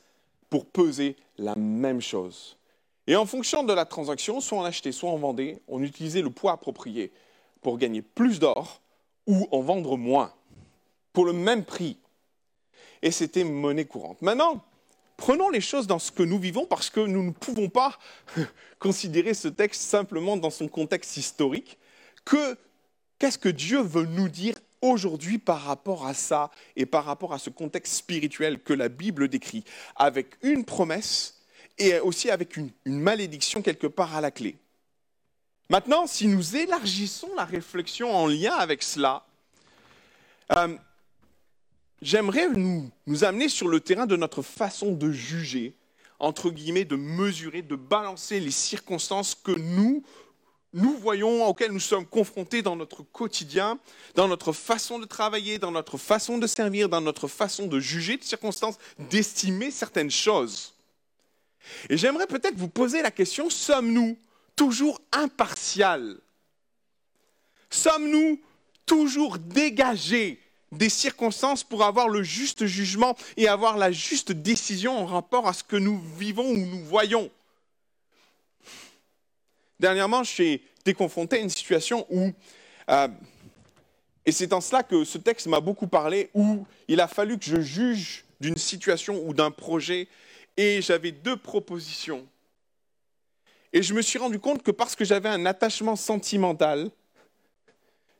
pour 0.49 0.65
peser 0.65 1.15
la 1.37 1.55
même 1.55 2.01
chose. 2.01 2.57
Et 3.05 3.15
en 3.15 3.25
fonction 3.25 3.63
de 3.63 3.71
la 3.71 3.85
transaction, 3.85 4.41
soit 4.41 4.57
on 4.57 4.65
achetait, 4.65 4.91
soit 4.91 5.09
on 5.09 5.17
vendait, 5.17 5.61
on 5.69 5.81
utilisait 5.81 6.21
le 6.21 6.29
poids 6.29 6.51
approprié 6.51 7.13
pour 7.61 7.77
gagner 7.77 8.01
plus 8.01 8.39
d'or 8.39 8.81
ou 9.27 9.47
en 9.51 9.61
vendre 9.61 9.95
moins, 9.95 10.33
pour 11.17 11.25
le 11.25 11.33
même 11.33 11.65
prix. 11.65 11.97
Et 13.01 13.09
c'était 13.09 13.43
monnaie 13.43 13.85
courante. 13.85 14.21
Maintenant, 14.21 14.63
Prenons 15.17 15.49
les 15.49 15.61
choses 15.61 15.87
dans 15.87 15.97
ce 15.97 16.11
que 16.11 16.21
nous 16.21 16.37
vivons 16.37 16.67
parce 16.67 16.91
que 16.91 16.99
nous 16.99 17.23
ne 17.23 17.31
pouvons 17.31 17.69
pas 17.69 17.97
considérer 18.79 19.33
ce 19.33 19.47
texte 19.47 19.81
simplement 19.81 20.37
dans 20.37 20.51
son 20.51 20.67
contexte 20.67 21.17
historique. 21.17 21.79
Que 22.23 22.55
qu'est-ce 23.17 23.39
que 23.39 23.49
Dieu 23.49 23.81
veut 23.81 24.05
nous 24.05 24.29
dire 24.29 24.53
aujourd'hui 24.83 25.39
par 25.39 25.63
rapport 25.63 26.05
à 26.05 26.13
ça 26.13 26.51
et 26.75 26.85
par 26.85 27.03
rapport 27.03 27.33
à 27.33 27.39
ce 27.39 27.49
contexte 27.49 27.95
spirituel 27.95 28.59
que 28.59 28.73
la 28.73 28.89
Bible 28.89 29.27
décrit, 29.27 29.63
avec 29.95 30.35
une 30.43 30.65
promesse 30.65 31.41
et 31.79 31.99
aussi 31.99 32.29
avec 32.29 32.55
une, 32.55 32.69
malédiction 32.85 33.63
quelque 33.63 33.87
part 33.87 34.15
à 34.15 34.21
la 34.21 34.29
clé. 34.29 34.55
Maintenant, 35.71 36.05
si 36.05 36.27
nous 36.27 36.55
élargissons 36.55 37.33
la 37.35 37.45
réflexion 37.45 38.15
en 38.15 38.27
lien 38.27 38.53
avec 38.53 38.83
cela, 38.83 39.25
euh, 40.55 40.77
j'aimerais 42.01 42.49
nous, 42.49 42.91
amener 43.23 43.49
sur 43.49 43.67
le 43.67 43.79
terrain 43.79 44.05
de 44.05 44.15
notre 44.15 44.41
façon 44.41 44.91
de 44.91 45.11
juger, 45.11 45.73
entre 46.19 46.49
guillemets, 46.49 46.85
de 46.85 46.95
mesurer, 46.95 47.61
de 47.61 47.75
balancer 47.75 48.39
les 48.39 48.51
circonstances 48.51 49.35
que 49.35 49.51
nous, 49.51 50.03
nous 50.73 50.93
voyons, 50.97 51.45
auxquelles 51.45 51.71
nous 51.71 51.79
sommes 51.79 52.05
confrontés 52.05 52.61
dans 52.61 52.75
notre 52.75 53.03
quotidien, 53.03 53.79
dans 54.15 54.27
notre 54.27 54.51
façon 54.51 54.99
de 54.99 55.05
travailler, 55.05 55.59
dans 55.59 55.71
notre 55.71 55.97
façon 55.97 56.37
de 56.37 56.47
servir, 56.47 56.89
dans 56.89 57.01
notre 57.01 57.27
façon 57.27 57.67
de 57.67 57.79
juger 57.79 58.17
de 58.17 58.23
circonstances, 58.23 58.77
d'estimer 59.09 59.71
certaines 59.71 60.11
choses. 60.11 60.73
Et 61.89 61.97
j'aimerais 61.97 62.27
peut-être 62.27 62.57
vous 62.57 62.69
poser 62.69 63.01
la 63.01 63.11
question, 63.11 63.49
sommes-nous 63.49 64.17
toujours 64.55 65.01
impartials? 65.11 66.17
Sommes-nous 67.69 68.39
toujours 68.85 69.37
dégagés? 69.37 70.39
Des 70.71 70.89
circonstances 70.89 71.63
pour 71.63 71.83
avoir 71.83 72.09
le 72.09 72.23
juste 72.23 72.65
jugement 72.65 73.15
et 73.37 73.47
avoir 73.47 73.77
la 73.77 73.91
juste 73.91 74.31
décision 74.31 74.97
en 74.97 75.05
rapport 75.05 75.47
à 75.47 75.53
ce 75.53 75.63
que 75.63 75.77
nous 75.77 75.99
vivons 76.17 76.49
ou 76.49 76.57
nous 76.57 76.83
voyons 76.83 77.29
Dernièrement, 79.79 80.23
j'ai 80.23 80.63
été 80.79 80.93
confronté 80.93 81.37
à 81.37 81.39
une 81.39 81.49
situation 81.49 82.07
où, 82.09 82.31
euh, 82.89 83.07
et 84.25 84.31
c'est 84.31 84.53
en 84.53 84.61
cela 84.61 84.83
que 84.83 85.03
ce 85.03 85.17
texte 85.17 85.47
m'a 85.47 85.59
beaucoup 85.59 85.87
parlé, 85.87 86.29
où 86.33 86.65
il 86.87 86.99
a 86.99 87.07
fallu 87.07 87.37
que 87.37 87.45
je 87.45 87.61
juge 87.61 88.25
d'une 88.39 88.57
situation 88.57 89.21
ou 89.27 89.33
d'un 89.33 89.51
projet, 89.51 90.07
et 90.55 90.81
j'avais 90.81 91.11
deux 91.11 91.37
propositions. 91.37 92.27
Et 93.71 93.83
je 93.83 93.93
me 93.93 94.01
suis 94.01 94.17
rendu 94.17 94.39
compte 94.39 94.63
que 94.63 94.71
parce 94.71 94.95
que 94.95 95.05
j'avais 95.05 95.29
un 95.29 95.45
attachement 95.45 95.95
sentimental, 95.95 96.89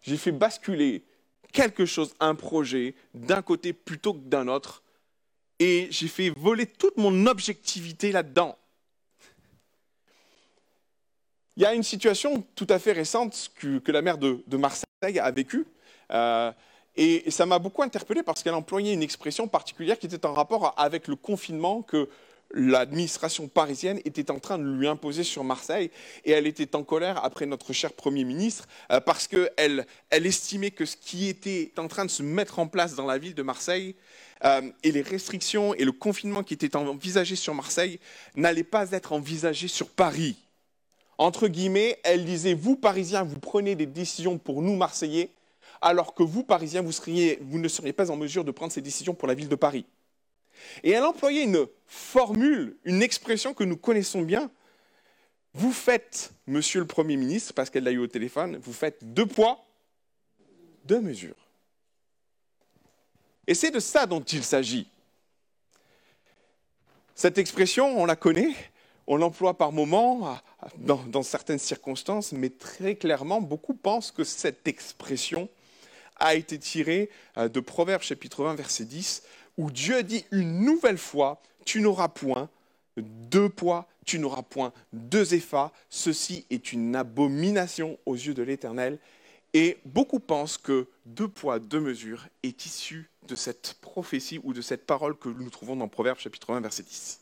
j'ai 0.04 0.18
fait 0.18 0.32
basculer 0.32 1.04
quelque 1.58 1.88
chose, 1.88 2.14
un 2.20 2.36
projet, 2.36 2.94
d'un 3.16 3.42
côté 3.42 3.74
plutôt 3.74 4.14
que 4.14 4.20
d'un 4.20 4.48
autre, 4.48 4.84
et 5.58 5.88
j'ai 5.90 6.08
fait 6.08 6.30
voler 6.30 6.68
toute 6.68 6.98
mon 6.98 7.26
objectivité 7.26 8.12
là-dedans. 8.12 8.56
Il 11.56 11.64
y 11.64 11.66
a 11.66 11.74
une 11.74 11.82
situation 11.82 12.46
tout 12.54 12.68
à 12.70 12.78
fait 12.78 12.92
récente 12.92 13.50
que, 13.56 13.92
la 13.92 14.04
maire 14.04 14.20
de, 14.20 14.44
Marseille 14.56 15.20
a 15.20 15.32
vécue. 15.32 15.66
Euh, 16.12 16.52
et, 16.96 17.32
ça 17.32 17.48
m'a 17.48 17.58
beaucoup 17.58 17.82
interpellé 17.82 18.22
parce 18.22 18.44
qu'elle 18.44 18.54
employait 18.54 18.94
une 18.94 19.02
expression 19.02 19.48
particulière 19.48 19.98
qui 19.98 20.06
était 20.06 20.28
en 20.28 20.34
rapport 20.34 20.76
avec 20.78 21.08
le 21.08 21.16
confinement 21.16 21.82
que 21.82 22.08
l'administration 22.52 23.48
parisienne 23.48 24.00
était 24.06 24.32
en 24.32 24.40
train 24.40 24.58
de 24.58 24.64
lui 24.64 24.88
imposer 24.88 25.24
sur 25.24 25.44
Marseille. 25.44 25.92
Et 26.26 26.32
elle 26.32 26.48
était 26.48 26.76
en 26.76 26.84
colère 26.84 27.24
après 27.24 27.46
notre 27.46 27.74
cher 27.74 27.94
Premier 27.94 28.24
ministre 28.24 28.68
euh, 28.92 29.00
parce 29.00 29.28
qu'elle 29.28 29.86
elle 30.10 30.26
estimait 30.26 30.72
que 30.72 30.86
ce 30.86 30.96
qui 30.96 31.28
était 31.28 31.72
en 31.78 31.88
train 31.88 32.06
de 32.06 32.12
se 32.12 32.24
mettre 32.24 32.60
en 32.60 32.68
place 32.68 32.96
dans 32.96 33.06
la 33.06 33.18
ville 33.18 33.36
de 33.36 33.44
Marseille 33.44 33.96
euh, 34.46 34.62
et 34.84 34.92
les 34.92 35.02
restrictions 35.02 35.74
et 35.74 35.84
le 35.84 35.92
confinement 35.92 36.44
qui 36.44 36.54
étaient 36.54 36.76
envisagés 36.76 37.36
sur 37.36 37.54
Marseille 37.54 38.00
n'allaient 38.36 38.64
pas 38.64 38.92
être 38.92 39.14
envisagés 39.14 39.68
sur 39.68 39.90
Paris 39.90 40.38
entre 41.18 41.48
guillemets, 41.48 42.00
elle 42.04 42.26
disait, 42.26 42.54
vous, 42.54 42.76
Parisiens, 42.76 43.24
vous 43.24 43.40
prenez 43.40 43.76
des 43.76 43.88
décisions 43.88 44.38
pour 44.38 44.62
nous, 44.62 44.76
Marseillais, 44.76 45.32
alors 45.82 46.14
que 46.14 46.24
vous, 46.24 46.44
Parisiens, 46.44 46.82
vous 46.82 47.60
ne 47.60 47.68
seriez 47.68 47.94
pas 47.94 48.12
en 48.12 48.16
mesure 48.16 48.44
de 48.44 48.52
prendre 48.52 48.72
ces 48.72 48.82
décisions 48.82 49.16
pour 49.16 49.28
la 49.28 49.34
ville 49.34 49.50
de 49.50 49.56
Paris. 49.56 49.86
Et 50.84 50.92
elle 50.92 51.04
employait 51.04 51.44
une 51.44 51.68
formule, 51.86 52.78
une 52.84 53.02
expression 53.02 53.54
que 53.54 53.64
nous 53.64 53.78
connaissons 53.78 54.22
bien. 54.22 54.52
Vous 55.54 55.72
faites, 55.72 56.32
monsieur 56.46 56.80
le 56.80 56.88
Premier 56.88 57.18
ministre, 57.18 57.54
parce 57.54 57.70
qu'elle 57.70 57.84
l'a 57.84 57.92
eu 57.92 57.98
au 57.98 58.08
téléphone, 58.08 58.58
vous 58.58 58.74
faites 58.74 59.14
deux 59.14 59.26
poids, 59.26 59.66
deux 60.86 61.02
mesures. 61.02 61.48
Et 63.48 63.54
c'est 63.54 63.72
de 63.72 63.80
ça 63.80 64.06
dont 64.06 64.22
il 64.22 64.44
s'agit. 64.44 64.88
Cette 67.16 67.38
expression, 67.38 68.00
on 68.00 68.06
la 68.06 68.16
connaît, 68.16 68.54
on 69.08 69.16
l'emploie 69.16 69.58
par 69.58 69.72
moments, 69.72 70.38
dans, 70.78 71.24
certaines 71.24 71.60
circonstances, 71.60 72.34
mais 72.34 72.50
très 72.50 72.96
clairement, 72.96 73.42
beaucoup 73.42 73.74
pensent 73.74 74.12
que 74.12 74.26
cette 74.26 74.68
expression 74.68 75.50
a 76.18 76.36
été 76.36 76.60
tirée 76.60 77.10
euh, 77.38 77.48
de 77.48 77.60
Proverbes 77.60 78.02
chapitre 78.02 78.44
20, 78.44 78.56
verset 78.56 78.86
10, 78.86 79.24
où 79.58 79.72
Dieu 79.72 80.04
dit 80.04 80.26
une 80.32 80.62
nouvelle 80.62 80.98
fois, 80.98 81.42
tu 81.66 81.82
n'auras 81.82 82.08
point 82.08 82.50
deux 82.98 83.50
poids, 83.50 83.88
tu 84.06 84.20
n'auras 84.20 84.44
point 84.44 84.74
deux 84.94 85.34
effats, 85.34 85.72
ceci 85.90 86.46
est 86.50 86.72
une 86.72 86.96
abomination 86.96 87.98
aux 88.06 88.16
yeux 88.16 88.34
de 88.34 88.44
l'Éternel. 88.44 89.00
Et 89.54 89.78
beaucoup 89.86 90.20
pensent 90.20 90.58
que 90.58 90.88
deux 91.06 91.28
poids, 91.28 91.60
deux 91.60 91.80
mesures 91.80 92.28
est 92.44 92.66
issu 92.66 93.10
de 93.28 93.36
cette 93.36 93.76
prophétie 93.82 94.40
ou 94.44 94.54
de 94.54 94.62
cette 94.62 94.86
parole 94.86 95.18
que 95.18 95.30
nous 95.30 95.50
trouvons 95.50 95.76
dans 95.76 95.88
Proverbes 95.88 96.20
chapitre 96.20 96.54
20, 96.54 96.62
verset 96.62 96.84
10. 96.84 97.20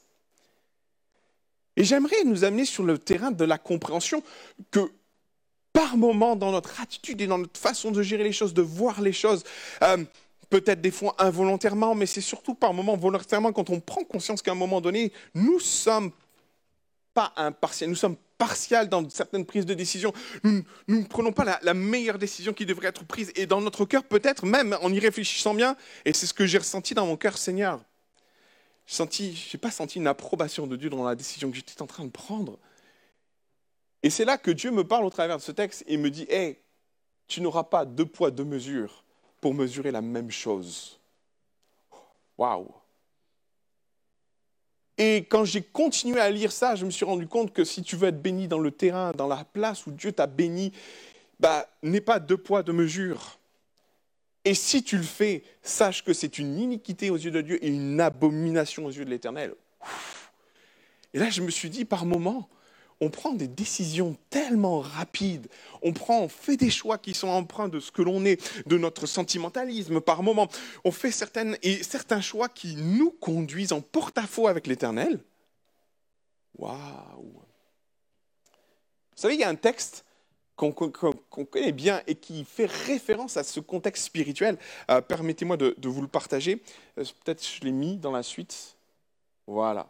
Et 1.77 1.83
j'aimerais 1.83 2.23
nous 2.25 2.43
amener 2.43 2.65
sur 2.65 2.83
le 2.83 2.97
terrain 2.97 3.31
de 3.31 3.45
la 3.45 3.57
compréhension 3.57 4.23
que 4.71 4.91
par 5.73 5.97
moment, 5.97 6.38
dans 6.38 6.51
notre 6.51 6.79
attitude 6.79 7.19
et 7.19 7.27
dans 7.27 7.38
notre 7.38 7.59
façon 7.59 7.91
de 7.91 8.01
gérer 8.01 8.23
les 8.23 8.31
choses, 8.31 8.53
de 8.53 8.61
voir 8.61 9.01
les 9.01 9.11
choses, 9.11 9.43
euh, 9.83 9.97
peut-être 10.50 10.82
des 10.82 10.91
fois 10.91 11.16
involontairement, 11.20 11.96
mais 11.96 12.06
c'est 12.06 12.22
surtout 12.22 12.56
par 12.56 12.74
moment 12.74 12.96
volontairement 12.96 13.52
quand 13.52 13.70
on 13.70 13.80
prend 13.80 14.04
conscience 14.04 14.41
qu'à 14.41 14.52
un 14.52 14.56
moment 14.56 14.82
donné, 14.82 15.12
nous 15.34 15.60
sommes 15.60 16.12
pas 17.14 17.34
impartials, 17.38 17.89
nous 17.89 17.96
sommes 17.96 18.18
partials 18.38 18.89
dans 18.89 19.10
certaines 19.10 19.46
prises 19.46 19.66
de 19.66 19.74
décision. 19.74 20.14
Nous 20.43 20.64
ne 20.88 21.06
prenons 21.06 21.32
pas 21.32 21.46
la, 21.46 21.60
la, 21.64 21.74
meilleure 21.74 22.18
décision 22.18 22.54
qui 22.54 22.66
devrait 22.66 22.88
être 22.88 23.06
prise. 23.06 23.32
Et 23.36 23.46
dans 23.46 23.62
notre 23.62 23.86
cœur, 23.86 24.04
peut-être 24.04 24.46
même 24.46 24.78
en 24.82 24.91
y 24.91 25.00
réfléchissant 25.00 25.54
bien, 25.54 25.78
et 26.04 26.12
c'est 26.12 26.26
ce 26.26 26.34
que 26.34 26.46
j'ai 26.46 26.58
ressenti 26.58 26.93
dans 26.93 27.06
mon 27.06 27.16
cœur, 27.16 27.38
Seigneur, 27.38 27.80
je 28.86 29.04
n'ai 29.04 29.60
pas 29.60 29.72
senti 29.72 29.98
une 29.98 30.08
approbation 30.08 30.68
de 30.68 30.76
Dieu 30.76 30.89
dans 30.89 31.04
la 31.04 31.16
décision 31.16 31.50
que 31.50 31.56
j'étais 31.56 31.82
en 31.82 31.88
train 31.88 32.06
de 32.06 32.12
prendre. 32.12 32.60
Et 34.04 34.10
c'est 34.10 34.26
là 34.26 34.38
que 34.38 34.52
Dieu 34.52 34.72
me 34.72 34.84
parle 34.84 35.06
au 35.06 35.10
travers 35.10 35.38
de 35.38 35.41
ce 35.41 35.52
texte 35.52 35.84
et 35.88 35.98
me 35.98 36.12
dit, 36.12 36.28
hé, 36.30 36.62
tu 37.28 37.41
n'auras 37.41 37.64
pas 37.64 37.86
deux 37.86 38.06
poids, 38.06 38.30
deux 38.30 38.43
mesures 38.43 39.05
pour 39.46 39.54
mesurer 39.54 39.91
la 39.91 40.02
même 40.02 40.32
chose. 40.32 41.00
Waouh 42.36 42.68
Et 44.98 45.18
quand 45.18 45.46
j'ai 45.46 45.62
continué 45.62 46.20
à 46.20 46.32
lire 46.32 46.52
ça, 46.52 46.74
je 46.74 46.84
me 46.84 46.89
suis 46.89 47.06
rendu 47.06 47.28
compte 47.28 47.54
que 47.54 47.64
si 47.64 47.84
tu 47.84 47.96
veux 47.96 48.08
être 48.08 48.20
béni 48.20 48.48
dans 48.48 48.58
le 48.58 48.72
terrain, 48.72 49.12
dans 49.12 49.28
la 49.28 49.46
place 49.46 49.86
où 49.86 49.91
Dieu 49.91 50.12
t'a 50.12 50.26
béni, 50.26 50.72
bah, 51.39 51.70
n'est 51.84 52.02
pas 52.02 52.18
deux 52.20 52.38
poids, 52.38 52.64
deux 52.64 52.74
mesures. 52.74 53.38
Et 54.46 54.56
si 54.56 54.82
tu 54.82 54.98
le 54.98 55.04
fais, 55.04 55.43
sache 55.62 56.04
que 56.04 56.12
c'est 56.12 56.39
une 56.39 56.58
iniquité 56.58 57.12
aux 57.12 57.18
yeux 57.18 57.30
de 57.30 57.41
Dieu 57.41 57.64
et 57.64 57.68
une 57.68 58.02
abomination 58.02 58.88
aux 58.88 58.91
yeux 58.91 59.06
de 59.06 59.12
l'Éternel. 59.12 59.54
Et 61.14 61.20
là, 61.20 61.30
je 61.30 61.43
me 61.43 61.52
suis 61.52 61.70
dit, 61.70 61.86
par 61.86 62.08
moments, 62.08 62.50
on 63.02 63.10
prend 63.10 63.34
des 63.34 63.48
décisions 63.48 64.16
tellement 64.30 64.80
rapides, 64.80 65.48
on 65.82 65.93
prend, 65.93 66.22
on 66.22 66.30
fait 66.30 66.58
des 66.58 66.70
choix 66.70 66.98
qui 66.98 67.14
sont 67.14 67.28
empreints 67.28 67.68
de 67.68 67.80
ce 67.80 67.91
que 67.91 68.02
l'on 68.02 68.26
est, 68.26 68.41
de 68.68 68.78
notre 68.78 69.06
sentimentalisme 69.06 70.02
par 70.02 70.24
moments. 70.24 70.48
On 70.84 70.91
fait 70.91 71.12
certaines, 71.12 71.58
et 71.62 71.84
certains 71.84 72.22
choix 72.22 72.50
qui 72.50 72.76
nous 72.76 73.12
conduisent 73.12 73.74
en 73.74 73.82
porte-à-faux 73.82 74.48
avec 74.48 74.68
l'Éternel. 74.68 75.20
Waouh 76.58 76.78
Vous 77.22 77.41
savez, 79.16 79.34
il 79.34 79.39
y 79.39 79.43
a 79.43 79.50
un 79.50 79.56
texte 79.56 80.06
qu'on 80.56 80.72
connaît 80.72 81.74
bien 81.74 82.02
et 82.08 82.16
qui 82.16 82.46
fait 82.46 82.66
référence 82.66 83.36
à 83.36 83.43
ce 83.43 83.60
contexte 83.60 84.06
spirituel. 84.06 84.58
Euh, 84.89 85.02
permettez-moi 85.02 85.58
de, 85.58 85.76
vous 85.84 86.02
le 86.02 86.08
partager. 86.08 86.62
Euh, 86.98 87.04
peut-être 87.24 87.46
je 87.46 87.62
l'ai 87.62 87.72
mis 87.74 87.98
dans 87.98 88.12
la 88.12 88.24
suite. 88.24 88.78
Voilà. 89.48 89.89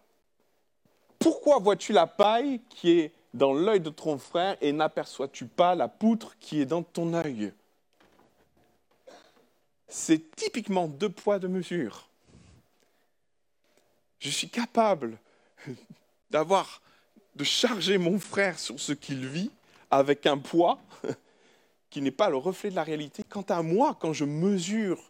Pourquoi 1.26 1.58
vois-tu 1.58 1.92
la 1.92 2.06
paille 2.06 2.62
qui 2.70 3.00
est 3.00 3.12
dans 3.34 3.52
l'œil 3.52 3.80
de 3.80 3.90
ton 3.90 4.20
frère 4.20 4.58
et 4.62 4.72
n'aperçois-tu 4.72 5.48
pas 5.48 5.74
la 5.74 5.88
poutre 5.88 6.38
qui 6.40 6.62
est 6.62 6.68
dans 6.68 6.84
ton 6.84 7.16
œil? 7.16 7.52
C'est 9.88 10.36
typiquement 10.36 10.88
deux 10.88 11.10
poids, 11.10 11.40
deux 11.40 11.48
mesures. 11.48 12.08
Je 14.20 14.30
suis 14.30 14.50
capable 14.50 15.18
d'avoir, 16.30 16.84
de 17.36 17.44
charger 17.44 17.98
mon 17.98 18.20
frère 18.20 18.60
sur 18.60 18.80
ce 18.80 18.94
qu'il 18.94 19.26
vit 19.26 19.50
avec 19.90 20.28
un 20.28 20.38
poids 20.38 20.78
qui 21.90 22.04
n'est 22.04 22.12
pas 22.12 22.30
le 22.30 22.38
reflet 22.38 22.70
de 22.70 22.76
la 22.76 22.84
réalité. 22.84 23.24
Quant 23.28 23.46
à 23.50 23.64
moi, 23.64 23.98
quand 24.00 24.14
je 24.14 24.26
mesure 24.26 25.02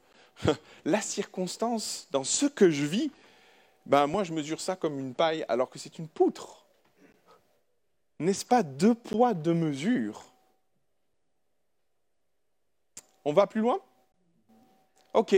la 0.85 1.01
circonstance 1.01 2.07
dans 2.11 2.23
ce 2.23 2.45
que 2.45 2.69
je 2.69 2.85
vis, 2.85 3.11
ben 3.85 4.07
moi 4.07 4.23
je 4.23 4.33
mesure 4.33 4.59
ça 4.59 4.75
comme 4.75 4.99
une 4.99 5.13
paille 5.13 5.45
alors 5.47 5.69
que 5.69 5.79
c'est 5.79 5.99
une 5.99 6.07
poutre. 6.07 6.65
N'est-ce 8.19 8.45
pas 8.45 8.63
deux 8.63 8.95
poids, 8.95 9.33
deux 9.33 9.53
mesures? 9.53 10.23
On 13.25 13.33
va 13.33 13.47
plus 13.47 13.61
loin? 13.61 13.79
Ok. 15.13 15.35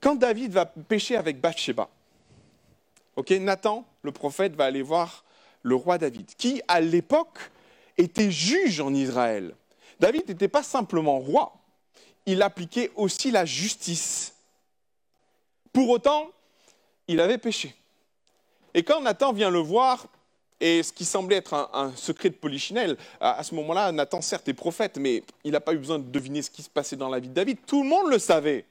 Quand 0.00 0.14
David 0.14 0.52
va 0.52 0.66
pêcher 0.66 1.16
avec 1.16 1.40
Bathsheba, 1.40 1.88
ok, 3.16 3.30
Nathan, 3.32 3.84
le 4.02 4.12
prophète, 4.12 4.54
va 4.54 4.64
aller 4.64 4.82
voir 4.82 5.24
le 5.62 5.74
roi 5.74 5.98
David, 5.98 6.34
qui 6.36 6.62
à 6.68 6.80
l'époque 6.80 7.38
était 7.98 8.30
juge 8.30 8.80
en 8.80 8.94
Israël. 8.94 9.54
David 9.98 10.26
n'était 10.28 10.48
pas 10.48 10.62
simplement 10.62 11.18
roi, 11.18 11.52
il 12.24 12.40
appliquait 12.40 12.90
aussi 12.94 13.30
la 13.30 13.44
justice. 13.44 14.34
Pour 15.72 15.90
autant, 15.90 16.30
il 17.10 17.20
avait 17.20 17.38
péché. 17.38 17.74
Et 18.74 18.82
quand 18.82 19.00
Nathan 19.00 19.32
vient 19.32 19.50
le 19.50 19.58
voir, 19.58 20.06
et 20.60 20.82
ce 20.82 20.92
qui 20.92 21.04
semblait 21.04 21.36
être 21.36 21.70
un, 21.72 21.92
secret 21.96 22.28
de 22.28 22.34
polichinelle, 22.34 22.96
à, 23.20 23.42
ce 23.42 23.54
moment-là, 23.54 23.92
Nathan 23.92 24.20
certes 24.20 24.48
est 24.48 24.54
prophète, 24.54 24.98
mais 24.98 25.22
il 25.42 25.52
n'a 25.52 25.60
pas 25.60 25.72
eu 25.72 25.78
besoin 25.78 25.98
de 25.98 26.04
deviner 26.04 26.42
ce 26.42 26.50
qui 26.50 26.62
se 26.62 26.68
passait 26.68 26.96
dans 26.96 27.08
la 27.08 27.18
vie 27.18 27.28
de 27.28 27.34
David. 27.34 27.58
Tout 27.66 27.82
le 27.82 27.88
monde 27.88 28.10
le 28.10 28.18
savait. 28.18 28.64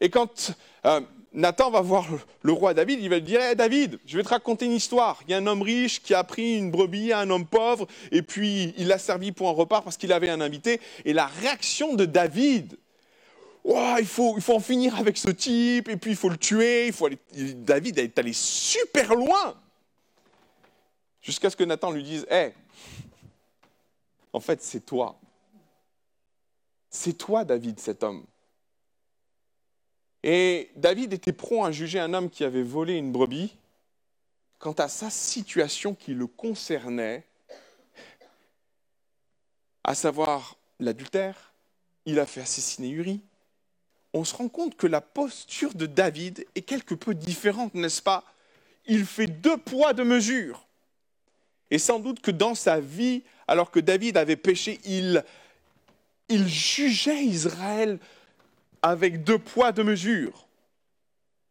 Et 0.00 0.10
quand 0.10 0.52
euh, 0.84 1.00
Nathan 1.32 1.70
va 1.70 1.80
voir 1.80 2.06
le, 2.42 2.52
roi 2.52 2.74
David, 2.74 3.00
il 3.00 3.08
va 3.08 3.16
lui 3.16 3.22
dire 3.22 3.40
hey, 3.40 3.56
David, 3.56 3.98
je 4.06 4.16
vais 4.16 4.22
te 4.22 4.28
raconter 4.28 4.66
une 4.66 4.72
histoire. 4.72 5.18
Il 5.26 5.30
y 5.30 5.34
a 5.34 5.38
un 5.38 5.46
homme 5.46 5.62
riche 5.62 6.02
qui 6.02 6.14
a 6.14 6.22
pris 6.22 6.58
une 6.58 6.70
brebis 6.70 7.12
à 7.12 7.20
un 7.20 7.30
homme 7.30 7.46
pauvre, 7.46 7.86
et 8.12 8.22
puis 8.22 8.74
il 8.76 8.88
l'a 8.88 8.98
servi 8.98 9.32
pour 9.32 9.48
un 9.48 9.52
repas 9.52 9.80
parce 9.80 9.96
qu'il 9.96 10.12
avait 10.12 10.28
un 10.28 10.40
invité. 10.40 10.80
Et 11.04 11.14
la 11.14 11.26
réaction 11.26 11.94
de 11.94 12.04
David, 12.04 12.76
oh, 13.76 13.96
il, 13.98 14.06
faut, 14.06 14.34
il 14.36 14.42
faut 14.42 14.54
en 14.54 14.60
finir 14.60 14.96
avec 14.96 15.16
ce 15.16 15.30
type, 15.30 15.88
et 15.88 15.96
puis 15.96 16.12
il 16.12 16.16
faut 16.16 16.28
le 16.28 16.36
tuer. 16.36 16.88
Il 16.88 16.92
faut. 16.92 17.08
David 17.32 17.98
est 17.98 18.18
allé 18.18 18.32
super 18.32 19.14
loin, 19.14 19.56
jusqu'à 21.20 21.50
ce 21.50 21.56
que 21.56 21.64
Nathan 21.64 21.90
lui 21.90 22.02
dise 22.02 22.26
Hé, 22.30 22.52
en 24.32 24.40
fait, 24.40 24.62
c'est 24.62 24.84
toi. 24.84 25.18
C'est 26.90 27.14
toi, 27.14 27.44
David, 27.44 27.78
cet 27.80 28.02
homme. 28.02 28.24
Et 30.22 30.70
David 30.74 31.12
était 31.12 31.32
prompt 31.32 31.64
à 31.64 31.72
juger 31.72 32.00
un 32.00 32.12
homme 32.12 32.30
qui 32.30 32.44
avait 32.44 32.62
volé 32.62 32.94
une 32.94 33.12
brebis 33.12 33.56
quant 34.58 34.72
à 34.72 34.88
sa 34.88 35.10
situation 35.10 35.94
qui 35.94 36.14
le 36.14 36.26
concernait, 36.26 37.24
à 39.84 39.94
savoir 39.94 40.56
l'adultère. 40.80 41.54
Il 42.04 42.18
a 42.18 42.26
fait 42.26 42.40
assassiner 42.40 42.88
Uri. 42.88 43.22
On 44.14 44.24
se 44.24 44.34
rend 44.34 44.48
compte 44.48 44.76
que 44.76 44.86
la 44.86 45.00
posture 45.00 45.74
de 45.74 45.86
David 45.86 46.46
est 46.54 46.62
quelque 46.62 46.94
peu 46.94 47.14
différente, 47.14 47.74
n'est-ce 47.74 48.02
pas? 48.02 48.24
Il 48.86 49.04
fait 49.04 49.26
deux 49.26 49.58
poids, 49.58 49.92
deux 49.92 50.04
mesures. 50.04 50.66
Et 51.70 51.78
sans 51.78 51.98
doute 51.98 52.20
que 52.20 52.30
dans 52.30 52.54
sa 52.54 52.80
vie, 52.80 53.22
alors 53.46 53.70
que 53.70 53.80
David 53.80 54.16
avait 54.16 54.36
péché, 54.36 54.80
il, 54.84 55.22
il 56.28 56.48
jugeait 56.48 57.22
Israël 57.22 57.98
avec 58.80 59.24
deux 59.24 59.38
poids, 59.38 59.72
deux 59.72 59.84
mesures. 59.84 60.47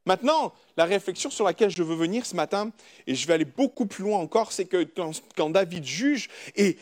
Maintenant, 0.08 0.54
la 0.78 0.86
réflexion 0.86 1.30
sur 1.30 1.44
laquelle 1.44 1.70
je 1.70 1.84
veux 1.84 1.96
venir 1.96 2.26
ce 2.26 2.34
matin, 2.34 2.72
et 3.08 3.14
je 3.14 3.28
vais 3.28 3.34
aller 3.34 3.44
beaucoup 3.44 3.86
plus 3.86 4.06
loin 4.06 4.20
encore, 4.20 4.54
c'est 4.54 4.64
que 4.64 4.88
quand, 5.36 5.50
David 5.50 5.84
juge 5.84 6.30
et, 6.56 6.78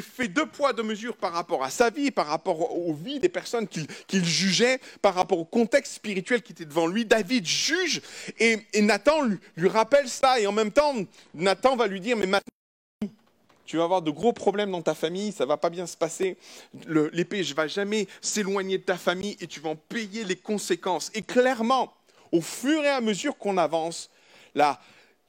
fait 0.00 0.28
deux 0.28 0.46
poids, 0.46 0.72
deux 0.72 0.84
mesures 0.84 1.16
par 1.16 1.32
rapport 1.32 1.64
à 1.64 1.70
sa 1.70 1.90
vie, 1.90 2.12
par 2.12 2.28
rapport 2.28 2.78
aux 2.78 2.94
vies 2.94 3.18
des 3.18 3.28
personnes 3.28 3.66
qu'il 3.66 4.24
jugeait, 4.24 4.78
par 5.02 5.16
rapport 5.16 5.40
au 5.40 5.44
contexte 5.44 5.94
spirituel 5.94 6.42
qui 6.42 6.52
était 6.52 6.64
devant 6.64 6.86
lui, 6.86 7.04
David 7.04 7.44
juge 7.44 8.00
et, 8.38 8.60
Nathan 8.80 9.22
lui, 9.22 9.38
lui, 9.56 9.68
rappelle 9.68 10.08
ça, 10.08 10.38
et 10.38 10.46
en 10.46 10.52
même 10.52 10.70
temps, 10.70 10.94
Nathan 11.34 11.74
va 11.74 11.88
lui 11.88 12.00
dire, 12.00 12.16
mais 12.16 12.26
maintenant, 12.26 12.52
tu 13.66 13.78
vas 13.78 13.84
avoir 13.84 14.02
de 14.02 14.12
gros 14.12 14.32
problèmes 14.32 14.70
dans 14.70 14.82
ta 14.82 14.94
famille, 14.94 15.32
ça 15.32 15.44
va 15.44 15.56
pas 15.56 15.70
bien 15.70 15.88
se 15.88 15.96
passer. 15.96 16.36
L'épée 16.86 17.40
ne 17.40 17.54
va 17.54 17.66
jamais 17.66 18.06
s'éloigner 18.20 18.78
de 18.78 18.84
ta 18.84 18.96
famille 18.96 19.36
et 19.40 19.48
tu 19.48 19.58
vas 19.58 19.70
en 19.70 19.76
payer 19.76 20.22
les 20.22 20.36
conséquences. 20.36 21.10
Et 21.14 21.22
clairement, 21.22 21.92
au 22.34 22.40
fur 22.40 22.84
et 22.84 22.88
à 22.88 23.00
mesure 23.00 23.38
qu'on 23.38 23.56
avance, 23.58 24.10
là, 24.56 24.80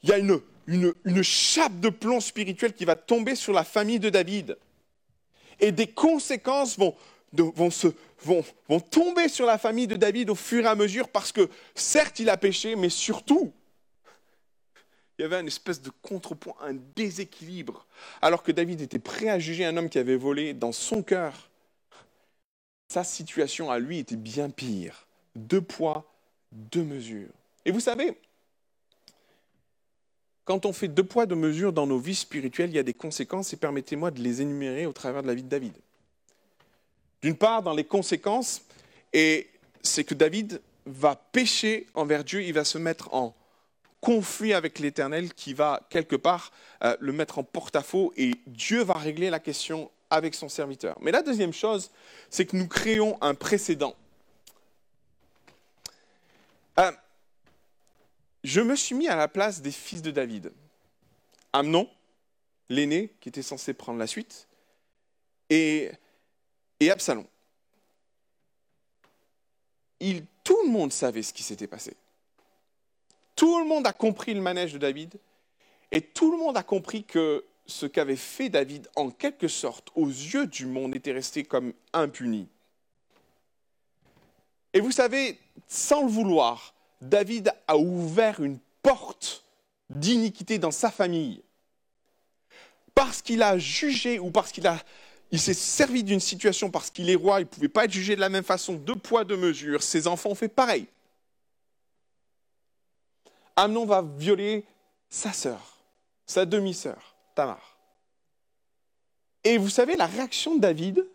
il 0.02 0.08
y 0.08 0.12
a 0.12 0.18
une, 0.18 1.22
chape 1.22 1.78
de 1.78 1.88
plomb 1.88 2.18
spirituel 2.18 2.72
qui 2.72 2.84
va 2.84 2.96
tomber 2.96 3.36
sur 3.36 3.52
la 3.52 3.62
famille 3.62 4.00
de 4.00 4.10
David. 4.10 4.58
Et 5.60 5.70
des 5.70 5.86
conséquences 5.86 6.76
vont, 6.76 6.96
vont, 7.32 7.70
se, 7.70 7.86
vont, 8.24 8.44
vont 8.68 8.80
tomber 8.80 9.28
sur 9.28 9.46
la 9.46 9.56
famille 9.56 9.86
de 9.86 9.94
David 9.94 10.30
au 10.30 10.34
fur 10.34 10.64
et 10.64 10.68
à 10.68 10.74
mesure 10.74 11.08
parce 11.08 11.30
que 11.30 11.48
certes 11.76 12.18
il 12.18 12.28
a 12.28 12.36
péché, 12.36 12.74
mais 12.74 12.88
surtout 12.88 13.52
il 15.16 15.22
y 15.22 15.24
avait 15.24 15.40
une 15.40 15.46
espèce 15.46 15.80
de 15.80 15.90
contrepoint, 16.02 16.56
un 16.60 16.74
déséquilibre. 16.96 17.86
Alors 18.20 18.42
que 18.42 18.50
David 18.52 18.80
était 18.80 18.98
prêt 18.98 19.28
à 19.28 19.38
juger 19.38 19.64
un 19.64 19.76
homme 19.76 19.88
qui 19.88 19.98
avait 19.98 20.16
volé 20.16 20.54
dans 20.54 20.72
son 20.72 21.04
cœur, 21.04 21.50
sa 22.88 23.04
situation 23.04 23.70
à 23.70 23.78
lui 23.78 23.98
était 23.98 24.16
bien 24.16 24.50
pire. 24.50 25.06
Deux 25.36 25.62
poids, 25.62 26.15
deux 26.56 26.82
mesures. 26.82 27.28
Et 27.64 27.70
vous 27.70 27.80
savez, 27.80 28.16
quand 30.44 30.64
on 30.64 30.72
fait 30.72 30.88
deux 30.88 31.04
poids, 31.04 31.26
deux 31.26 31.36
mesures 31.36 31.72
dans 31.72 31.86
nos 31.86 31.98
vies 31.98 32.14
spirituelles, 32.14 32.70
il 32.70 32.76
y 32.76 32.78
a 32.78 32.84
des 32.84 32.94
conséquences 32.94 33.52
et 33.52 33.56
permettez-moi 33.56 34.10
de 34.10 34.20
les 34.20 34.42
énumérer 34.42 34.86
au 34.86 34.92
travers 34.92 35.22
de 35.22 35.26
la 35.26 35.34
vie 35.34 35.42
de 35.42 35.48
David. 35.48 35.74
D'une 37.22 37.36
part, 37.36 37.62
dans 37.62 37.74
les 37.74 37.84
conséquences, 37.84 38.62
et 39.12 39.48
c'est 39.82 40.04
que 40.04 40.14
David 40.14 40.60
va 40.86 41.16
pécher 41.16 41.86
envers 41.94 42.22
Dieu, 42.22 42.42
il 42.42 42.52
va 42.52 42.64
se 42.64 42.78
mettre 42.78 43.12
en 43.12 43.34
conflit 44.00 44.54
avec 44.54 44.78
l'Éternel 44.78 45.34
qui 45.34 45.52
va 45.52 45.80
quelque 45.90 46.14
part 46.14 46.52
euh, 46.84 46.96
le 47.00 47.12
mettre 47.12 47.38
en 47.38 47.42
porte-à-faux 47.42 48.12
et 48.16 48.34
Dieu 48.46 48.84
va 48.84 48.94
régler 48.94 49.30
la 49.30 49.40
question 49.40 49.90
avec 50.10 50.36
son 50.36 50.48
serviteur. 50.48 50.96
Mais 51.00 51.10
la 51.10 51.22
deuxième 51.22 51.52
chose, 51.52 51.90
c'est 52.30 52.46
que 52.46 52.56
nous 52.56 52.68
créons 52.68 53.18
un 53.20 53.34
précédent. 53.34 53.96
Euh, 56.78 56.92
je 58.44 58.60
me 58.60 58.76
suis 58.76 58.94
mis 58.94 59.08
à 59.08 59.16
la 59.16 59.28
place 59.28 59.60
des 59.62 59.72
fils 59.72 60.02
de 60.02 60.10
David. 60.10 60.52
Amnon, 61.52 61.88
l'aîné, 62.68 63.14
qui 63.20 63.28
était 63.28 63.42
censé 63.42 63.74
prendre 63.74 63.98
la 63.98 64.06
suite, 64.06 64.46
et, 65.50 65.90
Absalom. 66.80 67.26
Tout 70.44 70.62
le 70.64 70.70
monde 70.70 70.92
savait 70.92 71.22
ce 71.22 71.32
qui 71.32 71.42
s'était 71.42 71.66
passé. 71.66 71.96
Tout 73.34 73.58
le 73.58 73.64
monde 73.64 73.86
a 73.86 73.92
compris 73.92 74.34
le 74.34 74.40
manège 74.40 74.72
de 74.72 74.78
David 74.78 75.18
et 75.90 76.00
tout 76.00 76.30
le 76.30 76.38
monde 76.38 76.56
a 76.56 76.62
compris 76.62 77.04
que 77.04 77.44
ce 77.66 77.86
qu'avait 77.86 78.16
fait 78.16 78.48
David, 78.48 78.88
en 78.94 79.10
quelque 79.10 79.48
sorte, 79.48 79.90
aux 79.94 80.06
yeux 80.06 80.46
du 80.46 80.66
monde, 80.66 80.94
était 80.94 81.12
resté 81.12 81.44
comme 81.44 81.72
impuni. 81.92 82.48
Et 84.76 84.80
vous 84.80 84.92
savez, 84.92 85.38
sans 85.66 86.02
le 86.02 86.10
vouloir, 86.10 86.74
David 87.00 87.50
a 87.66 87.78
ouvert 87.78 88.42
une 88.42 88.58
porte 88.82 89.42
d'iniquité 89.88 90.58
dans 90.58 90.70
sa 90.70 90.90
famille. 90.90 91.42
Parce 92.94 93.22
qu'il 93.22 93.42
a 93.42 93.56
jugé 93.56 94.18
ou 94.18 94.30
parce 94.30 94.52
qu'il 94.52 94.66
a, 94.66 94.78
il 95.30 95.40
s'est 95.40 95.54
servi 95.54 96.04
d'une 96.04 96.20
situation, 96.20 96.70
parce 96.70 96.90
qu'il 96.90 97.08
est 97.08 97.14
roi, 97.14 97.40
il 97.40 97.44
ne 97.44 97.48
pouvait 97.48 97.70
pas 97.70 97.86
être 97.86 97.90
jugé 97.90 98.16
de 98.16 98.20
la 98.20 98.28
même 98.28 98.44
façon, 98.44 98.74
deux 98.74 98.96
poids, 98.96 99.24
deux 99.24 99.38
mesures. 99.38 99.82
Ses 99.82 100.06
enfants 100.06 100.32
ont 100.32 100.34
fait 100.34 100.46
pareil. 100.46 100.86
Amnon 103.56 103.86
va 103.86 104.02
violer 104.02 104.66
sa 105.08 105.32
sœur, 105.32 105.78
sa 106.26 106.44
demi-sœur, 106.44 107.16
Tamar. 107.34 107.78
Et 109.42 109.56
vous 109.56 109.70
savez, 109.70 109.96
la 109.96 110.06
réaction 110.06 110.56
de 110.56 110.60
David, 110.60 111.06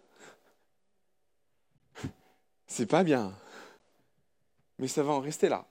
c'est 2.66 2.88
pas 2.88 3.03
bien, 3.03 3.32
mais 4.82 4.89
ça 4.89 5.03
va 5.03 5.13
en 5.13 5.21
rester 5.21 5.47
là. 5.47 5.65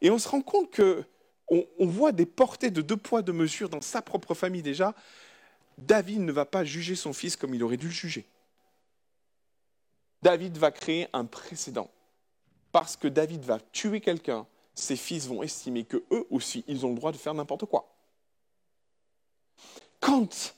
Et 0.00 0.10
on 0.10 0.18
se 0.18 0.28
rend 0.28 0.40
compte 0.40 0.70
que 0.70 1.04
on, 1.50 1.86
voit 1.86 2.12
des 2.12 2.24
portées 2.24 2.70
de 2.70 2.80
deux 2.80 2.96
poids, 2.96 3.20
deux 3.20 3.34
mesures 3.34 3.68
dans 3.68 3.82
sa 3.82 4.00
propre 4.00 4.32
famille 4.32 4.62
déjà. 4.62 4.94
David 5.76 6.20
ne 6.20 6.32
va 6.32 6.46
pas 6.46 6.64
juger 6.64 6.96
son 6.96 7.12
fils 7.12 7.36
comme 7.36 7.54
il 7.54 7.62
aurait 7.62 7.76
dû 7.76 7.88
le 7.88 7.92
juger. 7.92 8.26
David 10.22 10.56
va 10.56 10.70
créer 10.70 11.08
un 11.12 11.26
précédent. 11.26 11.90
Parce 12.70 12.96
que 12.96 13.06
David 13.06 13.44
va 13.44 13.60
tuer 13.60 14.00
quelqu'un 14.00 14.46
ses 14.74 14.96
fils 14.96 15.26
vont 15.26 15.42
estimer 15.42 15.84
que 15.84 16.02
eux 16.10 16.26
aussi, 16.30 16.64
ils 16.66 16.84
ont 16.86 16.90
le 16.90 16.96
droit 16.96 17.12
de 17.12 17.16
faire 17.16 17.34
n'importe 17.34 17.66
quoi. 17.66 17.88
Quand 20.00 20.54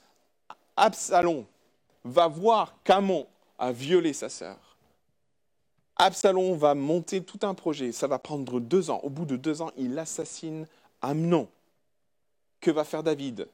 Absalom 0.77 1.45
va 2.05 2.29
voir 2.29 2.75
qu'Amon 2.85 3.27
a 3.59 3.73
violé 3.73 4.13
sa 4.13 4.29
sœur, 4.29 4.59
Absalom 5.97 6.57
va 6.57 6.75
monter 6.75 7.23
tout 7.23 7.41
un 7.43 7.55
projet. 7.55 7.93
Ça 7.93 8.07
va 8.07 8.19
prendre 8.19 8.61
deux 8.61 8.91
ans. 8.91 9.01
Au 9.03 9.11
bout 9.11 9.25
de 9.25 9.37
deux 9.37 9.63
ans, 9.63 9.71
il 9.77 9.99
assassine 9.99 10.67
Amnon. 11.03 11.49
Que 12.61 12.71
va 12.71 12.85
faire 12.85 13.03
David? 13.03 13.49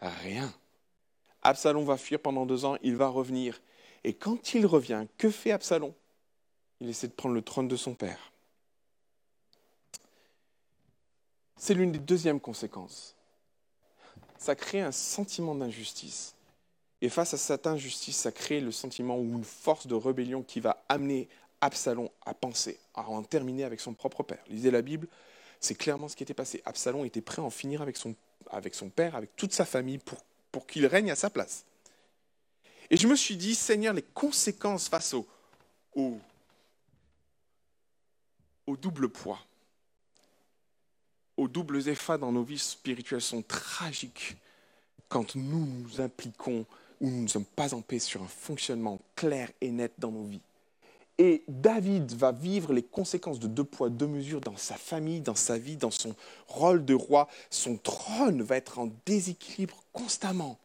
Rien. 0.00 0.52
Absalom 1.42 1.84
va 1.84 1.96
fuir 1.96 2.20
pendant 2.20 2.46
deux 2.46 2.64
ans, 2.64 2.76
il 2.82 2.96
va 2.96 3.08
revenir. 3.08 3.60
Et 4.04 4.14
quand 4.14 4.54
il 4.54 4.66
revient, 4.66 5.06
que 5.18 5.30
fait 5.30 5.52
Absalom? 5.52 5.92
Il 6.80 6.88
essaie 6.88 7.08
de 7.08 7.12
prendre 7.12 7.34
le 7.34 7.42
trône 7.42 7.68
de 7.68 7.76
son 7.76 7.94
père. 7.94 8.32
C'est 11.56 11.74
l'une 11.74 11.92
des 11.92 11.98
deuxièmes 11.98 12.40
conséquences. 12.40 13.14
Ça 14.38 14.54
crée 14.54 14.80
un 14.80 14.92
sentiment 14.92 15.54
d'injustice. 15.54 16.34
Et 17.02 17.10
face 17.10 17.34
à 17.34 17.38
cette 17.38 17.66
injustice, 17.66 18.16
ça 18.16 18.32
crée 18.32 18.60
le 18.60 18.72
sentiment 18.72 19.18
ou 19.18 19.24
une 19.24 19.44
force 19.44 19.86
de 19.86 19.94
rébellion 19.94 20.42
qui 20.42 20.60
va 20.60 20.82
amener 20.88 21.28
Absalom 21.60 22.08
à 22.24 22.34
penser, 22.34 22.78
à 22.94 23.08
en 23.08 23.22
terminer 23.22 23.64
avec 23.64 23.80
son 23.80 23.94
propre 23.94 24.22
père. 24.22 24.42
Lisez 24.48 24.70
la 24.70 24.82
Bible, 24.82 25.06
c'est 25.60 25.74
clairement 25.74 26.08
ce 26.08 26.16
qui 26.16 26.22
était 26.22 26.34
passé. 26.34 26.62
Absalom 26.64 27.04
était 27.04 27.20
prêt 27.20 27.42
à 27.42 27.44
en 27.44 27.50
finir 27.50 27.82
avec 27.82 27.96
son, 27.96 28.14
père, 28.88 29.14
avec 29.14 29.36
toute 29.36 29.52
sa 29.52 29.64
famille, 29.64 29.98
pour, 29.98 30.66
qu'il 30.66 30.86
règne 30.86 31.10
à 31.10 31.16
sa 31.16 31.30
place. 31.30 31.64
Et 32.88 32.96
je 32.96 33.06
me 33.06 33.14
suis 33.14 33.36
dit, 33.36 33.54
Seigneur, 33.54 33.94
les 33.94 34.02
conséquences 34.02 34.88
face 34.88 35.14
au, 35.14 35.26
au, 35.94 36.18
au 38.66 38.76
double 38.76 39.08
poids, 39.08 39.38
aux 41.36 41.48
doubles 41.48 41.88
effets 41.88 42.18
dans 42.18 42.32
nos 42.32 42.42
vies 42.42 42.58
spirituelles 42.58 43.20
sont 43.20 43.42
tragiques 43.42 44.36
quand 45.08 45.34
nous 45.34 45.66
nous 45.66 46.00
impliquons 46.00 46.64
ou 47.00 47.10
nous 47.10 47.22
ne 47.22 47.28
sommes 47.28 47.44
pas 47.44 47.74
en 47.74 47.80
paix 47.80 47.98
sur 47.98 48.22
un 48.22 48.28
fonctionnement 48.28 48.98
clair 49.16 49.50
et 49.60 49.70
net 49.70 49.92
dans 49.98 50.10
nos 50.10 50.24
vies. 50.24 50.40
Et 51.22 51.44
David 51.48 52.14
va 52.14 52.32
vivre 52.32 52.72
les 52.72 52.82
conséquences 52.82 53.38
de 53.38 53.46
deux 53.46 53.62
poids, 53.62 53.90
deux 53.90 54.06
mesures 54.06 54.40
dans 54.40 54.56
sa 54.56 54.76
famille, 54.76 55.20
dans 55.20 55.34
sa 55.34 55.58
vie, 55.58 55.76
dans 55.76 55.90
son 55.90 56.16
rôle 56.48 56.82
de 56.82 56.94
roi. 56.94 57.28
Son 57.50 57.76
trône 57.76 58.40
va 58.40 58.56
être 58.56 58.78
en 58.78 58.90
déséquilibre 59.04 59.84
constamment. 59.92 60.58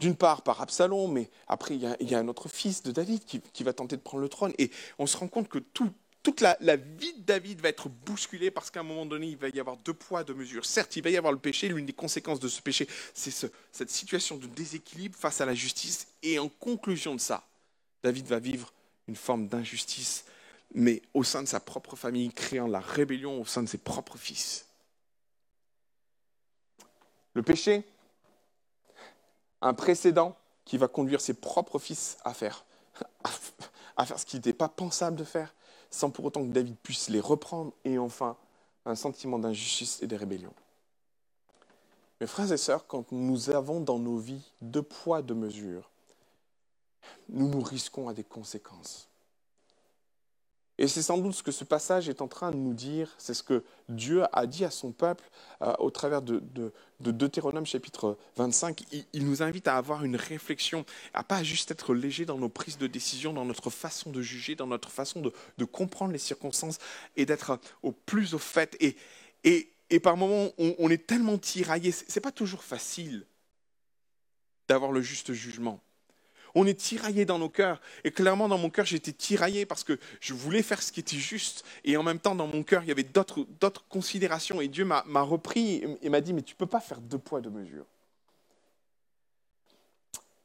D'une 0.00 0.16
part 0.16 0.42
par 0.42 0.60
Absalom, 0.60 1.12
mais 1.12 1.30
après 1.46 1.76
il 1.76 1.82
y, 2.00 2.14
a, 2.16 2.18
un 2.18 2.26
autre 2.26 2.48
fils 2.48 2.82
de 2.82 2.90
David 2.90 3.24
qui, 3.24 3.62
va 3.62 3.72
tenter 3.72 3.96
de 3.96 4.02
prendre 4.02 4.24
le 4.24 4.28
trône. 4.28 4.52
Et 4.58 4.72
on 4.98 5.06
se 5.06 5.16
rend 5.18 5.28
compte 5.28 5.48
que 5.48 5.60
tout, 5.60 5.92
toute 6.24 6.40
la, 6.40 6.56
vie 6.74 7.14
de 7.14 7.22
David 7.22 7.60
va 7.60 7.68
être 7.68 7.88
bousculée 7.88 8.50
parce 8.50 8.72
qu'à 8.72 8.80
un 8.80 8.82
moment 8.82 9.06
donné, 9.06 9.28
il 9.28 9.36
va 9.36 9.50
y 9.50 9.60
avoir 9.60 9.76
deux 9.76 9.94
poids, 9.94 10.24
deux 10.24 10.34
mesures. 10.34 10.66
Certes, 10.66 10.96
il 10.96 11.04
va 11.04 11.10
y 11.10 11.16
avoir 11.16 11.32
le 11.32 11.38
péché. 11.38 11.68
L'une 11.68 11.86
des 11.86 11.92
conséquences 11.92 12.40
de 12.40 12.48
ce 12.48 12.60
péché, 12.60 12.88
c'est 13.14 13.52
cette 13.70 13.90
situation 13.90 14.36
de 14.36 14.48
déséquilibre 14.48 15.16
face 15.16 15.40
à 15.40 15.46
la 15.46 15.54
justice. 15.54 16.08
Et 16.24 16.40
en 16.40 16.48
conclusion 16.48 17.14
de 17.14 17.20
ça, 17.20 17.46
David 18.04 18.26
va 18.26 18.38
vivre 18.38 18.70
une 19.08 19.16
forme 19.16 19.48
d'injustice, 19.48 20.26
mais 20.74 21.00
au 21.14 21.24
sein 21.24 21.42
de 21.42 21.48
sa 21.48 21.58
propre 21.58 21.96
famille, 21.96 22.30
créant 22.30 22.66
la 22.66 22.78
rébellion 22.78 23.40
au 23.40 23.46
sein 23.46 23.62
de 23.62 23.68
ses 23.68 23.78
propres 23.78 24.18
fils. 24.18 24.66
Le 27.32 27.42
péché, 27.42 27.82
un 29.62 29.72
précédent 29.72 30.36
qui 30.66 30.76
va 30.76 30.86
conduire 30.86 31.22
ses 31.22 31.32
propres 31.32 31.78
fils 31.78 32.18
à 32.24 32.34
faire, 32.34 32.66
ce 34.16 34.24
qui 34.26 34.36
n'était 34.36 34.52
pas 34.52 34.68
pensable 34.68 35.16
de 35.16 35.24
faire 35.24 35.54
sans 35.90 36.10
pour 36.10 36.26
autant 36.26 36.42
que 36.42 36.52
David 36.52 36.76
puisse 36.82 37.08
les 37.08 37.20
reprendre, 37.20 37.72
et 37.84 37.98
enfin 37.98 38.36
un 38.84 38.96
sentiment 38.96 39.38
d'injustice 39.38 40.02
et 40.02 40.06
de 40.06 40.16
rébellion. 40.16 40.52
Mes 42.20 42.26
frères 42.26 42.52
et 42.52 42.56
sœurs, 42.56 42.86
quand 42.86 43.12
nous 43.12 43.50
avons 43.50 43.80
dans 43.80 43.98
nos 43.98 44.18
vies 44.18 44.52
deux 44.60 44.82
poids, 44.82 45.22
deux 45.22 45.34
mesures, 45.34 45.88
nous 47.28 47.48
nous 47.48 47.60
risquons 47.60 48.08
à 48.08 48.14
des 48.14 48.24
conséquences. 48.24 49.08
Et 50.76 50.88
c'est 50.88 51.02
sans 51.02 51.18
doute 51.18 51.34
ce 51.34 51.42
que 51.44 51.52
ce 51.52 51.62
passage 51.62 52.08
est 52.08 52.20
en 52.20 52.26
train 52.26 52.50
de 52.50 52.56
nous 52.56 52.74
dire, 52.74 53.14
c'est 53.16 53.34
ce 53.34 53.44
que 53.44 53.62
Dieu 53.88 54.24
a 54.32 54.46
dit 54.46 54.64
à 54.64 54.70
son 54.70 54.90
peuple 54.90 55.22
euh, 55.62 55.72
au 55.78 55.90
travers 55.90 56.20
de, 56.20 56.42
Deutéronome 56.98 57.64
chapitre 57.64 58.18
25. 58.36 58.82
Il, 59.12 59.24
nous 59.24 59.42
invite 59.42 59.68
à 59.68 59.76
avoir 59.76 60.04
une 60.04 60.16
réflexion, 60.16 60.84
à 61.12 61.22
pas 61.22 61.44
juste 61.44 61.70
être 61.70 61.94
léger 61.94 62.24
dans 62.24 62.38
nos 62.38 62.48
prises 62.48 62.76
de 62.76 62.88
décision, 62.88 63.32
dans 63.32 63.44
notre 63.44 63.70
façon 63.70 64.10
de 64.10 64.20
juger, 64.20 64.56
dans 64.56 64.66
notre 64.66 64.90
façon 64.90 65.20
de, 65.20 65.64
comprendre 65.64 66.12
les 66.12 66.18
circonstances 66.18 66.78
et 67.16 67.24
d'être 67.24 67.60
au 67.82 67.92
plus 67.92 68.34
au 68.34 68.38
fait. 68.38 68.76
Et, 68.80 68.96
et, 69.90 70.00
par 70.00 70.16
moments, 70.16 70.50
on, 70.58 70.74
on 70.78 70.90
est 70.90 71.06
tellement 71.06 71.38
tiraillé, 71.38 71.92
ce 71.92 72.04
n'est 72.12 72.22
pas 72.22 72.32
toujours 72.32 72.64
facile 72.64 73.26
d'avoir 74.66 74.90
le 74.90 75.02
juste 75.02 75.32
jugement. 75.32 75.83
On 76.54 76.66
est 76.66 76.78
tiraillé 76.78 77.24
dans 77.24 77.38
nos 77.38 77.48
cœurs. 77.48 77.80
Et 78.04 78.10
clairement, 78.10 78.48
dans 78.48 78.58
mon 78.58 78.70
cœur, 78.70 78.84
j'étais 78.84 79.12
tiraillé 79.12 79.66
parce 79.66 79.82
que 79.82 79.98
je 80.20 80.34
voulais 80.34 80.62
faire 80.62 80.82
ce 80.82 80.92
qui 80.92 81.00
était 81.00 81.16
juste. 81.16 81.64
Et 81.84 81.96
en 81.96 82.02
même 82.02 82.18
temps, 82.18 82.34
dans 82.34 82.46
mon 82.46 82.62
cœur, 82.62 82.82
il 82.82 82.88
y 82.88 82.92
avait 82.92 83.02
d'autres 83.02 83.88
considérations. 83.88 84.60
Et 84.60 84.68
Dieu 84.68 84.84
m'a 84.84 85.22
repris 85.22 85.82
et 86.00 86.08
m'a 86.08 86.20
dit, 86.20 86.32
mais 86.32 86.42
tu 86.42 86.54
ne 86.54 86.58
peux 86.58 86.66
pas 86.66 86.80
faire 86.80 87.00
deux 87.00 87.18
poids, 87.18 87.40
deux 87.40 87.50
mesures. 87.50 87.86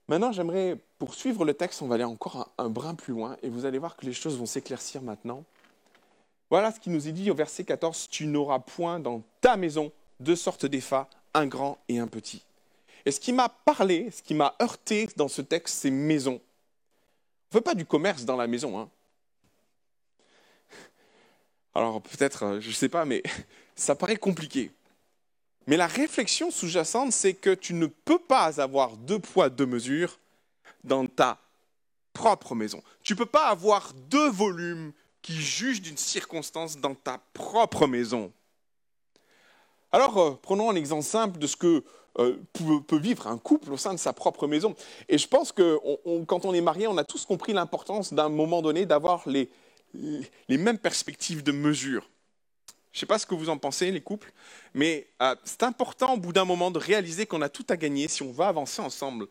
Maintenant, 0.10 0.32
j'aimerais 0.32 0.76
poursuivre 0.98 1.46
le 1.46 1.54
texte. 1.54 1.84
On 1.84 1.88
va 1.88 1.96
aller 1.96 2.04
encore 2.04 2.52
un, 2.58 2.70
brin 2.70 2.96
plus 2.96 3.14
loin. 3.14 3.38
Et 3.44 3.50
vous 3.50 3.66
allez 3.66 3.78
voir 3.78 3.96
que 3.96 4.08
les 4.08 4.14
choses 4.14 4.40
vont 4.40 4.48
s'éclaircir 4.48 5.04
maintenant. 5.04 5.44
Voilà 6.50 6.72
ce 6.72 6.80
qui 6.80 6.90
nous 6.90 7.08
est 7.08 7.12
dit 7.12 7.30
au 7.30 7.36
verset 7.36 7.64
14. 7.64 8.08
Tu 8.10 8.26
n'auras 8.26 8.58
point 8.58 9.00
dans 9.00 9.22
ta 9.40 9.56
maison 9.56 9.92
deux 10.20 10.36
sortes 10.36 10.66
d'effats, 10.66 11.08
un 11.36 11.46
grand 11.46 11.78
et 11.88 12.00
un 12.00 12.08
petit. 12.08 12.44
Et 13.06 13.12
ce 13.12 13.20
qui 13.20 13.34
m'a 13.34 13.50
parlé, 13.50 14.12
ce 14.12 14.22
qui 14.22 14.34
m'a 14.34 14.56
heurté 14.62 15.08
dans 15.16 15.28
ce 15.28 15.42
texte, 15.42 15.76
c'est 15.80 15.92
maison. 15.92 16.34
On 17.52 17.58
ne 17.58 17.60
fait 17.60 17.64
pas 17.64 17.76
du 17.76 17.86
commerce 17.86 18.26
dans 18.26 18.36
la 18.36 18.48
maison. 18.48 18.80
Hein. 18.80 18.90
Alors 21.74 22.02
peut-être, 22.02 22.44
euh, 22.44 22.62
je 22.62 22.70
ne 22.70 22.74
sais 22.74 22.90
pas, 22.90 23.06
mais 23.06 23.24
ça 23.76 23.96
paraît 23.96 24.18
compliqué. 24.18 24.72
Mais 25.68 25.78
la 25.78 25.88
réflexion 25.88 26.52
sous-jacente, 26.52 27.12
c'est 27.12 27.34
que 27.34 27.54
tu 27.54 27.74
ne 27.74 27.86
peux 27.86 28.20
pas 28.20 28.60
avoir 28.60 28.98
deux 28.98 29.20
poids, 29.20 29.50
deux 29.50 29.66
mesures 29.66 30.20
dans 30.84 31.06
ta 31.06 31.40
propre 32.14 32.56
maison. 32.56 32.82
Tu 33.04 33.14
ne 33.14 33.18
peux 33.18 33.26
pas 33.26 33.48
avoir 33.48 33.94
deux 33.94 34.30
volumes 34.30 34.92
qui 35.22 35.40
jugent 35.40 35.82
d'une 35.82 35.98
circonstance 35.98 36.78
dans 36.78 36.96
ta 36.96 37.20
propre 37.34 37.88
maison. 37.88 38.32
Alors, 39.92 40.18
euh, 40.18 40.40
prenons 40.42 40.70
un 40.70 40.76
exemple 40.76 41.04
simple 41.04 41.40
de 41.40 41.48
ce 41.48 41.56
que 41.56 41.84
euh, 42.20 42.38
peut, 42.88 42.98
vivre 42.98 43.28
un 43.28 43.38
couple 43.38 43.72
au 43.72 43.78
sein 43.78 43.94
de 43.94 44.00
sa 44.00 44.14
propre 44.14 44.46
maison. 44.46 44.76
Et 45.08 45.18
je 45.18 45.28
pense 45.28 45.52
que 45.52 45.80
quand 46.26 46.46
on 46.46 46.54
est 46.54 46.62
marié, 46.62 46.88
on 46.88 46.98
a 46.98 47.06
tous 47.06 47.26
compris 47.26 47.54
l'importance 47.54 48.14
d'un 48.14 48.30
moment 48.30 48.62
donné 48.62 48.86
d'avoir 48.86 49.28
les, 49.28 49.50
les, 50.48 50.58
mêmes 50.58 50.78
perspectives 50.78 51.44
de 51.44 51.52
mesure. 51.52 52.10
Je 52.92 52.98
ne 52.98 53.00
sais 53.02 53.06
pas 53.06 53.20
ce 53.20 53.26
que 53.26 53.36
vous 53.36 53.50
en 53.50 53.58
pensez, 53.58 53.92
les 53.92 54.02
couples, 54.02 54.34
mais 54.74 55.08
euh, 55.22 55.36
c'est 55.46 55.64
important 55.64 56.16
au 56.16 56.18
bout 56.18 56.34
d'un 56.34 56.46
moment 56.46 56.72
de 56.72 56.80
réaliser 56.80 57.26
qu'on 57.26 57.42
a 57.42 57.50
tout 57.50 57.66
à 57.70 57.78
gagner 57.78 58.08
si 58.08 58.24
on 58.24 58.32
va 58.32 58.48
avancer 58.48 58.82
ensemble. 58.82 59.28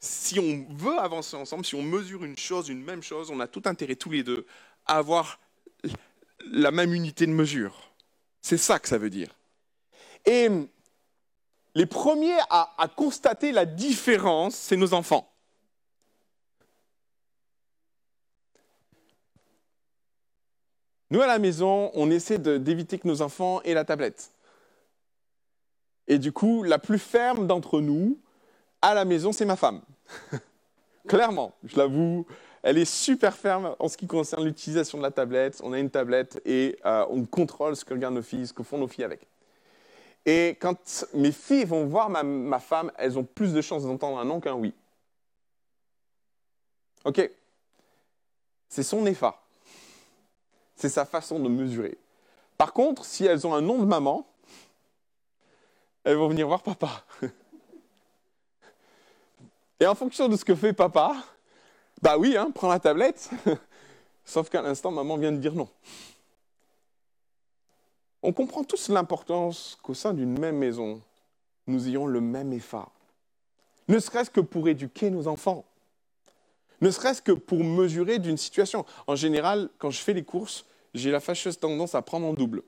Si 0.00 0.38
on 0.38 0.66
veut 0.74 0.98
avancer 0.98 1.36
ensemble, 1.36 1.64
si 1.64 1.74
on 1.74 1.82
mesure 1.82 2.24
une 2.24 2.36
chose, 2.36 2.68
une 2.68 2.82
même 2.82 3.02
chose, 3.02 3.30
on 3.30 3.40
a 3.40 3.46
tout 3.46 3.62
intérêt 3.64 3.96
tous 3.96 4.10
les 4.10 4.22
deux 4.22 4.46
à 4.86 4.98
avoir 4.98 5.40
la 6.50 6.70
même 6.70 6.92
unité 6.92 7.26
de 7.26 7.32
mesure. 7.32 7.92
C'est 8.42 8.58
ça 8.58 8.78
que 8.78 8.88
ça 8.88 8.98
veut 8.98 9.10
dire. 9.10 9.34
Et 10.26 10.48
les 11.78 11.86
premiers 11.86 12.36
à, 12.50 12.88
constater 12.96 13.52
la 13.52 13.64
différence, 13.64 14.56
c'est 14.56 14.76
nos 14.76 14.94
enfants. 14.94 15.32
Nous, 21.10 21.22
à 21.22 21.28
la 21.28 21.38
maison, 21.38 21.92
on 21.94 22.10
essaie 22.10 22.38
d'éviter 22.38 22.98
que 22.98 23.06
nos 23.06 23.22
enfants 23.22 23.62
aient 23.62 23.74
la 23.74 23.84
tablette. 23.84 24.32
Et 26.08 26.18
du 26.18 26.32
coup, 26.32 26.64
la 26.64 26.80
plus 26.80 26.98
ferme 26.98 27.46
d'entre 27.46 27.80
nous, 27.80 28.18
à 28.82 28.92
la 28.92 29.04
maison, 29.04 29.30
c'est 29.30 29.44
ma 29.44 29.54
femme. 29.54 29.80
Clairement, 31.06 31.52
je 31.62 31.76
l'avoue, 31.76 32.26
elle 32.64 32.78
est 32.78 32.92
super 32.92 33.36
ferme 33.36 33.76
en 33.78 33.86
ce 33.86 33.96
qui 33.96 34.08
concerne 34.08 34.44
l'utilisation 34.44 34.98
de 34.98 35.04
la 35.04 35.12
tablette. 35.12 35.60
On 35.62 35.72
a 35.72 35.78
une 35.78 35.90
tablette 35.90 36.42
et 36.44 36.76
euh, 36.84 37.06
on 37.08 37.24
contrôle 37.24 37.76
ce 37.76 37.84
que 37.84 37.94
regardent 37.94 38.16
nos 38.16 38.22
filles, 38.22 38.48
ce 38.48 38.52
que 38.52 38.64
font 38.64 38.78
nos 38.78 38.88
filles 38.88 39.04
avec. 39.04 39.28
Et 40.26 40.56
quand 40.60 41.06
mes 41.14 41.32
filles 41.32 41.64
vont 41.64 41.86
voir 41.86 42.10
ma, 42.10 42.58
femme, 42.58 42.92
elles 42.98 43.18
ont 43.18 43.24
plus 43.24 43.52
de 43.52 43.60
chances 43.60 43.84
d'entendre 43.84 44.18
un 44.18 44.24
non 44.24 44.40
qu'un 44.40 44.54
oui. 44.54 44.74
OK? 47.04 47.30
C'est 48.68 48.82
son 48.82 49.06
EFA. 49.06 49.40
C'est 50.76 50.90
sa 50.90 51.04
façon 51.04 51.38
de 51.38 51.48
mesurer. 51.48 51.96
Par 52.56 52.72
contre, 52.72 53.04
si 53.04 53.24
elles 53.24 53.46
ont 53.46 53.54
un 53.54 53.60
nom 53.60 53.78
de 53.78 53.84
maman, 53.84 54.26
elles 56.04 56.16
vont 56.16 56.28
venir 56.28 56.46
voir 56.46 56.62
papa. 56.62 57.04
Et 59.80 59.86
en 59.86 59.94
fonction 59.94 60.28
de 60.28 60.36
ce 60.36 60.44
que 60.44 60.54
fait 60.54 60.72
papa, 60.72 61.16
bah 62.02 62.18
oui, 62.18 62.36
hein, 62.36 62.50
prends 62.54 62.68
la 62.68 62.80
tablette. 62.80 63.30
Sauf 64.24 64.50
qu'à 64.50 64.60
l'instant, 64.60 64.90
maman 64.90 65.16
vient 65.16 65.32
de 65.32 65.38
dire 65.38 65.54
non 65.54 65.68
on 68.22 68.32
comprend 68.32 68.64
tous 68.64 68.88
l'importance 68.88 69.78
qu'au 69.82 69.94
sein 69.94 70.12
d'une 70.14 70.38
même 70.38 70.56
maison, 70.56 71.00
nous 71.66 71.88
ayons 71.88 72.06
le 72.06 72.20
même 72.20 72.52
effort. 72.52 72.92
Ne 73.88 73.98
serait-ce 73.98 74.30
que 74.30 74.40
pour 74.40 74.68
éduquer 74.68 75.10
nos 75.10 75.28
enfants. 75.28 75.64
Ne 76.80 76.90
serait-ce 76.90 77.22
que 77.22 77.32
pour 77.32 77.64
mesurer 77.64 78.18
d'une 78.18 78.36
situation. 78.36 78.84
En 79.06 79.16
général, 79.16 79.68
quand 79.78 79.90
je 79.90 80.00
fais 80.00 80.12
les 80.12 80.24
courses, 80.24 80.66
j'ai 80.94 81.10
la 81.10 81.20
fâcheuse 81.20 81.58
tendance 81.58 81.94
à 81.94 82.02
prendre 82.02 82.26
en 82.26 82.34
double. 82.34 82.62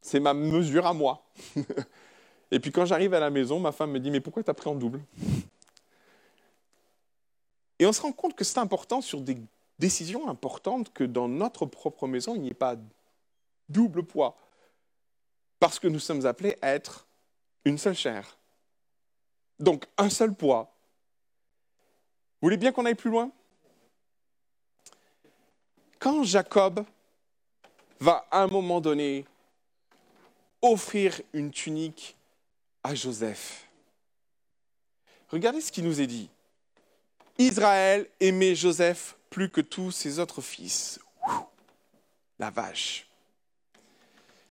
C'est 0.00 0.20
ma 0.20 0.34
mesure 0.34 0.86
à 0.86 0.92
moi. 0.92 1.24
Et 2.50 2.60
puis 2.60 2.72
quand 2.72 2.84
j'arrive 2.84 3.14
à 3.14 3.20
la 3.20 3.30
maison, 3.30 3.60
ma 3.60 3.72
femme 3.72 3.92
me 3.92 4.00
dit 4.00 4.10
Mais 4.10 4.20
pourquoi 4.20 4.42
tu 4.42 4.50
as 4.50 4.54
pris 4.54 4.68
en 4.68 4.74
double? 4.74 5.00
Et 7.78 7.86
on 7.86 7.92
se 7.92 8.02
rend 8.02 8.12
compte 8.12 8.34
que 8.34 8.44
c'est 8.44 8.58
important 8.58 9.00
sur 9.00 9.20
des 9.20 9.38
décision 9.82 10.28
importante 10.28 10.92
que 10.92 11.02
dans 11.02 11.26
notre 11.26 11.66
propre 11.66 12.06
maison, 12.06 12.36
il 12.36 12.42
n'y 12.42 12.50
ait 12.50 12.54
pas 12.54 12.76
double 13.68 14.04
poids. 14.04 14.36
Parce 15.58 15.80
que 15.80 15.88
nous 15.88 15.98
sommes 15.98 16.24
appelés 16.24 16.56
à 16.62 16.68
être 16.68 17.04
une 17.64 17.78
seule 17.78 17.96
chair. 17.96 18.38
Donc 19.58 19.86
un 19.98 20.08
seul 20.08 20.32
poids. 20.34 20.72
Vous 22.40 22.46
voulez 22.46 22.56
bien 22.56 22.70
qu'on 22.70 22.86
aille 22.86 22.94
plus 22.94 23.10
loin? 23.10 23.32
Quand 25.98 26.22
Jacob 26.22 26.84
va 27.98 28.24
à 28.30 28.42
un 28.42 28.46
moment 28.46 28.80
donné 28.80 29.24
offrir 30.60 31.20
une 31.32 31.50
tunique 31.50 32.16
à 32.84 32.94
Joseph, 32.94 33.68
regardez 35.28 35.60
ce 35.60 35.72
qui 35.72 35.82
nous 35.82 36.00
est 36.00 36.06
dit. 36.06 36.30
Israël 37.38 38.08
aimait 38.20 38.54
Joseph 38.54 39.16
plus 39.32 39.48
que 39.48 39.62
tous 39.62 39.90
ses 39.90 40.18
autres 40.18 40.42
fils. 40.42 41.00
La 42.38 42.50
vache. 42.50 43.08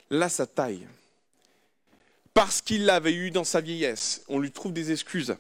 Là, 0.10 0.28
sa 0.28 0.48
taille. 0.48 0.88
Parce 2.34 2.62
qu'il 2.62 2.86
l'avait 2.86 3.14
eu 3.14 3.32
dans 3.32 3.44
sa 3.44 3.62
vieillesse. 3.62 4.24
On 4.28 4.40
lui 4.40 4.52
trouve 4.52 4.74
des 4.74 4.92
excuses. 4.92 5.36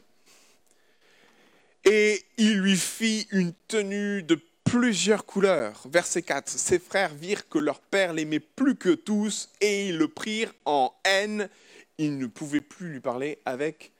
et 1.83 2.23
il 2.37 2.59
lui 2.59 2.77
fit 2.77 3.27
une 3.31 3.53
tenue 3.67 4.21
de 4.21 4.39
plusieurs 4.63 5.25
couleurs. 5.25 5.81
Verset 5.85 6.21
4. 6.21 6.47
Ses 6.47 6.77
frères 6.77 7.15
virent 7.15 7.49
que 7.49 7.57
leur 7.57 7.79
père 7.79 8.13
l'aimait 8.13 8.39
plus 8.39 8.75
que 8.75 8.93
tous 8.93 9.49
et 9.59 9.89
ils 9.89 9.97
le 9.97 10.07
prirent 10.07 10.53
en 10.65 10.93
haine. 11.03 11.49
Ils 11.97 12.17
ne 12.19 12.27
pouvaient 12.27 12.61
plus 12.61 12.93
lui 12.93 12.99
parler 12.99 13.39
avec 13.45 13.91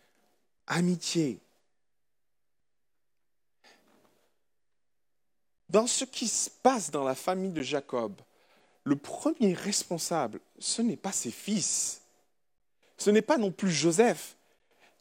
amitié. 0.68 1.40
Dans 5.72 5.88
ce 5.88 6.04
qui 6.04 6.28
se 6.28 6.50
passe 6.50 6.92
dans 6.92 7.06
la 7.06 7.16
famille 7.16 7.54
de 7.54 7.62
Jacob, 7.62 8.14
le 8.84 8.98
premier 8.98 9.54
responsable, 9.54 10.42
ce 10.60 10.82
n'est 10.82 10.98
pas 10.98 11.14
ses 11.14 11.32
fils. 11.32 12.02
Ce 12.98 13.10
n'est 13.10 13.22
pas 13.22 13.38
non 13.38 13.52
plus 13.52 13.72
Joseph, 13.72 14.36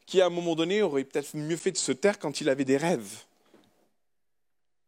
qui 0.05 0.21
à 0.21 0.27
un 0.27 0.29
moment 0.29 0.55
donné 0.55 0.81
aurait 0.81 1.03
peut-être 1.03 1.35
mieux 1.35 1.57
fait 1.57 1.73
de 1.73 1.77
se 1.77 1.91
taire 1.91 2.19
quand 2.19 2.39
il 2.39 2.47
avait 2.47 2.63
des 2.63 2.77
rêves. 2.77 3.25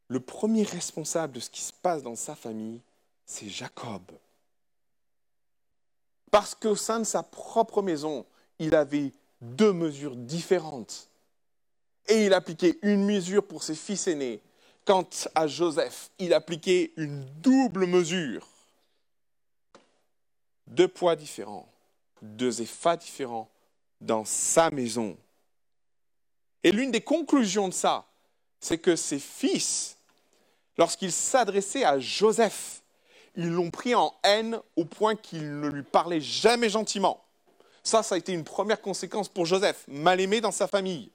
Le 0.08 0.22
premier 0.22 0.64
responsable 0.64 1.34
de 1.34 1.42
ce 1.42 1.50
qui 1.50 1.62
se 1.62 1.74
passe 1.74 2.02
dans 2.02 2.16
sa 2.16 2.34
famille, 2.34 2.80
c'est 3.26 3.50
Jacob. 3.50 4.04
Parce 6.32 6.56
qu'au 6.56 6.78
sein 6.78 7.00
de 7.00 7.06
sa 7.06 7.24
propre 7.24 7.82
maison, 7.82 8.26
il 8.58 8.74
avait 8.74 9.12
deux 9.42 9.74
mesures 9.74 10.16
différentes. 10.16 11.10
Et 12.08 12.26
il 12.26 12.34
appliquait 12.34 12.80
une 12.84 13.04
mesure 13.04 13.46
pour 13.46 13.64
ses 13.64 13.76
fils 13.76 14.08
aînés. 14.08 14.42
Quant 14.86 15.10
à 15.36 15.48
Joseph, 15.48 16.12
il 16.20 16.34
appliquait 16.34 16.92
une 16.98 17.24
double 17.42 17.86
mesure. 17.86 18.48
Deux 20.68 20.88
poids 20.88 21.16
différents, 21.16 21.72
deux 22.22 22.62
effets 22.62 22.98
différents 22.98 23.50
dans 24.02 24.26
sa 24.26 24.70
maison. 24.72 25.18
Et 26.64 26.72
l'une 26.72 26.92
des 26.92 27.02
conclusions 27.02 27.68
de 27.68 27.74
ça, 27.74 28.06
c'est 28.60 28.78
que 28.78 28.96
ses 28.96 29.20
fils, 29.20 29.98
lorsqu'ils 30.78 31.12
s'adressaient 31.12 31.84
à 31.84 32.00
Joseph, 32.00 32.82
ils 33.36 33.50
l'ont 33.50 33.72
pris 33.72 33.96
en 33.96 34.14
haine 34.24 34.60
au 34.76 34.86
point 34.86 35.16
qu'ils 35.16 35.60
ne 35.60 35.68
lui 35.70 35.84
parlaient 35.84 36.22
jamais 36.22 36.70
gentiment. 36.70 37.24
Ça, 37.84 38.04
ça 38.04 38.16
a 38.16 38.18
été 38.18 38.32
une 38.32 38.44
première 38.44 38.82
conséquence 38.82 39.28
pour 39.28 39.46
Joseph, 39.46 39.84
mal 39.88 40.22
aimé 40.22 40.40
dans 40.40 40.52
sa 40.52 40.68
famille. 40.68 41.10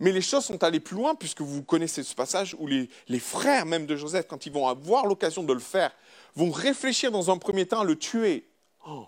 Mais 0.00 0.12
les 0.12 0.20
choses 0.20 0.44
sont 0.44 0.62
allées 0.62 0.80
plus 0.80 0.96
loin, 0.96 1.14
puisque 1.14 1.40
vous 1.40 1.62
connaissez 1.62 2.02
ce 2.02 2.14
passage 2.14 2.56
où 2.58 2.66
les, 2.66 2.88
frères 3.18 3.66
même 3.66 3.86
de 3.86 3.96
Joseph, 3.96 4.26
quand 4.28 4.46
ils 4.46 4.52
vont 4.52 4.68
avoir 4.68 5.06
l'occasion 5.06 5.42
de 5.42 5.52
le 5.52 5.60
faire, 5.60 5.92
vont 6.34 6.50
réfléchir 6.50 7.10
dans 7.10 7.30
un 7.30 7.38
premier 7.38 7.66
temps 7.66 7.80
à 7.80 7.84
le 7.84 7.96
tuer. 7.96 8.46
Oh. 8.86 9.06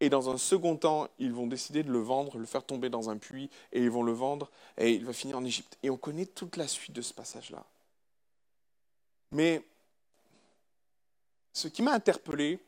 Et 0.00 0.10
dans 0.10 0.28
un 0.28 0.36
second 0.36 0.76
temps, 0.76 1.08
ils 1.18 1.32
vont 1.32 1.46
décider 1.46 1.82
de 1.82 1.90
le 1.90 2.00
vendre, 2.00 2.36
le 2.36 2.46
faire 2.46 2.64
tomber 2.64 2.90
dans 2.90 3.10
un 3.10 3.16
puits, 3.16 3.48
et 3.72 3.80
ils 3.80 3.90
vont 3.90 4.02
le 4.02 4.12
vendre, 4.12 4.50
et 4.76 4.90
il 4.92 5.04
va 5.04 5.12
finir 5.12 5.38
en 5.38 5.44
Égypte. 5.44 5.78
Et 5.82 5.90
on 5.90 5.96
connaît 5.96 6.26
toute 6.26 6.56
la 6.56 6.68
suite 6.68 6.94
de 6.94 7.02
ce 7.02 7.14
passage-là. 7.14 7.64
Mais 9.30 9.62
ce 11.52 11.68
qui 11.68 11.82
m'a 11.82 11.92
interpellé, 11.92 12.58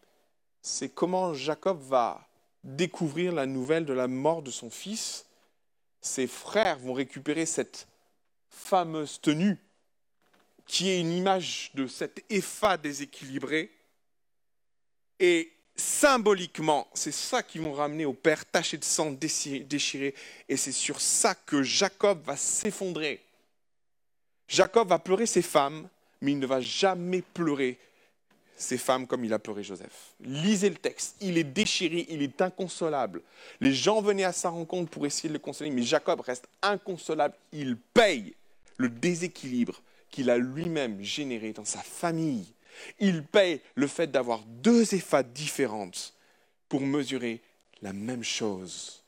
c'est 0.63 0.89
comment 0.89 1.35
Jacob 1.35 1.81
va 1.81 2.27
découvrir 2.65 3.33
la 3.33 3.47
nouvelle 3.47 3.85
de 3.85 3.93
la 3.93 4.09
mort 4.09 4.43
de 4.43 4.51
son 4.51 4.71
fils. 4.71 5.26
Ses 6.01 6.27
frères 6.27 6.79
vont 6.79 6.93
récupérer 6.93 7.47
cette 7.47 7.89
fameuse 8.49 9.21
tenue 9.21 9.59
qui 10.67 10.91
est 10.91 11.01
une 11.01 11.13
image 11.13 11.71
de 11.75 11.87
cet 11.87 12.25
épha 12.29 12.77
déséquilibré. 12.77 13.71
Et 15.21 15.53
symboliquement, 15.77 16.89
c'est 16.93 17.13
ça 17.13 17.43
qu'ils 17.43 17.63
vont 17.63 17.73
ramener 17.73 18.05
au 18.05 18.13
père, 18.13 18.45
taché 18.45 18.77
de 18.77 18.85
sang, 18.85 19.13
déchiré. 19.13 20.15
Et 20.49 20.57
c'est 20.57 20.73
sur 20.73 21.01
ça 21.01 21.35
que 21.35 21.63
Jacob 21.63 22.23
va 22.25 22.37
s'effondrer. 22.37 23.23
Jacob 24.49 24.89
va 24.89 24.99
pleurer 24.99 25.27
ses 25.27 25.43
femmes, 25.43 25.89
mais 26.21 26.33
il 26.33 26.39
ne 26.39 26.47
va 26.47 26.61
jamais 26.61 27.23
pleurer 27.23 27.79
ces 28.57 28.79
femmes 28.79 29.07
comme 29.07 29.25
il 29.25 29.33
a 29.33 29.39
pleuré 29.39 29.63
Joseph. 29.63 30.15
Lisez 30.21 30.71
le 30.71 30.77
texte, 30.77 31.17
il 31.21 31.39
est 31.39 31.45
déchiré, 31.45 32.07
il 32.09 32.23
est 32.23 32.41
inconsolable. 32.41 33.23
Les 33.61 33.75
gens 33.75 34.01
venaient 34.01 34.25
à 34.25 34.33
sa 34.33 34.49
rencontre 34.49 34.91
pour 34.91 35.07
essayer 35.07 35.29
de 35.29 35.35
le 35.35 35.39
consoler, 35.39 35.71
mais 35.71 35.83
Jacob 35.83 36.21
reste 36.21 36.49
inconsolable. 36.63 37.35
Il 37.53 37.77
paye 37.77 38.35
le 38.79 38.89
déséquilibre 38.89 39.83
qu'il 40.11 40.31
a 40.31 40.39
lui-même 40.39 41.03
généré 41.03 41.53
dans 41.53 41.65
sa 41.65 41.81
famille. 41.81 42.47
Il 42.99 43.25
paye 43.25 43.61
le 43.75 43.87
fait 43.87 44.11
d'avoir 44.11 44.41
deux 44.41 44.95
effats 44.95 45.23
différentes 45.23 46.15
pour 46.69 46.81
mesurer 46.81 47.41
la 47.83 47.93
même 47.93 48.25
chose. 48.25 49.03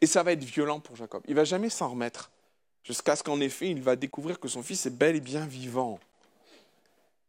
Et 0.00 0.06
ça 0.06 0.22
va 0.22 0.32
être 0.32 0.44
violent 0.44 0.80
pour 0.80 0.96
Jacob. 0.96 1.22
Il 1.26 1.34
va 1.34 1.44
jamais 1.44 1.70
s'en 1.70 1.90
remettre, 1.90 2.30
jusqu'à 2.82 3.16
ce 3.16 3.22
qu'en 3.22 3.40
effet, 3.40 3.70
il 3.70 3.82
va 3.82 3.96
découvrir 3.96 4.38
que 4.38 4.48
son 4.48 4.62
fils 4.62 4.84
est 4.86 4.90
bel 4.90 5.16
et 5.16 5.20
bien 5.20 5.46
vivant. 5.46 5.98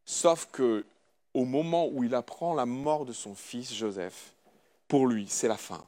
Sauf 0.05 0.47
que 0.51 0.85
au 1.33 1.45
moment 1.45 1.87
où 1.87 2.03
il 2.03 2.15
apprend 2.15 2.53
la 2.53 2.65
mort 2.65 3.05
de 3.05 3.13
son 3.13 3.35
fils 3.35 3.73
Joseph, 3.73 4.33
pour 4.87 5.07
lui, 5.07 5.27
c'est 5.27 5.47
la 5.47 5.57
fin. 5.57 5.83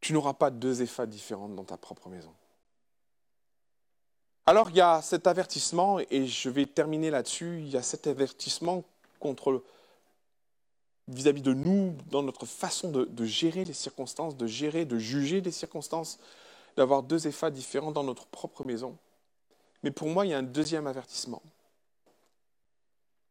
Tu 0.00 0.12
n'auras 0.12 0.34
pas 0.34 0.50
deux 0.50 0.82
effets 0.82 1.06
différentes 1.06 1.54
dans 1.56 1.64
ta 1.64 1.76
propre 1.76 2.08
maison. 2.08 2.32
Alors 4.44 4.70
il 4.70 4.76
y 4.76 4.80
a 4.80 5.02
cet 5.02 5.26
avertissement, 5.26 5.98
et 5.98 6.26
je 6.26 6.50
vais 6.50 6.66
terminer 6.66 7.10
là-dessus, 7.10 7.60
il 7.60 7.68
y 7.68 7.76
a 7.76 7.82
cet 7.82 8.06
avertissement 8.06 8.84
contre 9.18 9.62
vis-à-vis 11.08 11.42
de 11.42 11.54
nous, 11.54 11.96
dans 12.10 12.22
notre 12.22 12.46
façon 12.46 12.90
de, 12.90 13.04
de, 13.04 13.24
gérer 13.24 13.64
les 13.64 13.72
circonstances, 13.72 14.36
de 14.36 14.46
gérer, 14.46 14.84
de 14.84 14.98
juger 14.98 15.40
les 15.40 15.52
circonstances, 15.52 16.18
d'avoir 16.76 17.02
deux 17.02 17.26
effets 17.26 17.50
différents 17.50 17.92
dans 17.92 18.04
notre 18.04 18.26
propre 18.26 18.64
maison. 18.64 18.96
Mais 19.86 19.92
pour 19.92 20.08
moi, 20.08 20.26
il 20.26 20.30
y 20.30 20.34
a 20.34 20.38
un 20.38 20.42
deuxième 20.42 20.88
avertissement. 20.88 21.40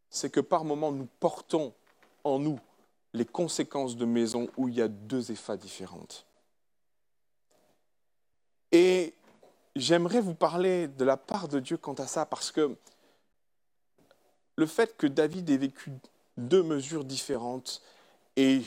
C'est 0.09 0.29
que 0.29 0.39
par 0.39 0.63
moments, 0.63 0.93
nous 0.93 1.09
portons 1.19 1.73
en 2.23 2.39
nous 2.39 2.57
les 3.11 3.25
conséquences 3.25 3.97
de 3.97 4.05
maisons 4.05 4.47
où 4.55 4.69
il 4.69 4.75
y 4.75 4.81
a 4.81 4.87
deux 4.87 5.33
effets 5.33 5.57
différentes. 5.57 6.25
Et 8.71 9.15
j'aimerais 9.75 10.21
vous 10.21 10.33
parler 10.33 10.87
de 10.87 11.03
la 11.03 11.17
part 11.17 11.49
de 11.49 11.59
Dieu 11.59 11.75
quant 11.75 11.95
à 11.95 12.07
ça, 12.07 12.25
parce 12.25 12.53
que 12.53 12.77
le 14.55 14.65
fait 14.65 14.95
que 14.95 15.07
David 15.07 15.49
ait 15.49 15.57
vécu 15.57 15.91
deux 16.37 16.63
mesures 16.63 17.03
différentes 17.03 17.81
et, 18.37 18.61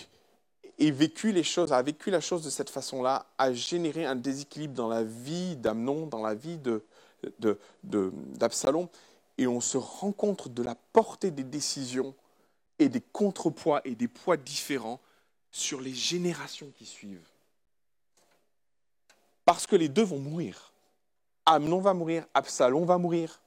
et 0.76 0.90
vécu 0.90 1.32
les 1.32 1.42
choses, 1.42 1.72
a 1.72 1.80
vécu 1.80 2.10
la 2.10 2.20
chose 2.20 2.42
de 2.42 2.50
cette 2.50 2.68
façon-là, 2.68 3.24
a 3.38 3.54
généré 3.54 4.04
un 4.04 4.14
déséquilibre 4.14 4.74
dans 4.74 4.88
la 4.88 5.04
vie 5.04 5.56
d'Amnon, 5.56 6.06
dans 6.06 6.20
la 6.20 6.34
vie 6.34 6.58
de, 6.58 6.84
d'Absalom, 7.82 8.88
et 9.36 9.46
on 9.46 9.60
se 9.60 9.78
rend 9.78 10.12
compte 10.12 10.48
de 10.48 10.62
la 10.62 10.74
portée 10.74 11.30
des 11.30 11.44
décisions 11.44 12.14
et 12.78 12.88
des 12.88 13.00
contrepoids 13.00 13.80
et 13.84 13.94
des 13.94 14.08
poids 14.08 14.36
différents 14.36 15.00
sur 15.50 15.80
les 15.80 15.94
générations 15.94 16.72
qui 16.76 16.86
suivent. 16.86 17.28
Parce 19.44 19.66
que 19.66 19.76
les 19.76 19.88
deux 19.88 20.04
vont 20.04 20.18
mourir. 20.18 20.72
Amnon 21.46 21.80
va 21.80 21.94
mourir, 21.94 22.26
Absalom 22.34 22.84
va 22.84 22.98
mourir. 22.98 23.40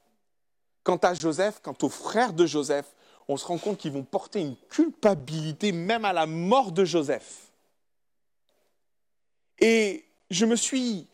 Quant 0.84 0.98
à 0.98 1.14
Joseph, 1.14 1.60
quant 1.62 1.76
aux 1.84 1.90
frères 1.90 2.34
de 2.34 2.46
Joseph, 2.46 2.96
on 3.28 3.38
se 3.38 3.46
rend 3.46 3.60
compte 3.60 3.78
qu'ils 3.78 3.92
vont 3.92 4.04
porter 4.04 4.42
une 4.42 4.56
culpabilité 4.70 5.72
même 5.72 6.06
à 6.06 6.12
la 6.12 6.26
mort 6.26 6.72
de 6.72 6.84
Joseph. 6.84 7.52
Et 9.60 10.04
je 10.32 10.46
me 10.46 10.56
suis 10.56 11.08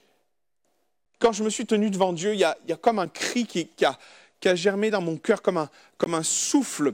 quand 1.20 1.32
je 1.32 1.44
me 1.44 1.50
suis 1.50 1.66
tenu 1.66 1.90
devant 1.90 2.14
Dieu, 2.14 2.34
il 2.34 2.40
y 2.40 2.44
a, 2.44 2.56
comme 2.82 3.00
un 3.00 3.08
cri 3.08 3.46
qui, 3.46 3.68
a, 3.86 4.56
germé 4.56 4.90
dans 4.90 5.02
mon 5.02 5.18
cœur, 5.18 5.42
comme 5.42 5.58
un, 5.58 5.70
un 6.00 6.24
souffle. 6.24 6.94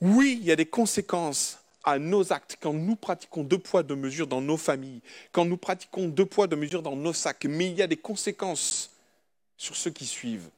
Oui, 0.00 0.38
il 0.40 0.46
y 0.46 0.52
a 0.52 0.56
des 0.56 0.66
conséquences 0.66 1.58
à 1.84 1.98
nos 1.98 2.32
actes 2.32 2.58
quand 2.60 2.72
nous 2.72 2.96
pratiquons 2.96 3.42
deux 3.42 3.58
poids, 3.58 3.82
deux 3.82 3.96
mesures 3.96 4.26
dans 4.26 4.40
nos 4.40 4.56
familles, 4.56 5.00
quand 5.32 5.44
nous 5.44 5.56
pratiquons 5.56 6.08
deux 6.08 6.26
poids, 6.26 6.46
deux 6.46 6.56
mesures 6.56 6.82
dans 6.82 6.96
nos 6.96 7.12
sacs, 7.12 7.44
mais 7.44 7.68
il 7.68 7.74
y 7.74 7.82
a 7.82 7.86
des 7.86 7.96
conséquences 7.96 8.90
sur 9.56 9.76
ceux 9.76 9.90
qui 9.90 10.06
suivent. 10.06 10.48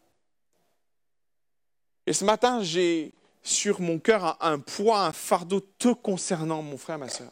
Et 2.06 2.12
ce 2.12 2.24
matin, 2.24 2.62
j'ai 2.62 3.12
sur 3.42 3.80
mon 3.80 3.98
cœur 3.98 4.36
un, 4.42 4.58
poids, 4.58 5.04
un 5.04 5.12
fardeau 5.12 5.60
te 5.60 5.92
concernant, 5.92 6.62
mon 6.62 6.78
frère, 6.78 6.98
ma 6.98 7.08
soeur, 7.08 7.30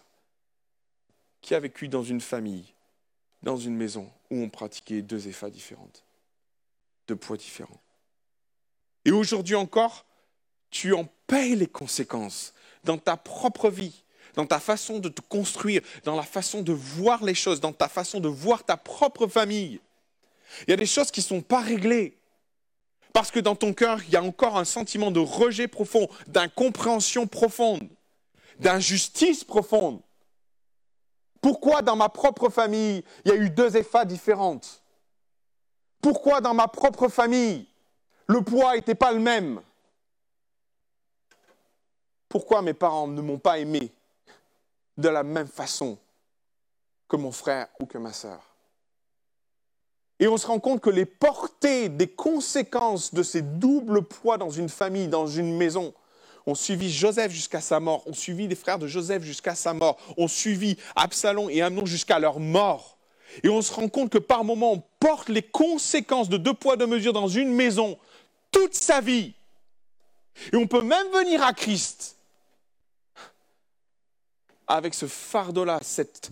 qui 1.40 1.54
a 1.54 1.60
vécu 1.60 1.88
dans 1.88 2.02
une 2.02 2.20
famille, 2.20 2.64
dans 3.42 3.56
une 3.56 3.76
maison 3.76 4.10
où 4.30 4.42
on 4.42 4.48
pratiquait 4.48 5.02
deux 5.02 5.28
effets 5.28 5.50
différentes, 5.50 6.04
deux 7.08 7.16
poids 7.16 7.36
différents. 7.36 7.80
Et 9.04 9.10
aujourd'hui 9.10 9.56
encore, 9.56 10.04
tu 10.70 10.92
en 10.94 11.08
payes 11.26 11.56
les 11.56 11.66
conséquences 11.66 12.54
dans 12.84 12.98
ta 12.98 13.16
propre 13.16 13.68
vie, 13.68 14.04
dans 14.34 14.46
ta 14.46 14.60
façon 14.60 14.98
de 14.98 15.08
te 15.08 15.20
construire, 15.20 15.82
dans 16.04 16.16
la 16.16 16.22
façon 16.22 16.62
de 16.62 16.72
voir 16.72 17.22
les 17.24 17.34
choses, 17.34 17.60
dans 17.60 17.72
ta 17.72 17.88
façon 17.88 18.20
de 18.20 18.28
voir 18.28 18.64
ta 18.64 18.76
propre 18.76 19.26
famille. 19.26 19.80
Il 20.66 20.70
y 20.70 20.74
a 20.74 20.76
des 20.76 20.86
choses 20.86 21.10
qui 21.10 21.20
ne 21.20 21.26
sont 21.26 21.42
pas 21.42 21.60
réglées. 21.60 22.18
Parce 23.12 23.30
que 23.30 23.40
dans 23.40 23.56
ton 23.56 23.74
cœur, 23.74 24.02
il 24.04 24.10
y 24.10 24.16
a 24.16 24.22
encore 24.22 24.56
un 24.56 24.64
sentiment 24.64 25.10
de 25.10 25.20
rejet 25.20 25.68
profond, 25.68 26.08
d'incompréhension 26.28 27.26
profonde, 27.26 27.88
d'injustice 28.58 29.44
profonde. 29.44 30.00
Pourquoi 31.42 31.82
dans 31.82 31.96
ma 31.96 32.08
propre 32.08 32.48
famille, 32.48 33.04
il 33.24 33.30
y 33.30 33.34
a 33.34 33.36
eu 33.36 33.50
deux 33.50 33.76
effats 33.76 34.04
différentes? 34.04 34.80
Pourquoi 36.00 36.40
dans 36.40 36.54
ma 36.54 36.68
propre 36.68 37.08
famille, 37.08 37.66
le 38.28 38.42
poids 38.42 38.76
n'était 38.76 38.94
pas 38.94 39.12
le 39.12 39.18
même? 39.18 39.60
Pourquoi 42.28 42.62
mes 42.62 42.74
parents 42.74 43.08
ne 43.08 43.20
m'ont 43.20 43.38
pas 43.38 43.58
aimé 43.58 43.92
de 44.96 45.08
la 45.08 45.24
même 45.24 45.48
façon 45.48 45.98
que 47.08 47.16
mon 47.16 47.32
frère 47.32 47.66
ou 47.80 47.86
que 47.86 47.98
ma 47.98 48.12
sœur? 48.12 48.40
Et 50.20 50.28
on 50.28 50.36
se 50.36 50.46
rend 50.46 50.60
compte 50.60 50.80
que 50.80 50.90
les 50.90 51.06
portées 51.06 51.88
des 51.88 52.08
conséquences 52.08 53.12
de 53.12 53.24
ces 53.24 53.42
doubles 53.42 54.02
poids 54.02 54.38
dans 54.38 54.50
une 54.50 54.68
famille, 54.68 55.08
dans 55.08 55.26
une 55.26 55.56
maison, 55.56 55.92
ont 56.46 56.54
suivi 56.54 56.90
Joseph 56.90 57.32
jusqu'à 57.32 57.60
sa 57.60 57.80
mort, 57.80 58.06
ont 58.06 58.12
suivi 58.12 58.48
les 58.48 58.54
frères 58.54 58.78
de 58.78 58.86
Joseph 58.86 59.22
jusqu'à 59.22 59.54
sa 59.54 59.74
mort, 59.74 59.98
ont 60.16 60.28
suivi 60.28 60.76
Absalom 60.96 61.48
et 61.50 61.62
Amnon 61.62 61.86
jusqu'à 61.86 62.18
leur 62.18 62.40
mort. 62.40 62.98
Et 63.42 63.48
on 63.48 63.62
se 63.62 63.72
rend 63.72 63.88
compte 63.88 64.10
que 64.10 64.18
par 64.18 64.44
moments, 64.44 64.72
on 64.72 64.82
porte 65.00 65.28
les 65.28 65.42
conséquences 65.42 66.28
de 66.28 66.36
deux 66.36 66.54
poids, 66.54 66.76
deux 66.76 66.86
mesures 66.86 67.12
dans 67.12 67.28
une 67.28 67.52
maison 67.52 67.98
toute 68.50 68.74
sa 68.74 69.00
vie. 69.00 69.32
Et 70.52 70.56
on 70.56 70.66
peut 70.66 70.82
même 70.82 71.06
venir 71.12 71.42
à 71.42 71.52
Christ 71.52 72.16
avec 74.68 74.94
ce 74.94 75.06
fardeau-là, 75.06 75.80
cette, 75.82 76.30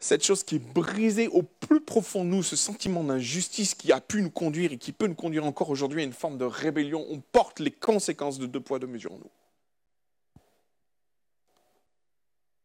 cette 0.00 0.24
chose 0.24 0.42
qui 0.42 0.56
est 0.56 0.72
brisée 0.72 1.28
au 1.28 1.42
plus 1.42 1.80
profond 1.80 2.24
de 2.24 2.30
nous, 2.30 2.42
ce 2.42 2.56
sentiment 2.56 3.04
d'injustice 3.04 3.74
qui 3.74 3.92
a 3.92 4.00
pu 4.00 4.22
nous 4.22 4.30
conduire 4.30 4.72
et 4.72 4.78
qui 4.78 4.92
peut 4.92 5.06
nous 5.06 5.14
conduire 5.14 5.44
encore 5.44 5.70
aujourd'hui 5.70 6.00
à 6.00 6.04
une 6.04 6.12
forme 6.12 6.38
de 6.38 6.44
rébellion, 6.44 7.04
on 7.10 7.20
porte 7.20 7.60
les 7.60 7.70
conséquences 7.70 8.38
de 8.38 8.46
deux 8.46 8.60
poids, 8.60 8.78
deux 8.78 8.86
mesures 8.86 9.12
en 9.12 9.18
nous. 9.18 9.30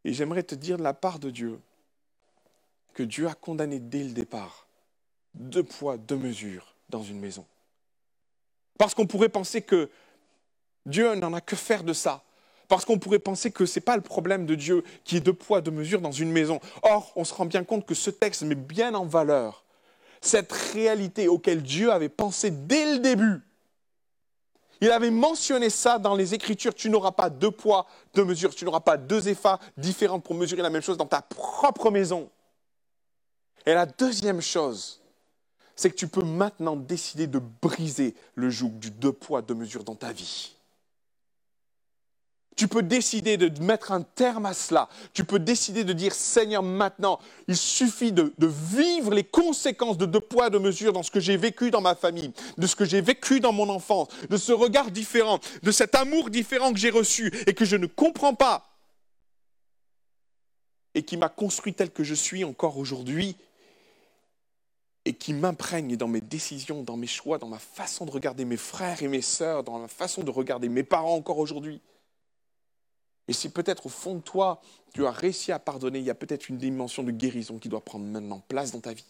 Et 0.06 0.14
j'aimerais 0.14 0.44
te 0.44 0.56
dire 0.56 0.78
de 0.78 0.84
la 0.84 0.94
part 0.94 1.20
de 1.20 1.30
Dieu 1.30 1.60
que 2.94 3.04
Dieu 3.04 3.28
a 3.28 3.34
condamné 3.34 3.80
dès 3.80 4.04
le 4.04 4.12
départ 4.12 4.68
deux 5.34 5.64
poids, 5.64 5.98
deux 5.98 6.18
mesures 6.18 6.76
dans 6.90 7.04
une 7.04 7.20
maison. 7.20 7.46
Parce 8.78 8.94
qu'on 8.94 9.08
pourrait 9.08 9.30
penser 9.30 9.62
que 9.62 9.90
Dieu 10.86 11.16
n'en 11.16 11.34
a 11.34 11.42
que 11.42 11.56
faire 11.56 11.84
de 11.84 11.94
ça. 11.94 12.24
Parce 12.68 12.86
qu'on 12.86 13.00
pourrait 13.00 13.20
penser 13.20 13.52
que 13.52 13.66
ce 13.66 13.80
n'est 13.80 13.84
pas 13.84 13.96
le 13.96 14.02
problème 14.02 14.46
de 14.46 14.56
Dieu 14.56 14.84
qui 15.04 15.18
est 15.18 15.22
deux 15.22 15.34
poids, 15.34 15.62
deux 15.62 15.72
mesures 15.72 16.02
dans 16.02 16.12
une 16.12 16.32
maison. 16.32 16.60
Or, 16.82 17.12
on 17.16 17.24
se 17.24 17.34
rend 17.34 17.46
bien 17.46 17.64
compte 17.64 17.86
que 17.86 17.94
ce 17.94 18.10
texte 18.10 18.44
met 18.44 18.56
bien 18.56 18.94
en 18.94 19.06
valeur 19.06 19.64
cette 20.22 20.52
réalité 20.52 21.28
auquel 21.28 21.62
Dieu 21.62 21.92
avait 21.92 22.10
pensé 22.10 22.50
dès 22.50 22.94
le 22.94 23.00
début. 23.00 23.42
Il 24.82 24.92
avait 24.92 25.12
mentionné 25.12 25.70
ça 25.70 26.00
dans 26.00 26.16
les 26.16 26.34
Écritures. 26.34 26.74
Tu 26.74 26.90
n'auras 26.90 27.12
pas 27.12 27.30
deux 27.30 27.52
poids, 27.52 27.86
deux 28.14 28.26
mesures. 28.26 28.54
Tu 28.54 28.66
n'auras 28.66 28.82
pas 28.82 28.98
deux 28.98 29.30
effets 29.30 29.56
différents 29.78 30.20
pour 30.20 30.36
mesurer 30.36 30.62
la 30.62 30.70
même 30.70 30.82
chose 30.82 30.98
dans 30.98 31.06
ta 31.06 31.22
propre 31.22 31.90
maison. 31.92 32.30
Et 33.66 33.74
la 33.74 33.86
deuxième 33.86 34.42
chose, 34.42 35.02
c'est 35.76 35.90
que 35.90 35.96
tu 35.96 36.08
peux 36.08 36.24
maintenant 36.24 36.76
décider 36.76 37.28
de 37.28 37.40
briser 37.40 38.16
le 38.36 38.50
joug 38.50 38.72
du 38.72 38.92
deux 38.92 39.14
poids, 39.14 39.42
deux 39.42 39.56
mesures 39.56 39.84
dans 39.84 39.96
ta 39.96 40.12
vie. 40.12 40.53
Tu 42.56 42.68
peux 42.68 42.84
décider 42.84 43.38
de 43.38 43.64
mettre 43.64 43.92
un 43.92 44.02
terme 44.02 44.46
à 44.46 44.54
cela. 44.54 44.90
Tu 45.14 45.24
peux 45.24 45.40
décider 45.40 45.84
de 45.84 45.94
dire, 45.94 46.14
Seigneur, 46.14 46.64
maintenant, 46.64 47.20
il 47.48 47.58
suffit 47.58 48.12
de, 48.12 48.34
vivre 48.40 49.14
les 49.14 49.24
conséquences 49.24 49.98
de 49.98 50.06
deux 50.06 50.20
poids, 50.20 50.50
deux 50.50 50.60
mesures 50.60 50.94
dans 50.94 51.04
ce 51.04 51.12
que 51.12 51.20
j'ai 51.20 51.38
vécu 51.38 51.72
dans 51.72 51.82
ma 51.82 51.96
famille, 51.96 52.32
de 52.58 52.68
ce 52.68 52.76
que 52.76 52.86
j'ai 52.86 53.02
vécu 53.02 53.40
dans 53.40 53.54
mon 53.54 53.70
enfance, 53.70 54.08
de 54.30 54.38
ce 54.38 54.52
regard 54.52 54.92
différent, 54.92 55.40
de 55.64 55.72
cet 55.72 55.96
amour 55.96 56.30
différent 56.30 56.72
que 56.74 56.80
j'ai 56.80 56.90
reçu 56.90 57.34
et 57.48 57.54
que 57.54 57.66
je 57.66 57.76
ne 57.76 57.88
comprends 57.88 58.36
pas 58.36 58.70
et 60.96 61.04
qui 61.04 61.18
m'a 61.18 61.30
construit 61.30 61.74
tel 61.74 61.92
que 61.92 62.04
je 62.04 62.14
suis 62.14 62.44
encore 62.44 62.78
aujourd'hui 62.78 63.36
et 65.06 65.14
qui 65.14 65.34
m'imprègne 65.34 65.98
dans 65.98 66.08
mes 66.08 66.22
décisions, 66.22 66.84
dans 66.84 66.96
mes 66.96 67.08
choix, 67.08 67.38
dans 67.38 67.48
ma 67.48 67.60
façon 67.60 68.06
de 68.06 68.12
regarder 68.12 68.46
mes 68.46 68.58
frères 68.58 69.04
et 69.04 69.08
mes 69.08 69.22
sœurs, 69.22 69.64
dans 69.64 69.80
ma 69.80 69.88
façon 69.88 70.24
de 70.24 70.32
regarder 70.32 70.70
mes 70.70 70.84
parents 70.84 71.16
encore 71.16 71.40
aujourd'hui. 71.40 71.82
Et 73.28 73.34
si 73.34 73.50
peut-être 73.50 73.86
au 73.86 73.90
fond 73.90 74.16
de 74.16 74.22
toi, 74.22 74.62
tu 74.94 75.06
as 75.06 75.12
réussi 75.12 75.52
à 75.52 75.60
pardonner, 75.60 76.00
il 76.00 76.06
y 76.06 76.10
a 76.10 76.16
peut-être 76.16 76.50
une 76.50 76.58
dimension 76.58 77.04
de 77.04 77.12
guérison 77.12 77.58
qui 77.58 77.70
doit 77.70 77.84
prendre 77.84 78.06
maintenant 78.06 78.42
place 78.42 78.72
dans 78.72 78.82
ta 78.82 78.94
vie. 78.94 79.06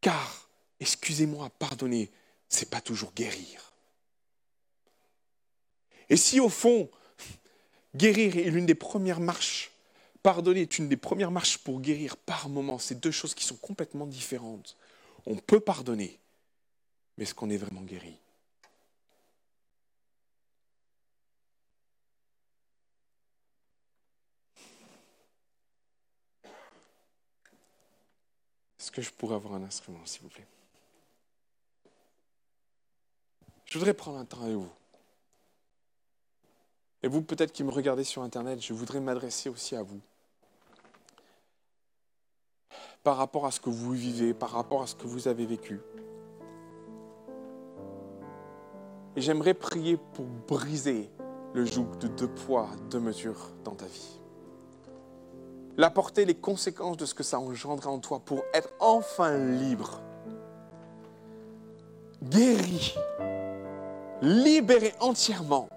Car, 0.00 0.48
excusez-moi, 0.80 1.50
pardonner, 1.58 2.10
ce 2.48 2.60
n'est 2.60 2.70
pas 2.70 2.80
toujours 2.80 3.12
guérir. 3.14 3.72
Et 6.08 6.16
si 6.16 6.40
au 6.40 6.48
fond, 6.48 6.90
guérir 7.94 8.36
est 8.36 8.50
l'une 8.50 8.66
des 8.66 8.74
premières 8.74 9.20
marches, 9.20 9.70
pardonner 10.22 10.62
est 10.62 10.78
une 10.78 10.88
des 10.88 10.96
premières 10.96 11.30
marches 11.30 11.58
pour 11.58 11.80
guérir 11.80 12.16
par 12.16 12.48
moment, 12.48 12.78
c'est 12.78 13.00
deux 13.00 13.10
choses 13.10 13.34
qui 13.34 13.44
sont 13.44 13.56
complètement 13.56 14.06
différentes. 14.06 14.76
On 15.26 15.36
peut 15.36 15.60
pardonner, 15.60 16.18
mais 17.16 17.24
est-ce 17.24 17.34
qu'on 17.34 17.50
est 17.50 17.56
vraiment 17.56 17.82
guéri? 17.82 18.18
Est-ce 28.82 28.90
que 28.90 29.00
je 29.00 29.12
pourrais 29.12 29.36
avoir 29.36 29.54
un 29.54 29.62
instrument, 29.62 30.00
s'il 30.04 30.22
vous 30.22 30.28
plaît? 30.28 30.46
Je 33.64 33.78
voudrais 33.78 33.94
prendre 33.94 34.18
un 34.18 34.24
temps 34.24 34.42
avec 34.42 34.56
vous. 34.56 34.72
Et 37.04 37.06
vous, 37.06 37.22
peut-être 37.22 37.52
qui 37.52 37.62
me 37.62 37.70
regardez 37.70 38.02
sur 38.02 38.22
Internet, 38.22 38.60
je 38.60 38.72
voudrais 38.72 38.98
m'adresser 38.98 39.48
aussi 39.48 39.76
à 39.76 39.84
vous. 39.84 40.00
Par 43.04 43.18
rapport 43.18 43.46
à 43.46 43.52
ce 43.52 43.60
que 43.60 43.70
vous 43.70 43.92
vivez, 43.92 44.34
par 44.34 44.50
rapport 44.50 44.82
à 44.82 44.88
ce 44.88 44.96
que 44.96 45.06
vous 45.06 45.28
avez 45.28 45.46
vécu. 45.46 45.80
Et 49.14 49.20
j'aimerais 49.20 49.54
prier 49.54 49.96
pour 49.96 50.24
briser 50.24 51.08
le 51.54 51.64
joug 51.64 51.86
de 52.00 52.08
deux 52.08 52.34
poids, 52.34 52.68
deux 52.90 52.98
mesures 52.98 53.52
dans 53.62 53.76
ta 53.76 53.86
vie 53.86 54.21
la 55.76 55.90
portée, 55.90 56.24
les 56.24 56.34
conséquences 56.34 56.96
de 56.96 57.06
ce 57.06 57.14
que 57.14 57.22
ça 57.22 57.38
engendrait 57.38 57.88
en 57.88 57.98
toi 57.98 58.20
pour 58.24 58.44
être 58.52 58.70
enfin 58.80 59.36
libre, 59.38 60.00
guéri, 62.22 62.94
libéré 64.20 64.94
entièrement. 65.00 65.68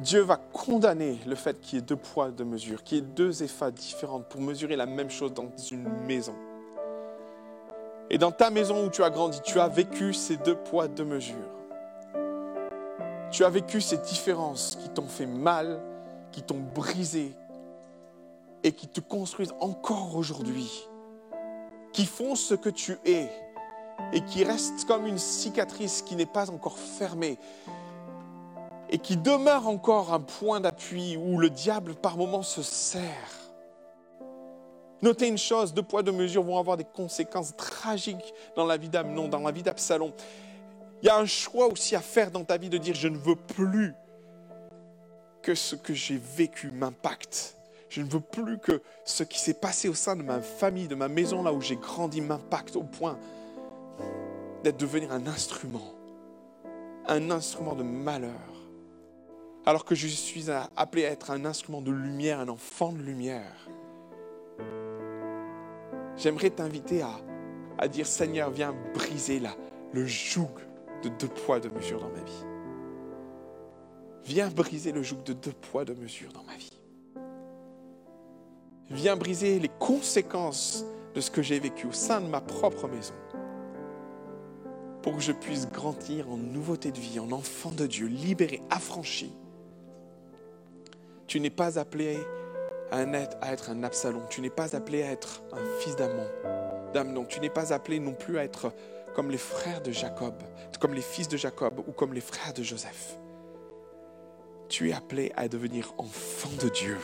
Dieu 0.00 0.20
va 0.20 0.36
condamner 0.36 1.20
le 1.26 1.36
fait 1.36 1.60
qu'il 1.60 1.78
y 1.78 1.78
ait 1.78 1.84
deux 1.84 1.96
poids, 1.96 2.30
deux 2.30 2.44
mesures, 2.44 2.82
qu'il 2.82 2.98
y 2.98 3.00
ait 3.00 3.04
deux 3.04 3.44
effets 3.44 3.70
différents 3.70 4.20
pour 4.20 4.40
mesurer 4.40 4.74
la 4.74 4.86
même 4.86 5.10
chose 5.10 5.32
dans 5.32 5.48
une 5.70 5.88
maison. 6.06 6.34
Et 8.10 8.18
dans 8.18 8.32
ta 8.32 8.50
maison 8.50 8.84
où 8.84 8.90
tu 8.90 9.04
as 9.04 9.10
grandi, 9.10 9.40
tu 9.42 9.60
as 9.60 9.68
vécu 9.68 10.12
ces 10.12 10.36
deux 10.38 10.56
poids, 10.56 10.88
deux 10.88 11.04
mesures. 11.04 11.36
Tu 13.30 13.44
as 13.44 13.48
vécu 13.48 13.80
ces 13.80 13.98
différences 13.98 14.76
qui 14.80 14.88
t'ont 14.88 15.06
fait 15.06 15.26
mal, 15.26 15.80
qui 16.32 16.42
t'ont 16.42 16.62
brisé 16.74 17.36
et 18.64 18.72
qui 18.72 18.88
te 18.88 19.00
construisent 19.00 19.54
encore 19.60 20.16
aujourd'hui, 20.16 20.88
qui 21.92 22.06
font 22.06 22.34
ce 22.34 22.54
que 22.54 22.68
tu 22.68 22.98
es 23.04 23.30
et 24.12 24.20
qui 24.22 24.44
restent 24.44 24.84
comme 24.86 25.06
une 25.06 25.18
cicatrice 25.18 26.02
qui 26.02 26.16
n'est 26.16 26.26
pas 26.26 26.50
encore 26.50 26.78
fermée 26.78 27.38
et 28.90 28.98
qui 28.98 29.16
demeure 29.16 29.68
encore 29.68 30.12
un 30.12 30.20
point 30.20 30.60
d'appui 30.60 31.16
où 31.16 31.38
le 31.38 31.48
diable 31.50 31.94
par 31.94 32.16
moments 32.16 32.42
se 32.42 32.62
sert. 32.62 33.02
Notez 35.00 35.26
une 35.26 35.38
chose, 35.38 35.74
deux 35.74 35.82
poids, 35.82 36.02
deux 36.02 36.12
mesures 36.12 36.44
vont 36.44 36.58
avoir 36.58 36.76
des 36.76 36.84
conséquences 36.84 37.56
tragiques 37.56 38.34
dans 38.54 38.66
la 38.66 38.76
vie 38.76 38.88
d'Amnon, 38.88 39.28
dans 39.28 39.40
la 39.40 39.50
vie 39.50 39.62
d'Absalom. 39.62 40.12
Il 41.02 41.06
y 41.06 41.08
a 41.08 41.16
un 41.16 41.26
choix 41.26 41.66
aussi 41.66 41.96
à 41.96 42.00
faire 42.00 42.30
dans 42.30 42.44
ta 42.44 42.56
vie 42.56 42.68
de 42.68 42.78
dire 42.78 42.94
je 42.94 43.08
ne 43.08 43.16
veux 43.16 43.34
plus 43.34 43.94
que 45.42 45.54
ce 45.54 45.76
que 45.76 45.92
j'ai 45.92 46.20
vécu 46.36 46.70
m'impacte. 46.70 47.56
Je 47.88 48.00
ne 48.00 48.08
veux 48.08 48.20
plus 48.20 48.58
que 48.58 48.80
ce 49.04 49.22
qui 49.22 49.38
s'est 49.38 49.54
passé 49.54 49.88
au 49.88 49.94
sein 49.94 50.16
de 50.16 50.22
ma 50.22 50.40
famille, 50.40 50.88
de 50.88 50.94
ma 50.94 51.08
maison 51.08 51.42
là 51.42 51.52
où 51.52 51.60
j'ai 51.60 51.76
grandi 51.76 52.20
m'impacte 52.20 52.76
au 52.76 52.84
point 52.84 53.18
d'être 54.62 54.78
devenir 54.78 55.12
un 55.12 55.26
instrument, 55.26 55.92
un 57.06 57.30
instrument 57.30 57.74
de 57.74 57.82
malheur. 57.82 58.30
Alors 59.66 59.84
que 59.84 59.94
je 59.94 60.08
suis 60.08 60.46
appelé 60.76 61.04
à 61.04 61.10
être 61.10 61.30
un 61.30 61.44
instrument 61.44 61.82
de 61.82 61.92
lumière, 61.92 62.40
un 62.40 62.48
enfant 62.48 62.92
de 62.92 63.02
lumière. 63.02 63.68
J'aimerais 66.16 66.50
t'inviter 66.50 67.02
à, 67.02 67.20
à 67.78 67.88
dire 67.88 68.06
Seigneur, 68.06 68.50
viens 68.50 68.74
briser 68.94 69.38
là, 69.38 69.54
le 69.92 70.06
joug 70.06 70.50
de 71.02 71.08
deux 71.10 71.28
poids, 71.28 71.60
deux 71.60 71.70
mesures 71.70 72.00
dans 72.00 72.10
ma 72.10 72.22
vie. 72.22 72.51
Viens 74.24 74.48
briser 74.48 74.92
le 74.92 75.02
joug 75.02 75.22
de 75.24 75.32
deux 75.32 75.52
poids, 75.52 75.84
deux 75.84 75.94
mesures 75.94 76.32
dans 76.32 76.44
ma 76.44 76.56
vie. 76.56 76.70
Viens 78.90 79.16
briser 79.16 79.58
les 79.58 79.70
conséquences 79.80 80.84
de 81.14 81.20
ce 81.20 81.30
que 81.30 81.42
j'ai 81.42 81.58
vécu 81.58 81.86
au 81.86 81.92
sein 81.92 82.20
de 82.20 82.26
ma 82.26 82.40
propre 82.40 82.88
maison. 82.88 83.14
Pour 85.02 85.16
que 85.16 85.22
je 85.22 85.32
puisse 85.32 85.68
grandir 85.68 86.30
en 86.30 86.36
nouveauté 86.36 86.92
de 86.92 87.00
vie, 87.00 87.18
en 87.18 87.32
enfant 87.32 87.70
de 87.70 87.86
Dieu, 87.86 88.06
libéré, 88.06 88.62
affranchi. 88.70 89.32
Tu 91.26 91.40
n'es 91.40 91.50
pas 91.50 91.78
appelé 91.78 92.18
à, 92.92 93.02
être 93.52 93.70
un 93.70 93.82
Absalom. 93.82 94.22
Tu 94.28 94.40
n'es 94.40 94.50
pas 94.50 94.76
appelé 94.76 95.02
à 95.02 95.10
être 95.10 95.42
un 95.52 95.80
fils 95.80 95.96
d'Amon. 95.96 96.26
d'Amnon. 96.92 97.24
Tu 97.24 97.40
n'es 97.40 97.50
pas 97.50 97.72
appelé 97.72 97.98
non 97.98 98.12
plus 98.12 98.38
à 98.38 98.44
être 98.44 98.72
comme 99.14 99.30
les 99.30 99.38
frères 99.38 99.82
de 99.82 99.90
Jacob, 99.90 100.34
comme 100.78 100.94
les 100.94 101.02
fils 101.02 101.28
de 101.28 101.36
Jacob 101.36 101.80
ou 101.86 101.92
comme 101.92 102.12
les 102.12 102.20
frères 102.20 102.52
de 102.52 102.62
Joseph. 102.62 103.16
Tu 104.72 104.88
es 104.88 104.94
appelé 104.94 105.30
à 105.36 105.48
devenir 105.48 105.92
enfant 105.98 106.48
de 106.62 106.70
Dieu, 106.70 106.96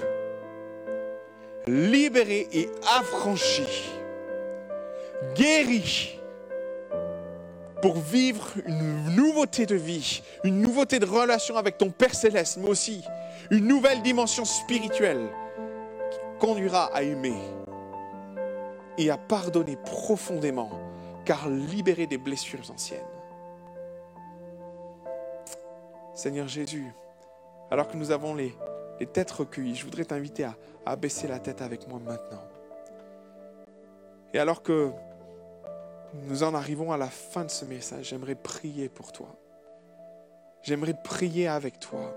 libéré 1.67 2.49
et 2.51 2.71
affranchi, 2.99 3.91
guéri. 5.35 6.19
Pour 7.83 7.97
vivre 7.99 8.55
une 8.65 9.15
nouveauté 9.15 9.67
de 9.67 9.75
vie, 9.75 10.23
une 10.45 10.63
nouveauté 10.63 10.99
de 10.99 11.05
relation 11.05 11.59
avec 11.59 11.77
ton 11.77 11.91
Père 11.91 12.15
céleste, 12.15 12.57
mais 12.57 12.71
aussi 12.71 13.05
une 13.51 13.67
nouvelle 13.67 14.01
dimension 14.01 14.47
spirituelle 14.47 15.29
qui 16.11 16.19
conduira 16.41 16.87
à 16.95 17.03
aimer 17.03 17.37
et 18.97 19.11
à 19.11 19.19
pardonner 19.19 19.77
profondément, 19.77 20.71
car 21.27 21.51
libéré 21.51 22.07
des 22.07 22.19
blessures 22.19 22.71
anciennes. 22.71 23.03
Seigneur 26.15 26.49
Jésus, 26.49 26.95
alors 27.71 27.89
que 27.89 27.97
nous 27.97 28.11
avons 28.11 28.35
les, 28.35 28.55
têtes 29.13 29.31
recueillies, 29.31 29.77
je 29.77 29.85
voudrais 29.85 30.05
t'inviter 30.05 30.45
à, 30.45 30.57
à 30.85 30.97
baisser 30.97 31.29
la 31.29 31.39
tête 31.39 31.63
avec 31.63 31.87
moi 31.89 32.01
maintenant. 32.05 32.43
Et 34.35 34.39
alors 34.39 34.63
que 34.63 34.91
nous 36.15 36.43
en 36.43 36.55
arrivons 36.55 36.93
à 36.93 36.97
la 36.97 37.09
fin 37.09 37.45
de 37.45 37.51
ce 37.51 37.65
message. 37.65 38.09
J'aimerais 38.09 38.35
prier 38.35 38.89
pour 38.89 39.13
toi. 39.13 39.29
J'aimerais 40.63 40.95
prier 41.03 41.49
avec 41.49 41.79
toi. 41.79 42.15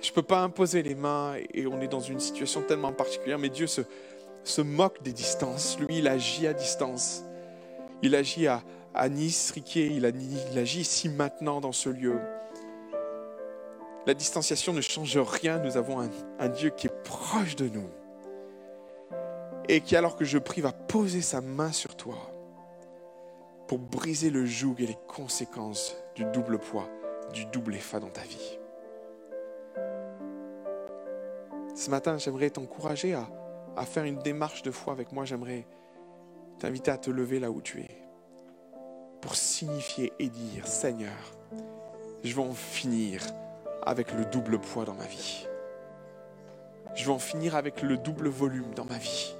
Je 0.00 0.08
ne 0.08 0.14
peux 0.14 0.22
pas 0.22 0.40
imposer 0.40 0.82
les 0.82 0.94
mains 0.94 1.34
et 1.52 1.66
on 1.66 1.80
est 1.80 1.88
dans 1.88 2.00
une 2.00 2.20
situation 2.20 2.62
tellement 2.62 2.92
particulière, 2.92 3.38
mais 3.38 3.50
Dieu 3.50 3.66
se, 3.66 3.82
se 4.44 4.62
moque 4.62 5.02
des 5.02 5.12
distances. 5.12 5.78
Lui, 5.78 5.98
il 5.98 6.08
agit 6.08 6.46
à 6.46 6.54
distance. 6.54 7.22
Il 8.02 8.14
agit 8.14 8.46
à, 8.46 8.62
Nice, 9.08 9.50
Riquier, 9.50 9.86
il, 9.86 10.04
agit 10.58 10.80
ici 10.80 11.08
maintenant 11.08 11.60
dans 11.60 11.72
ce 11.72 11.90
lieu. 11.90 12.18
La 14.06 14.14
distanciation 14.14 14.72
ne 14.72 14.80
change 14.80 15.18
rien. 15.18 15.58
Nous 15.58 15.76
avons 15.76 16.00
un 16.38 16.48
Dieu 16.48 16.70
qui 16.70 16.86
est 16.86 17.02
proche 17.04 17.56
de 17.56 17.68
nous 17.68 17.88
et 19.68 19.80
qui, 19.82 19.94
alors 19.94 20.16
que 20.16 20.24
je 20.24 20.36
prie, 20.36 20.60
va 20.60 20.72
poser 20.72 21.20
sa 21.20 21.40
main 21.40 21.70
sur 21.70 21.94
toi 21.96 22.16
pour 23.68 23.78
briser 23.78 24.30
le 24.30 24.44
joug 24.44 24.74
et 24.80 24.86
les 24.86 24.98
conséquences 25.06 25.96
du 26.16 26.24
double 26.24 26.58
poids, 26.58 26.88
du 27.32 27.46
double 27.46 27.76
effet 27.76 28.00
dans 28.00 28.08
ta 28.08 28.22
vie. 28.22 28.58
Ce 31.76 31.88
matin, 31.88 32.18
j'aimerais 32.18 32.50
t'encourager 32.50 33.14
à, 33.14 33.28
à 33.76 33.86
faire 33.86 34.04
une 34.04 34.18
démarche 34.18 34.62
de 34.62 34.72
foi 34.72 34.92
avec 34.92 35.12
moi. 35.12 35.24
J'aimerais 35.24 35.66
t'inviter 36.58 36.90
à 36.90 36.98
te 36.98 37.10
lever 37.10 37.38
là 37.38 37.52
où 37.52 37.62
tu 37.62 37.80
es 37.80 38.02
pour 39.20 39.36
signifier 39.36 40.12
et 40.18 40.28
dire, 40.28 40.66
Seigneur, 40.66 41.36
je 42.24 42.34
vais 42.34 42.42
en 42.42 42.54
finir 42.54 43.22
avec 43.82 44.12
le 44.12 44.24
double 44.24 44.58
poids 44.58 44.84
dans 44.84 44.94
ma 44.94 45.06
vie. 45.06 45.46
Je 46.94 47.04
vais 47.04 47.12
en 47.12 47.18
finir 47.18 47.56
avec 47.56 47.82
le 47.82 47.96
double 47.96 48.28
volume 48.28 48.74
dans 48.74 48.84
ma 48.84 48.98
vie 48.98 49.34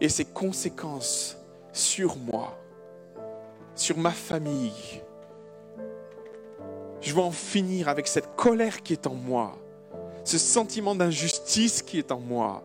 et 0.00 0.08
ses 0.08 0.24
conséquences 0.24 1.36
sur 1.72 2.16
moi, 2.16 2.58
sur 3.74 3.98
ma 3.98 4.10
famille. 4.10 5.02
Je 7.00 7.14
veux 7.14 7.22
en 7.22 7.30
finir 7.30 7.88
avec 7.88 8.06
cette 8.06 8.34
colère 8.36 8.82
qui 8.82 8.92
est 8.92 9.06
en 9.06 9.14
moi, 9.14 9.58
ce 10.24 10.38
sentiment 10.38 10.94
d'injustice 10.94 11.82
qui 11.82 11.98
est 11.98 12.12
en 12.12 12.20
moi, 12.20 12.62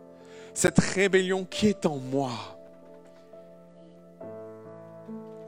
cette 0.54 0.80
rébellion 0.80 1.46
qui 1.46 1.68
est 1.68 1.86
en 1.86 1.98
moi. 1.98 2.59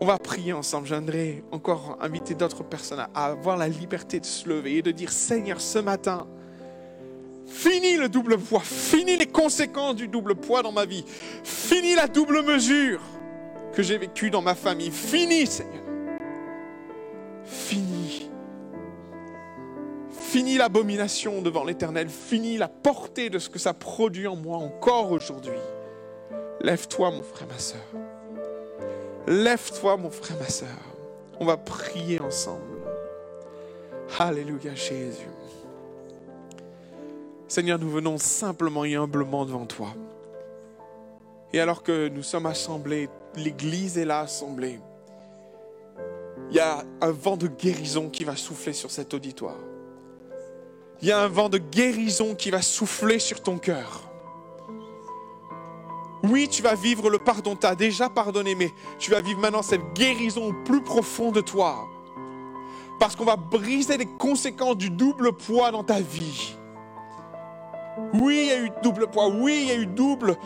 On 0.01 0.05
va 0.07 0.17
prier 0.17 0.51
ensemble. 0.51 0.87
J'aimerais 0.87 1.43
encore 1.51 1.97
inviter 2.01 2.33
d'autres 2.33 2.63
personnes 2.63 3.05
à 3.13 3.25
avoir 3.25 3.55
la 3.55 3.67
liberté 3.67 4.19
de 4.19 4.25
se 4.25 4.49
lever 4.49 4.77
et 4.77 4.81
de 4.81 4.91
dire, 4.91 5.11
Seigneur, 5.11 5.61
ce 5.61 5.77
matin, 5.79 6.27
Fini 7.51 7.97
le 7.97 8.07
double 8.07 8.37
poids, 8.37 8.61
fini 8.61 9.17
les 9.17 9.25
conséquences 9.25 9.95
du 9.95 10.07
double 10.07 10.35
poids 10.35 10.63
dans 10.63 10.71
ma 10.71 10.85
vie, 10.85 11.03
fini 11.43 11.95
la 11.95 12.07
double 12.07 12.43
mesure 12.43 13.01
que 13.73 13.83
j'ai 13.83 13.97
vécue 13.97 14.29
dans 14.29 14.41
ma 14.41 14.55
famille, 14.55 14.89
fini 14.89 15.45
Seigneur. 15.45 15.83
Fini. 17.43 18.29
Fini 20.09 20.57
l'abomination 20.57 21.41
devant 21.41 21.65
l'Éternel, 21.65 22.07
fini 22.07 22.57
la 22.57 22.69
portée 22.69 23.29
de 23.29 23.37
ce 23.37 23.49
que 23.49 23.59
ça 23.59 23.73
produit 23.73 24.27
en 24.27 24.37
moi 24.37 24.57
encore 24.57 25.11
aujourd'hui. 25.11 25.51
Lève-toi 26.61 27.11
mon 27.11 27.21
frère, 27.21 27.49
ma 27.49 27.59
soeur. 27.59 27.81
Lève-toi 29.27 29.97
mon 29.97 30.09
frère, 30.09 30.37
ma 30.39 30.49
soeur. 30.49 30.67
On 31.39 31.45
va 31.45 31.57
prier 31.57 32.19
ensemble. 32.21 32.81
Alléluia 34.19 34.75
Jésus. 34.75 35.27
Seigneur, 37.47 37.79
nous 37.79 37.89
venons 37.89 38.17
simplement 38.17 38.85
et 38.85 38.95
humblement 38.95 39.45
devant 39.45 39.65
toi. 39.65 39.89
Et 41.53 41.59
alors 41.59 41.83
que 41.83 42.07
nous 42.07 42.23
sommes 42.23 42.45
assemblés, 42.45 43.09
l'Église 43.35 43.97
est 43.97 44.05
là 44.05 44.21
assemblée, 44.21 44.79
il 46.49 46.57
y 46.57 46.59
a 46.59 46.83
un 47.01 47.11
vent 47.11 47.37
de 47.37 47.47
guérison 47.47 48.09
qui 48.09 48.23
va 48.23 48.35
souffler 48.35 48.73
sur 48.73 48.91
cet 48.91 49.13
auditoire. 49.13 49.57
Il 51.01 51.07
y 51.07 51.11
a 51.11 51.19
un 51.19 51.27
vent 51.27 51.49
de 51.49 51.57
guérison 51.57 52.35
qui 52.35 52.51
va 52.51 52.61
souffler 52.61 53.19
sur 53.19 53.41
ton 53.41 53.57
cœur. 53.57 54.10
Oui, 56.23 56.47
tu 56.47 56.61
vas 56.61 56.75
vivre 56.75 57.09
le 57.09 57.17
pardon, 57.17 57.55
tu 57.55 57.65
as 57.65 57.75
déjà 57.75 58.09
pardonné, 58.09 58.53
mais 58.53 58.71
tu 58.99 59.11
vas 59.11 59.21
vivre 59.21 59.39
maintenant 59.39 59.63
cette 59.63 59.93
guérison 59.93 60.49
au 60.49 60.53
plus 60.63 60.81
profond 60.81 61.31
de 61.31 61.41
toi. 61.41 61.87
Parce 62.99 63.15
qu'on 63.15 63.25
va 63.25 63.35
briser 63.35 63.97
les 63.97 64.05
conséquences 64.05 64.77
du 64.77 64.91
double 64.91 65.33
poids 65.33 65.71
dans 65.71 65.83
ta 65.83 65.99
vie. 65.99 66.55
Oui, 68.13 68.41
il 68.43 68.47
y 68.47 68.51
a 68.51 68.59
eu 68.59 68.71
double 68.83 69.07
poids. 69.07 69.29
Oui, 69.29 69.61
il 69.63 69.67
y 69.69 69.71
a 69.71 69.75
eu 69.75 69.87
double, 69.87 70.37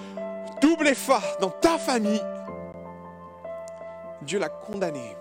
double 0.61 0.87
effort 0.87 1.37
dans 1.41 1.49
ta 1.49 1.77
famille. 1.77 2.21
Dieu 4.21 4.39
l'a 4.39 4.49
condamné. 4.49 5.15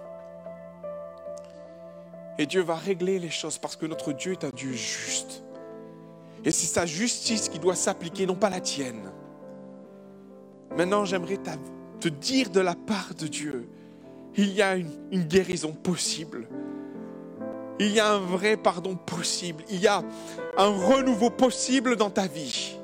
Et 2.39 2.47
Dieu 2.47 2.63
va 2.63 2.77
régler 2.77 3.19
les 3.19 3.31
choses 3.31 3.59
parce 3.59 3.77
que 3.77 3.87
notre 3.87 4.13
Dieu 4.13 4.33
est 4.33 4.45
un 4.45 4.51
Dieu 4.51 4.73
juste. 4.73 5.43
Et 6.45 6.51
c'est 6.51 6.67
sa 6.67 6.87
justice 6.87 7.49
qui 7.49 7.59
doit 7.59 7.75
s'appliquer, 7.75 8.27
non 8.27 8.35
pas 8.35 8.51
la 8.51 8.61
tienne. 8.61 9.11
Maintenant, 10.77 11.05
j'aimerais 11.05 11.39
te 12.01 12.09
dire 12.09 12.51
de 12.51 12.61
la 12.61 12.75
part 12.75 13.15
de 13.19 13.27
Dieu, 13.27 13.69
il 14.37 14.53
y 14.53 14.63
a 14.63 14.77
une 14.77 15.25
guérison 15.25 15.73
possible. 15.73 16.49
Il 17.79 17.93
y 17.93 18.01
a 18.01 18.13
un 18.13 18.19
vrai 18.19 18.57
pardon 18.57 18.95
possible. 18.95 19.65
Il 19.69 19.81
y 19.81 19.87
a 19.87 20.03
un 20.57 20.69
renouveau 20.69 21.31
possible 21.31 21.97
dans 21.97 22.11
ta 22.11 22.27
vie. 22.27 22.77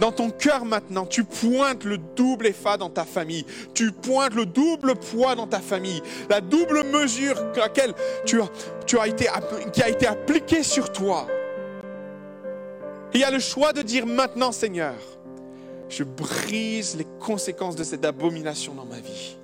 Dans 0.00 0.10
ton 0.10 0.30
cœur 0.30 0.64
maintenant, 0.64 1.06
tu 1.06 1.24
pointes 1.24 1.84
le 1.84 1.98
double 1.98 2.48
effet 2.48 2.76
dans 2.78 2.90
ta 2.90 3.04
famille. 3.04 3.46
Tu 3.74 3.92
pointes 3.92 4.34
le 4.34 4.46
double 4.46 4.96
poids 4.96 5.34
dans 5.34 5.46
ta 5.46 5.60
famille. 5.60 6.02
La 6.28 6.40
double 6.40 6.84
mesure 6.84 7.52
qui 7.52 7.60
a 7.60 9.88
été 9.88 10.06
appliquée 10.06 10.62
sur 10.62 10.90
toi. 10.90 11.26
il 13.12 13.20
y 13.20 13.24
a 13.24 13.30
le 13.30 13.38
choix 13.38 13.72
de 13.72 13.82
dire 13.82 14.06
maintenant, 14.06 14.50
Seigneur, 14.50 14.94
je 15.94 16.02
brise 16.02 16.96
les 16.96 17.06
conséquences 17.20 17.76
de 17.76 17.84
cette 17.84 18.04
abomination 18.04 18.74
dans 18.74 18.84
ma 18.84 18.98
vie. 18.98 19.36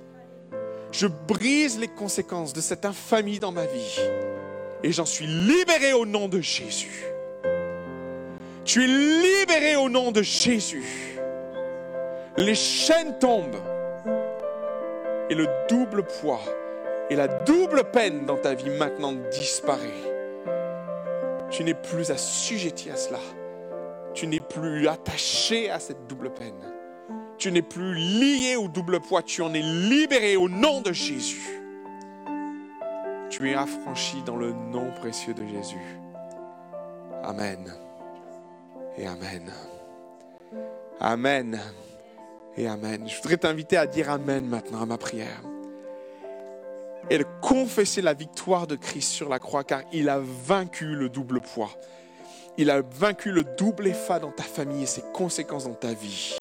Je 0.91 1.07
brise 1.07 1.79
les 1.79 1.87
conséquences 1.87 2.51
de 2.51 2.59
cette 2.59 2.83
infamie 2.83 3.39
dans 3.39 3.53
ma 3.53 3.65
vie. 3.65 3.99
Et 4.83 4.91
j'en 4.91 5.05
suis 5.05 5.27
libéré 5.27 5.93
au 5.93 6.05
nom 6.05 6.27
de 6.27 6.41
Jésus. 6.41 7.05
Tu 8.65 8.83
es 8.83 8.87
libéré 8.87 9.77
au 9.77 9.87
nom 9.89 10.11
de 10.11 10.21
Jésus. 10.21 10.83
Les 12.37 12.55
chaînes 12.55 13.17
tombent. 13.19 13.61
Et 15.29 15.35
le 15.35 15.47
double 15.69 16.03
poids 16.03 16.41
et 17.09 17.15
la 17.15 17.29
double 17.29 17.85
peine 17.85 18.25
dans 18.25 18.37
ta 18.37 18.55
vie 18.55 18.69
maintenant 18.71 19.13
disparaît. 19.31 19.79
Tu 21.49 21.63
n'es 21.63 21.73
plus 21.73 22.11
assujetti 22.11 22.89
à 22.89 22.97
cela. 22.97 23.19
Tu 24.13 24.27
n'es 24.27 24.39
plus 24.39 24.87
attaché 24.87 25.69
à 25.69 25.79
cette 25.79 26.07
double 26.07 26.33
peine. 26.33 26.61
Tu 27.37 27.51
n'es 27.51 27.61
plus 27.61 27.95
lié 27.95 28.55
au 28.55 28.67
double 28.67 28.99
poids, 28.99 29.23
tu 29.23 29.41
en 29.41 29.53
es 29.53 29.61
libéré 29.61 30.35
au 30.35 30.47
nom 30.49 30.81
de 30.81 30.91
Jésus. 30.93 31.59
Tu 33.29 33.49
es 33.49 33.55
affranchi 33.55 34.21
dans 34.25 34.35
le 34.35 34.51
nom 34.51 34.91
précieux 34.99 35.33
de 35.33 35.45
Jésus. 35.47 35.97
Amen. 37.23 37.73
Et 38.97 39.07
Amen. 39.07 39.51
Amen. 40.99 41.59
Et 42.57 42.67
Amen. 42.67 43.07
Je 43.07 43.15
voudrais 43.17 43.37
t'inviter 43.37 43.77
à 43.77 43.87
dire 43.87 44.09
Amen 44.09 44.45
maintenant 44.45 44.81
à 44.81 44.85
ma 44.85 44.97
prière. 44.97 45.41
et 47.09 47.17
de 47.17 47.25
confesser 47.41 48.01
la 48.01 48.13
victoire 48.13 48.67
de 48.67 48.75
Christ 48.75 49.09
sur 49.11 49.27
la 49.27 49.39
croix, 49.39 49.63
car 49.63 49.81
il 49.91 50.07
a 50.09 50.19
vaincu 50.19 50.85
le 50.95 51.09
double 51.09 51.41
poids. 51.41 51.71
Il 52.57 52.69
a 52.69 52.81
vaincu 52.81 53.31
le 53.31 53.43
double 53.57 53.87
effet 53.87 54.19
dans 54.19 54.31
ta 54.31 54.43
famille 54.43 54.83
et 54.83 54.87
ses 54.87 55.03
conséquences 55.13 55.65
dans 55.65 55.73
ta 55.73 55.93
vie. 55.93 56.37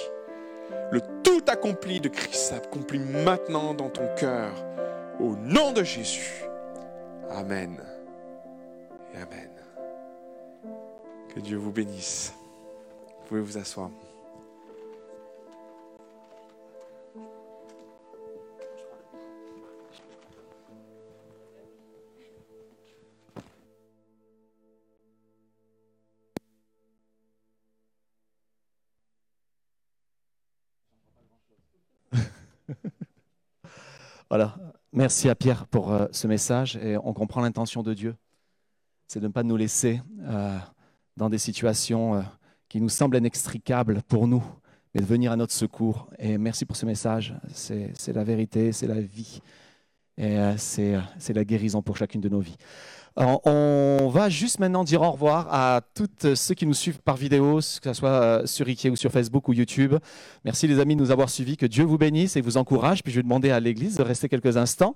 Le 0.91 1.01
tout 1.23 1.43
accompli 1.47 2.01
de 2.01 2.09
Christ 2.09 2.51
s'accomplit 2.51 2.99
maintenant 2.99 3.75
dans 3.75 3.91
ton 3.91 4.09
cœur. 4.17 4.53
Au 5.21 5.37
nom 5.37 5.73
de 5.73 5.85
Jésus. 5.85 6.45
Amen. 7.31 7.81
Amen. 9.15 9.51
Que 11.35 11.41
Dieu 11.41 11.57
vous 11.57 11.71
bénisse. 11.71 12.33
Vous 13.07 13.29
pouvez 13.29 13.41
vous 13.41 13.59
asseoir. 13.59 13.91
Voilà. 34.31 34.55
Merci 34.93 35.29
à 35.29 35.35
Pierre 35.35 35.67
pour 35.67 35.93
euh, 35.93 36.07
ce 36.13 36.29
message 36.29 36.77
et 36.77 36.97
on 36.97 37.13
comprend 37.13 37.41
l'intention 37.41 37.83
de 37.83 37.93
Dieu. 37.95 38.15
C'est 39.09 39.19
de 39.19 39.27
ne 39.27 39.33
pas 39.33 39.43
nous 39.43 39.57
laisser 39.57 40.01
euh, 40.23 40.57
dans 41.17 41.29
des 41.29 41.39
situations 41.39 42.15
euh, 42.15 42.23
qui 42.69 42.81
nous 42.81 42.89
semblent 42.89 43.17
inextricables 43.17 44.03
pour 44.05 44.29
nous, 44.29 44.45
mais 44.95 45.01
de 45.01 45.07
venir 45.07 45.33
à 45.33 45.37
notre 45.37 45.53
secours. 45.53 46.09
Et 46.21 46.39
merci 46.39 46.65
pour 46.65 46.77
ce 46.77 46.87
message. 46.87 47.35
C'est 47.53 48.13
la 48.13 48.23
vérité, 48.23 48.71
c'est 48.71 48.87
la 48.87 49.01
vie. 49.01 49.41
Et 50.17 50.37
c'est 50.59 51.33
la 51.35 51.45
guérison 51.45 51.83
pour 51.83 51.97
chacune 51.97 52.21
de 52.21 52.29
nos 52.29 52.41
vies. 52.41 52.57
On 53.17 54.09
va 54.13 54.29
juste 54.29 54.59
maintenant 54.61 54.85
dire 54.85 55.03
au 55.03 55.11
revoir 55.11 55.49
à 55.51 55.81
tous 55.95 56.35
ceux 56.35 56.55
qui 56.55 56.67
nous 56.67 56.75
suivent 56.75 57.01
par 57.01 57.17
vidéo, 57.17 57.57
que 57.57 57.63
ce 57.63 57.93
soit 57.93 58.09
euh, 58.09 58.47
sur 58.47 58.69
Ike 58.69 58.89
ou 58.91 58.97
sur 58.97 59.11
Facebook 59.11 59.49
ou 59.49 59.53
YouTube. 59.53 59.95
Merci 60.45 60.67
les 60.67 60.79
amis 60.79 60.97
de 60.97 61.01
nous 61.01 61.11
avoir 61.11 61.29
suivis. 61.29 61.57
Que 61.57 61.67
Dieu 61.67 61.85
vous 61.85 61.99
bénisse 61.99 62.37
et 62.37 62.41
vous 62.41 62.57
encourage. 62.57 63.03
Puis 63.03 63.13
je 63.13 63.19
vais 63.19 63.23
demander 63.23 63.51
à 63.51 63.61
l'Église 63.61 63.97
de 63.97 64.03
rester 64.03 64.29
quelques 64.29 64.57
instants. 64.57 64.95